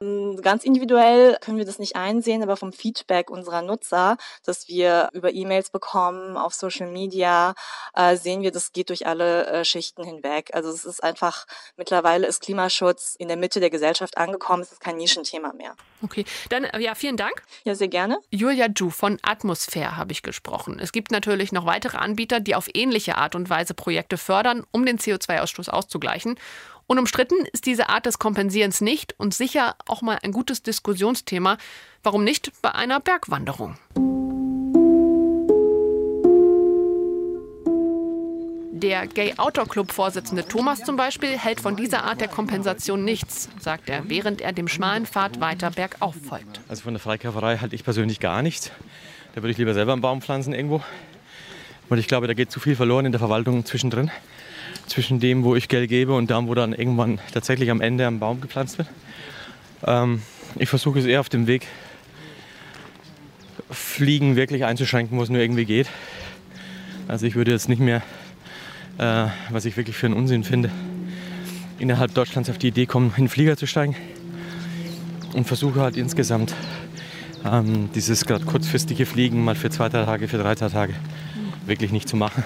Ähm, 0.00 0.40
ganz 0.42 0.64
individuell 0.64 1.36
können 1.40 1.56
wir 1.56 1.64
das 1.64 1.78
nicht 1.78 1.94
einsehen, 1.94 2.42
aber 2.42 2.56
vom 2.56 2.72
Feedback 2.72 3.30
unserer 3.30 3.62
Nutzer, 3.62 4.16
das 4.44 4.66
wir 4.66 4.77
über 5.12 5.32
E-Mails 5.32 5.70
bekommen, 5.70 6.36
auf 6.36 6.54
Social 6.54 6.90
Media, 6.90 7.54
äh, 7.94 8.16
sehen 8.16 8.42
wir, 8.42 8.50
das 8.50 8.72
geht 8.72 8.88
durch 8.88 9.06
alle 9.06 9.46
äh, 9.46 9.64
Schichten 9.64 10.04
hinweg. 10.04 10.50
Also 10.52 10.70
es 10.70 10.84
ist 10.84 11.02
einfach, 11.02 11.46
mittlerweile 11.76 12.26
ist 12.26 12.42
Klimaschutz 12.42 13.14
in 13.18 13.28
der 13.28 13.36
Mitte 13.36 13.60
der 13.60 13.70
Gesellschaft 13.70 14.18
angekommen, 14.18 14.62
es 14.62 14.72
ist 14.72 14.80
kein 14.80 14.96
Nischenthema 14.96 15.52
mehr. 15.52 15.74
Okay, 16.02 16.24
dann 16.50 16.64
äh, 16.64 16.80
ja, 16.80 16.94
vielen 16.94 17.16
Dank. 17.16 17.42
Ja, 17.64 17.74
sehr 17.74 17.88
gerne. 17.88 18.18
Julia 18.30 18.68
Ju 18.74 18.90
von 18.90 19.18
Atmosphäre 19.22 19.96
habe 19.96 20.12
ich 20.12 20.22
gesprochen. 20.22 20.78
Es 20.80 20.92
gibt 20.92 21.10
natürlich 21.10 21.52
noch 21.52 21.66
weitere 21.66 21.98
Anbieter, 21.98 22.40
die 22.40 22.54
auf 22.54 22.68
ähnliche 22.74 23.16
Art 23.16 23.34
und 23.34 23.50
Weise 23.50 23.74
Projekte 23.74 24.16
fördern, 24.16 24.64
um 24.70 24.86
den 24.86 24.98
CO2-Ausstoß 24.98 25.70
auszugleichen. 25.70 26.38
Unumstritten 26.86 27.44
ist 27.52 27.66
diese 27.66 27.90
Art 27.90 28.06
des 28.06 28.18
Kompensierens 28.18 28.80
nicht 28.80 29.14
und 29.18 29.34
sicher 29.34 29.76
auch 29.86 30.00
mal 30.00 30.18
ein 30.22 30.32
gutes 30.32 30.62
Diskussionsthema. 30.62 31.58
Warum 32.02 32.24
nicht 32.24 32.50
bei 32.62 32.74
einer 32.74 32.98
Bergwanderung? 32.98 33.76
Der 38.80 39.08
Gay 39.08 39.34
Outdoor 39.38 39.66
Club 39.66 39.90
Vorsitzende 39.90 40.46
Thomas 40.46 40.84
zum 40.84 40.96
Beispiel 40.96 41.36
hält 41.36 41.60
von 41.60 41.74
dieser 41.74 42.04
Art 42.04 42.20
der 42.20 42.28
Kompensation 42.28 43.04
nichts, 43.04 43.48
sagt 43.58 43.90
er, 43.90 44.08
während 44.08 44.40
er 44.40 44.52
dem 44.52 44.68
schmalen 44.68 45.04
Pfad 45.04 45.40
weiter 45.40 45.72
bergauf 45.72 46.14
folgt. 46.28 46.60
Also 46.68 46.82
von 46.82 46.94
der 46.94 47.00
Freikäuferei 47.00 47.56
halte 47.56 47.74
ich 47.74 47.82
persönlich 47.82 48.20
gar 48.20 48.40
nichts. 48.40 48.70
Da 49.34 49.42
würde 49.42 49.50
ich 49.50 49.58
lieber 49.58 49.74
selber 49.74 49.94
einen 49.94 50.00
Baum 50.00 50.22
pflanzen 50.22 50.54
irgendwo. 50.54 50.80
Und 51.88 51.98
ich 51.98 52.06
glaube, 52.06 52.28
da 52.28 52.34
geht 52.34 52.52
zu 52.52 52.60
viel 52.60 52.76
verloren 52.76 53.04
in 53.04 53.10
der 53.10 53.18
Verwaltung 53.18 53.64
zwischendrin 53.64 54.12
zwischen 54.86 55.18
dem, 55.18 55.42
wo 55.42 55.56
ich 55.56 55.66
Geld 55.66 55.88
gebe 55.88 56.14
und 56.14 56.30
dem, 56.30 56.46
wo 56.46 56.54
dann 56.54 56.72
irgendwann 56.72 57.18
tatsächlich 57.32 57.72
am 57.72 57.80
Ende 57.80 58.06
ein 58.06 58.20
Baum 58.20 58.40
gepflanzt 58.40 58.78
wird. 58.78 58.88
Ähm, 59.84 60.22
ich 60.56 60.68
versuche 60.68 61.00
es 61.00 61.04
eher 61.04 61.18
auf 61.18 61.28
dem 61.28 61.48
Weg, 61.48 61.66
Fliegen 63.70 64.36
wirklich 64.36 64.64
einzuschränken, 64.64 65.18
wo 65.18 65.22
es 65.24 65.30
nur 65.30 65.40
irgendwie 65.40 65.64
geht. 65.64 65.88
Also 67.08 67.26
ich 67.26 67.34
würde 67.34 67.50
jetzt 67.50 67.68
nicht 67.68 67.80
mehr, 67.80 68.02
äh, 68.98 69.26
was 69.50 69.64
ich 69.64 69.76
wirklich 69.76 69.96
für 69.96 70.06
einen 70.06 70.16
Unsinn 70.16 70.44
finde, 70.44 70.70
innerhalb 71.78 72.14
Deutschlands 72.14 72.50
auf 72.50 72.58
die 72.58 72.68
Idee 72.68 72.86
kommen, 72.86 73.12
in 73.16 73.24
den 73.24 73.28
Flieger 73.28 73.56
zu 73.56 73.66
steigen 73.66 73.96
und 75.34 75.46
versuche 75.46 75.80
halt 75.80 75.96
insgesamt 75.96 76.54
ähm, 77.44 77.90
dieses 77.94 78.24
gerade 78.24 78.44
kurzfristige 78.44 79.06
Fliegen 79.06 79.44
mal 79.44 79.54
für 79.54 79.70
zwei, 79.70 79.88
drei 79.88 80.04
Tage, 80.04 80.28
für 80.28 80.38
drei, 80.38 80.54
drei 80.54 80.68
Tage 80.68 80.94
wirklich 81.66 81.92
nicht 81.92 82.08
zu 82.08 82.16
machen. 82.16 82.42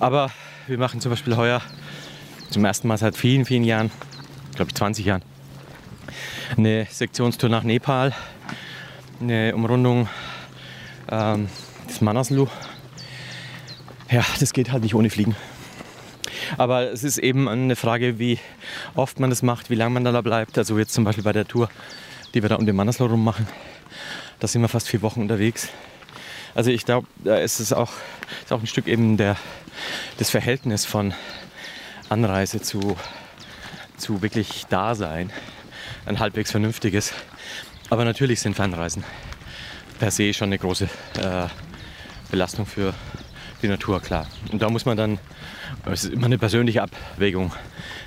Aber 0.00 0.30
wir 0.66 0.78
machen 0.78 1.00
zum 1.00 1.10
Beispiel 1.10 1.36
heuer 1.36 1.62
zum 2.50 2.64
ersten 2.64 2.88
Mal 2.88 2.98
seit 2.98 3.16
vielen, 3.16 3.44
vielen 3.44 3.64
Jahren, 3.64 3.90
glaube 4.54 4.70
ich 4.70 4.74
20 4.74 5.06
Jahren, 5.06 5.22
eine 6.56 6.86
Sektionstour 6.90 7.48
nach 7.48 7.62
Nepal, 7.62 8.12
eine 9.20 9.54
Umrundung 9.54 10.08
ähm, 11.10 11.48
des 11.88 12.00
Manaslu. 12.00 12.48
Ja, 14.10 14.24
das 14.38 14.52
geht 14.52 14.70
halt 14.70 14.82
nicht 14.82 14.94
ohne 14.94 15.10
Fliegen. 15.10 15.34
Aber 16.58 16.92
es 16.92 17.02
ist 17.02 17.18
eben 17.18 17.48
eine 17.48 17.76
Frage, 17.76 18.18
wie 18.18 18.38
oft 18.94 19.18
man 19.18 19.30
das 19.30 19.42
macht, 19.42 19.68
wie 19.68 19.74
lange 19.74 19.94
man 19.98 20.04
da 20.04 20.20
bleibt. 20.20 20.58
Also 20.58 20.78
jetzt 20.78 20.94
zum 20.94 21.04
Beispiel 21.04 21.24
bei 21.24 21.32
der 21.32 21.46
Tour, 21.46 21.68
die 22.34 22.42
wir 22.42 22.48
da 22.48 22.56
um 22.56 22.66
den 22.66 22.76
Manaslu 22.76 23.06
rum 23.06 23.24
machen, 23.24 23.48
da 24.38 24.46
sind 24.46 24.62
wir 24.62 24.68
fast 24.68 24.88
vier 24.88 25.02
Wochen 25.02 25.20
unterwegs. 25.20 25.68
Also 26.54 26.70
ich 26.70 26.84
glaube, 26.84 27.06
da 27.24 27.36
ist 27.36 27.60
es 27.60 27.72
auch, 27.72 27.92
ist 28.42 28.52
auch 28.52 28.60
ein 28.60 28.66
Stück 28.66 28.86
eben 28.86 29.16
der, 29.16 29.36
das 30.18 30.30
Verhältnis 30.30 30.84
von 30.84 31.12
Anreise 32.08 32.62
zu, 32.62 32.96
zu 33.96 34.22
wirklich 34.22 34.66
Dasein 34.68 35.32
ein 36.06 36.18
halbwegs 36.18 36.50
vernünftiges. 36.52 37.12
Aber 37.90 38.04
natürlich 38.04 38.40
sind 38.40 38.54
Fernreisen 38.54 39.04
per 39.98 40.10
se 40.10 40.32
schon 40.32 40.48
eine 40.48 40.58
große 40.58 40.84
äh, 41.18 41.48
Belastung 42.30 42.66
für 42.66 42.94
die 43.62 43.68
Natur, 43.68 44.00
klar. 44.00 44.26
Und 44.52 44.62
da 44.62 44.70
muss 44.70 44.84
man 44.84 44.96
dann, 44.96 45.18
es 45.86 46.04
ist 46.04 46.12
immer 46.12 46.26
eine 46.26 46.38
persönliche 46.38 46.82
Abwägung 46.82 47.52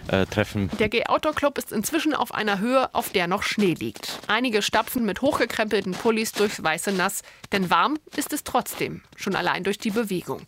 äh, 0.08 0.26
treffen. 0.26 0.70
Der 0.80 0.89
Gay 0.89 1.06
Outdoor 1.06 1.34
Club 1.34 1.58
ist 1.58 1.72
inzwischen 1.72 2.14
auf 2.14 2.34
einer 2.34 2.60
Höhe, 2.60 2.93
auf 2.93 3.10
der 3.10 3.28
noch 3.28 3.43
Schnee 3.43 3.74
liegt. 3.74 4.20
Einige 4.28 4.62
stapfen 4.62 5.06
mit 5.06 5.22
hochgekrempelten 5.22 5.93
Pullis 5.93 6.32
durchs 6.32 6.64
weiße 6.64 6.91
Nass, 6.91 7.22
denn 7.52 7.70
warm 7.70 7.97
ist 8.16 8.34
es 8.34 8.43
trotzdem, 8.43 9.02
schon 9.16 9.36
allein 9.36 9.64
durch 9.64 9.78
die 9.78 9.91
Bewegung. 9.91 10.41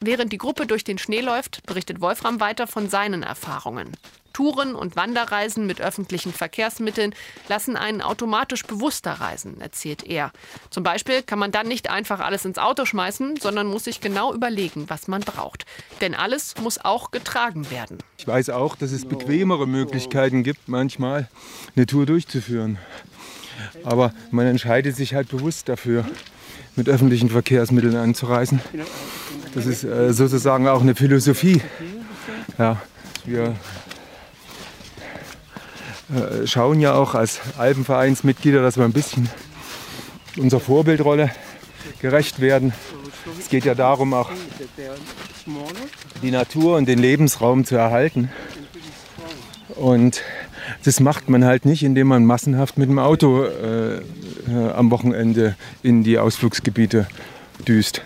Während 0.00 0.32
die 0.32 0.38
Gruppe 0.38 0.66
durch 0.66 0.82
den 0.82 0.98
Schnee 0.98 1.20
läuft, 1.20 1.64
berichtet 1.64 2.00
Wolfram 2.00 2.40
weiter 2.40 2.66
von 2.66 2.88
seinen 2.88 3.22
Erfahrungen. 3.22 3.92
Touren 4.32 4.74
und 4.74 4.96
Wanderreisen 4.96 5.66
mit 5.66 5.80
öffentlichen 5.80 6.32
Verkehrsmitteln 6.32 7.14
lassen 7.48 7.76
einen 7.76 8.02
automatisch 8.02 8.64
bewusster 8.64 9.12
reisen, 9.12 9.60
erzählt 9.60 10.04
er. 10.04 10.32
Zum 10.70 10.82
Beispiel 10.82 11.22
kann 11.22 11.38
man 11.38 11.52
dann 11.52 11.68
nicht 11.68 11.90
einfach 11.90 12.20
alles 12.20 12.44
ins 12.44 12.58
Auto 12.58 12.84
schmeißen, 12.84 13.36
sondern 13.36 13.66
muss 13.66 13.84
sich 13.84 14.00
genau 14.00 14.34
überlegen, 14.34 14.84
was 14.88 15.08
man 15.08 15.22
braucht. 15.22 15.66
Denn 16.00 16.14
alles 16.14 16.54
muss 16.60 16.78
auch 16.78 17.10
getragen 17.10 17.70
werden. 17.70 17.98
Ich 18.18 18.26
weiß 18.26 18.50
auch, 18.50 18.76
dass 18.76 18.92
es 18.92 19.04
bequemere 19.06 19.66
Möglichkeiten 19.66 20.42
gibt, 20.42 20.68
manchmal 20.68 21.28
eine 21.76 21.86
Tour 21.86 22.06
durchzuführen. 22.06 22.78
Aber 23.84 24.12
man 24.30 24.46
entscheidet 24.46 24.96
sich 24.96 25.14
halt 25.14 25.28
bewusst 25.28 25.68
dafür, 25.68 26.04
mit 26.76 26.88
öffentlichen 26.88 27.28
Verkehrsmitteln 27.28 27.96
anzureisen. 27.96 28.60
Das 29.54 29.66
ist 29.66 29.84
äh, 29.84 30.12
sozusagen 30.12 30.68
auch 30.68 30.80
eine 30.80 30.94
Philosophie. 30.94 31.60
Ja, 32.58 32.80
wir 33.24 33.56
äh, 36.12 36.46
schauen 36.46 36.80
ja 36.80 36.94
auch 36.94 37.14
als 37.14 37.40
Alpenvereinsmitglieder, 37.58 38.62
dass 38.62 38.76
wir 38.76 38.84
ein 38.84 38.92
bisschen 38.92 39.28
unserer 40.36 40.60
Vorbildrolle 40.60 41.30
gerecht 42.00 42.40
werden. 42.40 42.72
Es 43.38 43.48
geht 43.48 43.64
ja 43.64 43.74
darum, 43.74 44.14
auch 44.14 44.30
die 46.22 46.30
Natur 46.30 46.76
und 46.76 46.86
den 46.86 46.98
Lebensraum 46.98 47.64
zu 47.64 47.76
erhalten. 47.76 48.30
Und 49.76 50.22
das 50.84 51.00
macht 51.00 51.28
man 51.28 51.44
halt 51.44 51.64
nicht, 51.64 51.82
indem 51.82 52.08
man 52.08 52.24
massenhaft 52.24 52.78
mit 52.78 52.88
dem 52.88 52.98
Auto 52.98 53.44
äh, 53.44 53.96
äh, 53.96 54.00
am 54.74 54.90
Wochenende 54.90 55.56
in 55.82 56.04
die 56.04 56.18
Ausflugsgebiete 56.18 57.06
düst. 57.66 58.02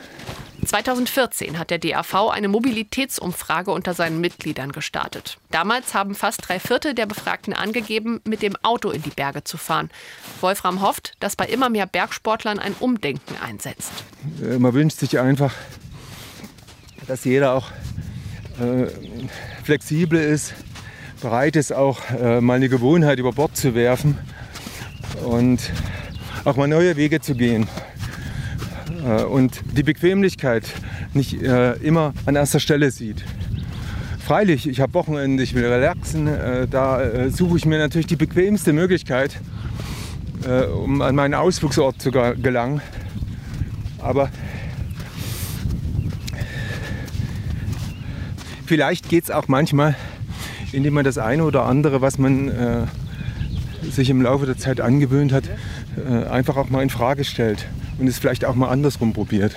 2014 0.67 1.59
hat 1.59 1.71
der 1.71 1.79
DAV 1.79 2.31
eine 2.31 2.49
Mobilitätsumfrage 2.49 3.71
unter 3.71 3.95
seinen 3.95 4.21
Mitgliedern 4.21 4.73
gestartet. 4.73 5.39
Damals 5.51 5.95
haben 5.95 6.14
fast 6.14 6.49
drei 6.49 6.59
Viertel 6.59 6.95
der 6.95 7.07
Befragten 7.07 7.53
angegeben, 7.53 8.21
mit 8.25 8.43
dem 8.43 8.57
Auto 8.62 8.91
in 8.91 9.03
die 9.03 9.11
Berge 9.11 9.45
zu 9.45 9.57
fahren. 9.57 9.91
Wolfram 10.41 10.83
hofft, 10.83 11.14
dass 11.21 11.37
bei 11.37 11.47
immer 11.47 11.69
mehr 11.69 11.87
Bergsportlern 11.87 12.59
ein 12.59 12.75
Umdenken 12.79 13.37
einsetzt. 13.41 13.93
Äh, 14.43 14.59
man 14.59 14.75
wünscht 14.75 14.99
sich 14.99 15.19
einfach, 15.19 15.55
dass 17.07 17.25
jeder 17.25 17.53
auch 17.53 17.71
äh, 18.61 18.87
flexibel 19.64 20.19
ist, 20.19 20.55
bereit 21.21 21.57
ist, 21.57 21.73
auch 21.73 22.01
äh, 22.11 22.41
mal 22.41 22.55
eine 22.55 22.69
Gewohnheit 22.69 23.19
über 23.19 23.33
Bord 23.33 23.57
zu 23.57 23.75
werfen 23.75 24.19
und 25.25 25.61
auch 26.45 26.57
mal 26.57 26.69
neue 26.69 26.97
Wege 26.97 27.21
zu 27.21 27.35
gehen. 27.35 27.69
Äh, 29.07 29.22
und 29.24 29.62
die 29.76 29.82
Bequemlichkeit 29.82 30.64
nicht 31.14 31.40
äh, 31.42 31.74
immer 31.74 32.12
an 32.26 32.36
erster 32.36 32.61
Stelle 32.61 32.90
sieht. 32.90 33.24
Freilich, 34.18 34.68
ich 34.68 34.80
habe 34.80 34.94
Wochenende, 34.94 35.42
ich 35.42 35.54
will 35.54 35.64
relaxen, 35.64 36.26
äh, 36.26 36.66
da 36.66 37.30
suche 37.30 37.59
ich 37.59 37.64
mir 37.64 37.78
natürlich 37.78 38.09
die 38.09 38.16
bequemste 38.16 38.72
Möglichkeit, 38.72 39.40
um 40.76 41.00
an 41.00 41.14
meinen 41.14 41.34
Ausflugsort 41.34 42.00
zu 42.00 42.11
gelangen. 42.11 42.80
Aber 43.98 44.30
vielleicht 48.66 49.09
geht 49.09 49.24
es 49.24 49.30
auch 49.30 49.48
manchmal, 49.48 49.96
indem 50.72 50.94
man 50.94 51.04
das 51.04 51.18
eine 51.18 51.44
oder 51.44 51.64
andere, 51.64 52.00
was 52.00 52.18
man 52.18 52.48
äh, 52.48 52.86
sich 53.90 54.11
im 54.11 54.22
Laufe 54.22 54.46
der 54.46 54.57
Zeit 54.57 54.80
angewöhnt 54.80 55.32
hat, 55.32 55.44
äh, 55.96 56.28
einfach 56.28 56.57
auch 56.57 56.68
mal 56.68 56.82
in 56.82 56.90
Frage 56.90 57.24
stellt 57.24 57.66
und 57.99 58.07
es 58.07 58.18
vielleicht 58.18 58.44
auch 58.44 58.55
mal 58.55 58.68
andersrum 58.68 59.12
probiert. 59.12 59.57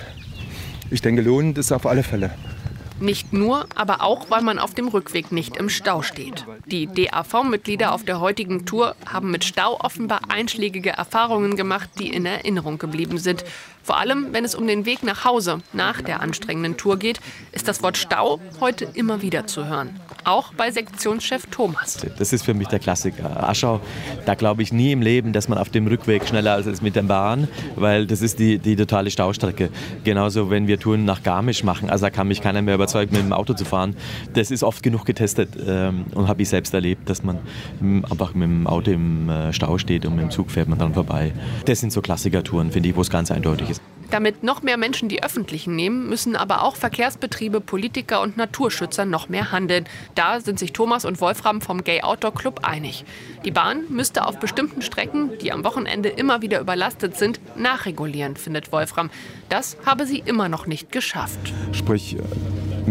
Ich 0.92 1.02
denke, 1.02 1.22
lohnend 1.22 1.58
ist 1.58 1.72
auf 1.72 1.86
alle 1.86 2.04
Fälle. 2.04 2.32
Nicht 3.00 3.34
nur, 3.34 3.66
aber 3.76 4.02
auch, 4.02 4.30
weil 4.30 4.42
man 4.42 4.60
auf 4.60 4.74
dem 4.74 4.88
Rückweg 4.88 5.32
nicht 5.32 5.58
im 5.58 5.70
Stau 5.70 6.02
steht. 6.02 6.46
Die 6.66 6.88
DAV-Mitglieder 6.88 7.94
auf 7.94 8.04
der 8.04 8.20
heutigen 8.20 8.66
Tour 8.66 8.96
haben 9.06 9.32
mit 9.32 9.44
Stau 9.44 9.80
offenbar 9.80 10.22
einschlägige 10.30 10.92
Erfahrungen 10.92 11.56
gemacht, 11.56 11.90
die 11.98 12.10
in 12.10 12.26
Erinnerung 12.26 12.78
geblieben 12.78 13.18
sind. 13.18 13.46
Vor 13.90 13.98
allem, 13.98 14.28
wenn 14.34 14.46
es 14.46 14.54
um 14.54 14.68
den 14.68 14.86
Weg 14.86 15.02
nach 15.02 15.26
Hause 15.26 15.62
nach 15.74 16.02
der 16.02 16.22
anstrengenden 16.22 16.78
Tour 16.78 17.00
geht, 17.00 17.20
ist 17.52 17.68
das 17.68 17.82
Wort 17.82 17.98
Stau 17.98 18.40
heute 18.60 18.86
immer 18.94 19.24
wieder 19.24 19.48
zu 19.48 19.66
hören. 19.66 20.00
Auch 20.26 20.54
bei 20.54 20.70
Sektionschef 20.70 21.48
Thomas. 21.48 22.06
Das 22.20 22.32
ist 22.32 22.44
für 22.44 22.54
mich 22.54 22.68
der 22.68 22.78
Klassiker. 22.78 23.50
Aschau, 23.50 23.82
da 24.28 24.36
glaube 24.36 24.62
ich 24.62 24.72
nie 24.72 24.92
im 24.92 25.02
Leben, 25.02 25.34
dass 25.34 25.48
man 25.48 25.58
auf 25.58 25.70
dem 25.70 25.88
Rückweg 25.88 26.28
schneller 26.28 26.54
als 26.54 26.84
mit 26.84 26.96
der 26.96 27.02
Bahn, 27.04 27.48
weil 27.78 28.06
das 28.06 28.22
ist 28.22 28.38
die, 28.38 28.60
die 28.60 28.76
totale 28.76 29.10
Staustrecke. 29.10 29.70
Genauso, 30.04 30.52
wenn 30.52 30.68
wir 30.68 30.80
Touren 30.80 31.06
nach 31.06 31.24
Garmisch 31.24 31.64
machen. 31.64 31.90
Also 31.90 32.06
da 32.06 32.10
kann 32.12 32.28
mich 32.28 32.42
keiner 32.42 32.62
mehr 32.62 32.76
überzeugen, 32.90 33.16
mit 33.16 33.22
dem 33.26 33.34
Auto 33.34 33.54
zu 33.54 33.66
fahren. 33.66 33.96
Das 34.34 34.52
ist 34.52 34.64
oft 34.64 34.82
genug 34.84 35.06
getestet 35.06 35.50
ähm, 35.66 36.06
und 36.16 36.28
habe 36.28 36.42
ich 36.42 36.50
selbst 36.50 36.74
erlebt, 36.74 37.10
dass 37.10 37.24
man 37.24 37.40
einfach 38.10 38.34
mit 38.34 38.50
dem 38.50 38.68
Auto 38.68 38.92
im 38.92 39.30
äh, 39.30 39.54
Stau 39.54 39.78
steht 39.78 40.06
und 40.06 40.16
mit 40.16 40.24
dem 40.24 40.32
Zug 40.32 40.52
fährt 40.52 40.68
man 40.68 40.80
dann 40.80 40.94
vorbei. 40.94 41.34
Das 41.66 41.80
sind 41.80 41.94
so 41.94 42.02
Klassikertouren, 42.02 42.72
finde 42.72 42.90
ich, 42.90 42.96
wo 42.96 43.02
es 43.02 43.10
ganz 43.10 43.32
eindeutig 43.32 43.70
ist. 43.70 43.82
Damit 44.12 44.44
noch 44.44 44.64
mehr 44.64 44.78
Menschen 44.78 45.08
die 45.08 45.22
öffentlichen 45.22 45.76
nehmen, 45.76 46.10
müssen 46.10 46.36
aber 46.36 46.64
auch 46.64 46.76
Verkehrsbetriebe, 46.76 47.62
Politiker 47.62 48.22
und 48.22 48.38
Naturschützer 48.38 49.06
noch 49.06 49.30
mehr 49.30 49.52
handeln. 49.52 49.86
Da 50.16 50.40
sind 50.40 50.58
sich 50.58 50.74
Thomas 50.74 51.06
und 51.06 51.22
Wolfram 51.22 51.62
vom 51.62 51.84
Gay 51.84 52.02
Outdoor 52.02 52.34
Club 52.34 52.62
einig. 52.64 53.06
Die 53.46 53.52
Bahn 53.52 53.84
müsste 53.90 54.26
auf 54.26 54.40
bestimmten 54.40 54.82
Strecken, 54.82 55.32
die 55.42 55.52
am 55.52 55.64
Wochenende 55.64 56.10
immer 56.10 56.42
wieder 56.42 56.60
überlastet 56.60 57.18
sind, 57.18 57.40
nachregulieren, 57.56 58.36
findet 58.36 58.72
Wolfram. 58.72 59.12
Das 59.48 59.78
habe 59.86 60.08
sie 60.08 60.24
immer 60.26 60.50
noch 60.50 60.66
nicht 60.66 60.92
geschafft. 60.92 61.54
Sprich, 61.72 62.18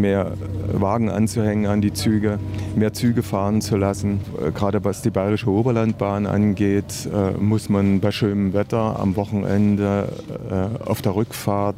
mehr 0.00 0.32
Wagen 0.72 1.10
anzuhängen 1.10 1.66
an 1.66 1.80
die 1.80 1.92
Züge, 1.92 2.38
mehr 2.76 2.92
Züge 2.92 3.22
fahren 3.22 3.60
zu 3.60 3.76
lassen. 3.76 4.20
Äh, 4.40 4.52
gerade 4.52 4.84
was 4.84 5.02
die 5.02 5.10
Bayerische 5.10 5.50
Oberlandbahn 5.50 6.26
angeht, 6.26 7.08
äh, 7.12 7.32
muss 7.38 7.68
man 7.68 8.00
bei 8.00 8.10
schönem 8.10 8.52
Wetter 8.52 8.98
am 8.98 9.16
Wochenende 9.16 10.08
äh, 10.50 10.88
auf 10.88 11.02
der 11.02 11.14
Rückfahrt 11.14 11.76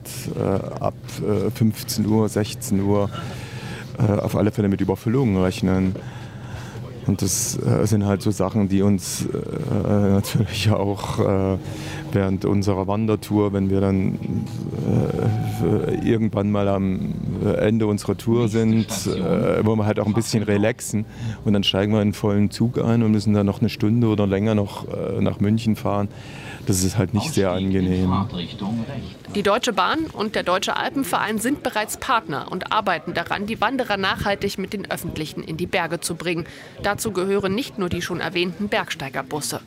ab 0.81 0.95
15 1.55 2.07
Uhr, 2.07 2.29
16 2.29 2.83
Uhr 2.83 3.11
auf 3.99 4.37
alle 4.37 4.51
Fälle 4.51 4.69
mit 4.69 4.81
Überfüllungen 4.81 5.37
rechnen. 5.43 5.95
Und 7.07 7.23
das 7.23 7.59
äh, 7.59 7.87
sind 7.87 8.05
halt 8.05 8.23
so 8.23 8.31
Sachen, 8.31 8.69
die 8.69 8.83
uns 8.83 9.27
äh, 9.27 10.11
natürlich 10.11 10.71
auch 10.71 11.19
äh, 11.19 11.59
während 12.13 12.45
unserer 12.45 12.87
Wandertour, 12.87 13.53
wenn 13.53 13.71
wir 13.71 13.81
dann 13.81 14.19
äh, 15.65 16.09
irgendwann 16.09 16.51
mal 16.51 16.69
am 16.69 17.15
Ende 17.59 17.87
unserer 17.87 18.17
Tour 18.17 18.49
sind, 18.49 18.89
äh, 19.07 19.65
wo 19.65 19.77
wir 19.77 19.87
halt 19.87 19.99
auch 19.99 20.07
ein 20.07 20.15
bisschen 20.15 20.43
relaxen 20.43 21.05
und 21.45 21.53
dann 21.53 21.65
steigen 21.65 21.93
wir 21.93 22.03
in 22.03 22.13
vollen 22.13 22.51
Zug 22.51 22.79
ein 22.79 23.03
und 23.03 23.13
müssen 23.13 23.33
dann 23.35 23.47
noch 23.47 23.61
eine 23.61 23.69
Stunde 23.71 24.09
oder 24.09 24.27
länger 24.27 24.55
noch 24.55 24.87
äh, 24.89 25.21
nach 25.21 25.41
München 25.41 25.77
fahren. 25.77 26.09
Das 26.67 26.85
ist 26.85 26.99
halt 26.99 27.15
nicht 27.15 27.33
sehr 27.33 27.51
angenehm. 27.53 28.11
Die 29.37 29.45
Deutsche 29.45 29.73
Bahn 29.73 30.07
und 30.13 30.35
der 30.35 30.43
Deutsche 30.43 30.77
Alpenverein 30.77 31.39
sind 31.39 31.63
bereits 31.63 31.99
Partner 31.99 32.49
und 32.51 32.73
arbeiten 32.73 33.15
daran, 33.15 33.47
die 33.47 33.61
Wanderer 33.61 33.97
nachhaltig 33.97 34.59
mit 34.59 34.73
den 34.73 34.91
Öffentlichen 34.91 35.45
in 35.45 35.57
die 35.57 35.69
Berge 35.69 36.01
zu 36.01 36.17
bringen. 36.17 36.47
Dazu 36.83 37.13
gehören 37.13 37.55
nicht 37.55 37.79
nur 37.79 37.89
die 37.89 38.03
schon 38.03 38.19
erwähnten 38.19 38.69
Bergsteigerbusse. 38.69 39.61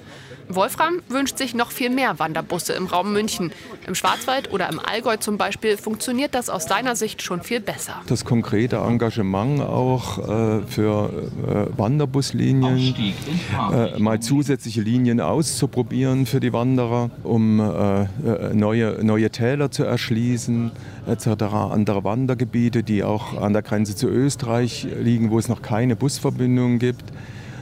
Wolfram 0.50 0.96
wünscht 1.08 1.38
sich 1.38 1.56
noch 1.56 1.72
viel 1.72 1.90
mehr 1.90 2.20
Wanderbusse 2.20 2.74
im 2.74 2.88
Raum 2.88 3.14
München. 3.14 3.54
Im 3.88 3.96
Schwarzwald 3.96 4.52
oder 4.52 4.70
im 4.70 4.80
Allgäu 4.80 5.16
zum 5.16 5.38
Beispiel 5.38 5.78
funktioniert 5.78 6.36
das 6.36 6.50
aus 6.50 6.66
seiner 6.66 6.98
Sicht 6.98 7.22
schon 7.22 7.42
viel 7.42 7.62
besser. 7.62 8.02
Das 8.08 8.26
konkrete 8.26 8.76
Engagement 8.76 9.62
auch 9.62 10.18
äh, 10.18 10.62
für 10.68 11.10
äh, 11.48 11.78
Wanderbuslinien, 11.78 12.96
äh, 13.72 13.98
mal 13.98 14.20
zusätzliche 14.20 14.82
Linien 14.82 15.22
auszuprobieren 15.22 16.26
für 16.26 16.42
die 16.42 16.52
Wanderer, 16.52 17.10
um 17.24 17.62
äh, 17.62 18.02
äh, 18.02 18.54
neue, 18.54 19.00
neue 19.02 19.30
Täler 19.30 19.53
Täler 19.54 19.70
zu 19.70 19.84
erschließen, 19.84 20.72
etc. 21.06 21.44
Andere 21.54 22.04
Wandergebiete, 22.04 22.82
die 22.82 23.04
auch 23.04 23.40
an 23.40 23.54
der 23.54 23.62
Grenze 23.62 23.96
zu 23.96 24.08
Österreich 24.08 24.88
liegen, 25.00 25.30
wo 25.30 25.38
es 25.38 25.48
noch 25.48 25.62
keine 25.62 25.96
Busverbindungen 25.96 26.80
gibt. 26.80 27.04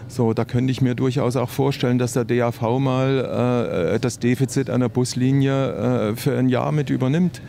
So, 0.07 0.33
da 0.33 0.45
könnte 0.45 0.71
ich 0.71 0.79
mir 0.79 0.95
durchaus 0.95 1.35
auch 1.35 1.49
vorstellen, 1.49 1.97
dass 1.97 2.13
der 2.13 2.23
DAV 2.23 2.61
mal 2.79 3.95
äh, 3.95 3.99
das 3.99 4.19
Defizit 4.19 4.69
einer 4.69 4.87
Buslinie 4.87 6.11
äh, 6.11 6.15
für 6.15 6.37
ein 6.37 6.47
Jahr 6.47 6.71
mit 6.71 6.89
übernimmt. 6.89 7.41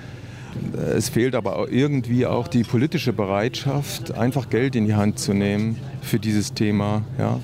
Es 0.97 1.09
fehlt 1.09 1.37
aber 1.37 1.69
irgendwie 1.71 2.27
auch 2.27 2.49
die 2.49 2.65
politische 2.65 3.13
Bereitschaft, 3.13 4.13
einfach 4.19 4.51
Geld 4.51 4.75
in 4.75 4.87
die 4.87 4.95
Hand 4.97 5.21
zu 5.21 5.35
nehmen 5.35 5.77
für 6.03 6.19
dieses 6.19 6.53
Thema. 6.55 7.03
Ja. 7.19 7.41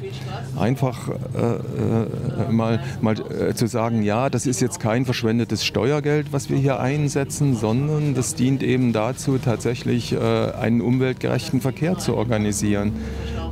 Einfach 0.59 1.09
äh, 1.09 1.12
äh, 1.12 2.50
mal, 2.50 2.82
mal 3.00 3.14
äh, 3.18 3.54
zu 3.54 3.66
sagen, 3.66 4.02
ja, 4.02 4.28
das 4.28 4.46
ist 4.46 4.61
jetzt 4.61 4.80
kein 4.80 5.04
verschwendetes 5.04 5.64
Steuergeld, 5.64 6.32
was 6.32 6.50
wir 6.50 6.59
hier 6.59 6.80
einsetzen, 6.80 7.56
sondern 7.56 8.14
das 8.14 8.34
dient 8.34 8.62
eben 8.62 8.92
dazu, 8.92 9.38
tatsächlich 9.38 10.12
äh, 10.12 10.18
einen 10.18 10.80
umweltgerechten 10.80 11.61
Verkehr 11.61 11.98
zu 11.98 12.16
organisieren. 12.16 12.92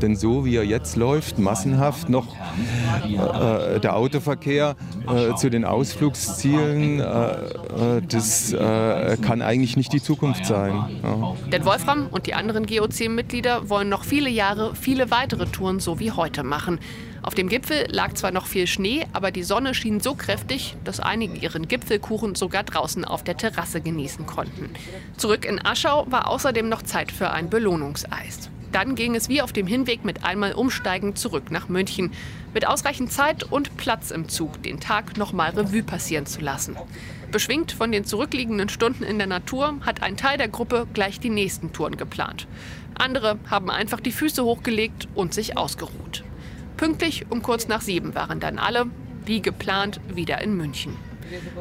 Denn 0.02 0.16
so 0.16 0.44
wie 0.44 0.57
er 0.57 0.64
jetzt 0.64 0.96
läuft, 0.96 1.38
massenhaft 1.38 2.11
noch 2.11 2.34
äh, 2.34 3.80
der 3.80 3.96
Autoverkehr 3.96 4.76
äh, 5.09 5.34
zu 5.36 5.48
den 5.48 5.64
Ausflugszielen, 5.64 7.00
äh, 7.00 8.02
das 8.07 8.54
kann 9.22 9.42
eigentlich 9.42 9.76
nicht 9.76 9.92
die 9.92 10.02
Zukunft 10.02 10.46
sein. 10.46 10.72
Ja. 11.02 11.34
Denn 11.52 11.64
Wolfram 11.64 12.09
und 12.11 12.26
die 12.26 12.34
anderen 12.34 12.66
GOC-Mitglieder 12.66 13.68
wollen 13.68 13.88
noch 13.88 14.04
viele 14.04 14.28
Jahre 14.30 14.74
viele 14.74 14.95
weitere 15.11 15.47
Touren 15.47 15.80
so 15.80 15.99
wie 15.99 16.11
heute 16.11 16.42
machen. 16.42 16.78
Auf 17.22 17.34
dem 17.34 17.49
Gipfel 17.49 17.86
lag 17.90 18.14
zwar 18.14 18.30
noch 18.30 18.47
viel 18.47 18.66
Schnee, 18.66 19.07
aber 19.12 19.30
die 19.30 19.42
Sonne 19.42 19.74
schien 19.74 20.01
so 20.01 20.14
kräftig, 20.14 20.76
dass 20.84 21.01
einige 21.01 21.36
ihren 21.36 21.68
Gipfelkuchen 21.68 22.34
sogar 22.34 22.62
draußen 22.62 23.05
auf 23.05 23.24
der 23.24 23.36
Terrasse 23.36 23.80
genießen 23.80 24.26
konnten. 24.26 24.70
Zurück 25.16 25.44
in 25.44 25.64
Aschau 25.64 26.07
war 26.11 26.28
außerdem 26.28 26.68
noch 26.68 26.82
Zeit 26.82 27.12
für 27.12 27.30
ein 27.30 27.51
Belohnungseis. 27.51 28.51
Dann 28.72 28.94
ging 28.94 29.14
es 29.14 29.28
wie 29.28 29.42
auf 29.42 29.53
dem 29.53 29.66
Hinweg 29.66 30.05
mit 30.05 30.24
einmal 30.24 30.53
Umsteigen 30.53 31.16
zurück 31.16 31.51
nach 31.51 31.68
München. 31.68 32.12
Mit 32.53 32.66
ausreichend 32.66 33.12
Zeit 33.12 33.44
und 33.44 33.76
Platz 33.76 34.11
im 34.11 34.28
Zug, 34.28 34.62
den 34.62 34.80
Tag 34.80 35.16
nochmal 35.16 35.51
Revue 35.51 35.82
passieren 35.82 36.26
zu 36.26 36.40
lassen. 36.40 36.76
Beschwingt 37.32 37.72
von 37.72 37.90
den 37.90 38.05
zurückliegenden 38.05 38.68
Stunden 38.68 39.03
in 39.03 39.18
der 39.18 39.26
Natur 39.26 39.74
hat 39.80 40.03
ein 40.03 40.16
Teil 40.16 40.38
der 40.38 40.49
Gruppe 40.49 40.86
gleich 40.92 41.20
die 41.20 41.30
nächsten 41.30 41.72
Touren 41.72 41.97
geplant. 41.97 42.47
Andere 43.01 43.38
haben 43.51 43.70
einfach 43.70 44.01
die 44.01 44.12
Füße 44.12 44.44
hochgelegt 44.44 45.09
und 45.14 45.34
sich 45.34 45.57
ausgeruht. 45.57 46.24
Pünktlich 46.76 47.26
um 47.30 47.42
kurz 47.42 47.68
nach 47.68 47.80
sieben 47.80 48.14
waren 48.14 48.40
dann 48.40 48.59
alle, 48.59 48.86
wie 49.24 49.40
geplant, 49.40 50.01
wieder 50.09 50.40
in 50.42 50.57
München. 50.57 50.97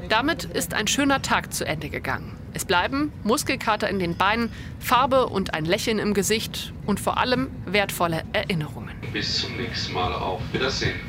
Damit 0.10 0.46
ist 0.46 0.74
ein 0.74 0.88
schöner 0.88 1.22
Tag 1.22 1.54
zu 1.54 1.66
Ende 1.66 1.90
gegangen. 1.90 2.38
Es 2.54 2.66
bleiben 2.66 3.12
Muskelkater 3.24 3.90
in 3.90 4.00
den 4.00 4.16
Beinen, 4.16 4.50
Farbe 4.80 5.28
und 5.28 5.54
ein 5.54 5.66
Lächeln 5.66 6.00
im 6.00 6.14
Gesicht 6.14 6.74
und 6.86 7.00
vor 7.00 7.18
allem 7.18 7.50
wertvolle 7.66 8.24
Erinnerungen. 8.32 8.92
Bis 9.12 9.42
zum 9.42 9.58
nächsten 9.58 9.94
Mal. 9.94 10.14
Auf 10.14 10.42
Wiedersehen. 10.54 11.00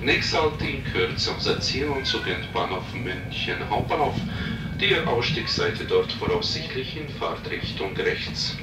Nächster 0.00 0.42
Halt 0.42 0.62
in 0.62 0.84
Kürze 0.84 1.30
auf 1.32 1.60
10 1.60 1.88
und 1.88 2.06
Zug 2.06 2.24
Bahnhof 2.52 2.84
München 2.94 3.68
Hauptbahnhof. 3.68 4.14
Die 4.80 4.96
Ausstiegsseite 5.06 5.84
dort 5.84 6.12
voraussichtlich 6.12 6.96
in 6.96 7.08
Fahrtrichtung 7.08 7.94
rechts. 7.96 8.56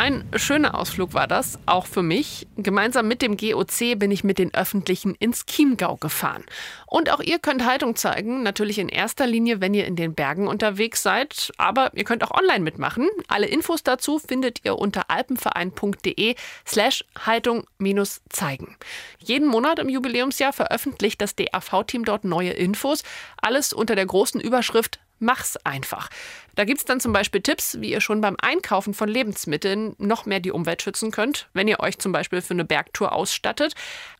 Ein 0.00 0.24
schöner 0.34 0.78
Ausflug 0.78 1.12
war 1.12 1.26
das, 1.26 1.58
auch 1.66 1.84
für 1.84 2.02
mich. 2.02 2.46
Gemeinsam 2.56 3.06
mit 3.06 3.20
dem 3.20 3.36
GOC 3.36 3.98
bin 3.98 4.10
ich 4.10 4.24
mit 4.24 4.38
den 4.38 4.54
Öffentlichen 4.54 5.14
ins 5.14 5.44
Chiemgau 5.44 5.96
gefahren. 5.96 6.42
Und 6.86 7.12
auch 7.12 7.20
ihr 7.20 7.38
könnt 7.38 7.66
Haltung 7.66 7.96
zeigen, 7.96 8.42
natürlich 8.42 8.78
in 8.78 8.88
erster 8.88 9.26
Linie, 9.26 9.60
wenn 9.60 9.74
ihr 9.74 9.84
in 9.84 9.96
den 9.96 10.14
Bergen 10.14 10.48
unterwegs 10.48 11.02
seid, 11.02 11.52
aber 11.58 11.90
ihr 11.92 12.04
könnt 12.04 12.24
auch 12.24 12.30
online 12.30 12.60
mitmachen. 12.60 13.10
Alle 13.28 13.46
Infos 13.46 13.82
dazu 13.82 14.18
findet 14.18 14.64
ihr 14.64 14.78
unter 14.78 15.10
alpenverein.de 15.10 16.34
slash 16.66 17.04
Haltung-zeigen. 17.26 18.78
Jeden 19.18 19.48
Monat 19.48 19.80
im 19.80 19.90
Jubiläumsjahr 19.90 20.54
veröffentlicht 20.54 21.20
das 21.20 21.36
DAV-Team 21.36 22.06
dort 22.06 22.24
neue 22.24 22.52
Infos, 22.52 23.02
alles 23.42 23.74
unter 23.74 23.96
der 23.96 24.06
großen 24.06 24.40
Überschrift 24.40 24.98
Mach's 25.20 25.58
einfach. 25.58 26.08
Da 26.54 26.64
gibt 26.64 26.78
es 26.78 26.86
dann 26.86 26.98
zum 26.98 27.12
Beispiel 27.12 27.42
Tipps, 27.42 27.80
wie 27.80 27.90
ihr 27.90 28.00
schon 28.00 28.22
beim 28.22 28.36
Einkaufen 28.40 28.94
von 28.94 29.08
Lebensmitteln 29.08 29.94
noch 29.98 30.24
mehr 30.24 30.40
die 30.40 30.50
Umwelt 30.50 30.80
schützen 30.80 31.10
könnt, 31.10 31.48
wenn 31.52 31.68
ihr 31.68 31.80
euch 31.80 31.98
zum 31.98 32.10
Beispiel 32.10 32.40
für 32.40 32.54
eine 32.54 32.64
Bergtour 32.64 33.12
ausstattet. 33.12 33.74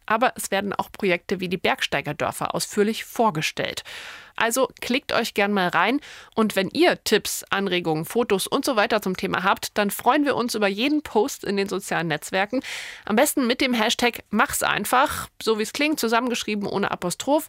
Aber 0.05 0.35
es 0.37 0.51
werden 0.51 0.75
auch 0.75 0.93
Projekte 0.93 1.41
wie 1.41 1.49
die 1.49 1.57
Bergsteigerdörfer 1.57 2.55
ausführlich 2.55 3.05
vorgestellt. 3.05 3.83
Also 4.37 4.69
klickt 4.81 5.13
euch 5.13 5.35
gern 5.35 5.53
mal 5.53 5.69
rein 5.69 6.01
und 6.35 6.57
wenn 6.57 6.71
ihr 6.71 7.03
Tipps, 7.05 7.45
Anregungen, 7.51 8.05
Fotos 8.05 8.47
und 8.47 8.65
so 8.65 8.75
weiter 8.77 9.03
zum 9.03 9.17
Thema 9.17 9.43
habt, 9.43 9.77
dann 9.77 9.91
freuen 9.91 10.25
wir 10.25 10.35
uns 10.35 10.55
über 10.55 10.69
jeden 10.69 11.03
Post 11.03 11.45
in 11.45 11.57
den 11.57 11.69
sozialen 11.69 12.09
Netzwerken. 12.09 12.61
Am 13.05 13.17
besten 13.17 13.47
mit 13.47 13.61
dem 13.61 13.75
Hashtag 13.75 14.25
Mach's 14.31 14.63
einfach, 14.63 15.29
so 15.43 15.59
wie 15.59 15.63
es 15.63 15.73
klingt, 15.73 16.01
zusammengeschrieben 16.01 16.67
ohne 16.67 16.91
Apostroph 16.91 17.49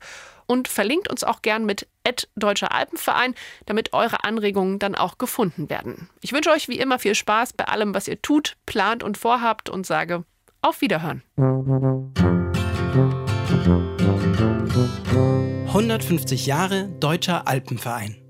und 0.52 0.68
verlinkt 0.68 1.10
uns 1.10 1.24
auch 1.24 1.41
gern 1.41 1.66
mit 1.66 1.88
Deutscher 2.36 2.74
Alpenverein, 2.74 3.36
damit 3.68 3.93
eure 3.93 4.26
Anregungen 4.26 4.80
dann 4.80 4.95
auch 4.95 5.18
gefunden 5.18 5.70
werden. 5.70 6.10
Ich 6.20 6.34
wünsche 6.34 6.49
euch 6.49 6.68
wie 6.68 6.78
immer 6.78 6.99
viel 6.99 7.16
Spaß 7.16 7.54
bei 7.54 7.64
allem, 7.66 7.93
was 7.93 8.10
ihr 8.10 8.22
tut, 8.22 8.58
plant 8.66 9.02
und 9.02 9.18
vorhabt 9.18 9.70
und 9.70 9.86
sage 9.86 10.26
auf 10.62 10.82
Wiederhören. 10.82 11.24
150 15.68 16.45
Jahre 16.45 16.89
Deutscher 16.99 17.47
Alpenverein. 17.47 18.20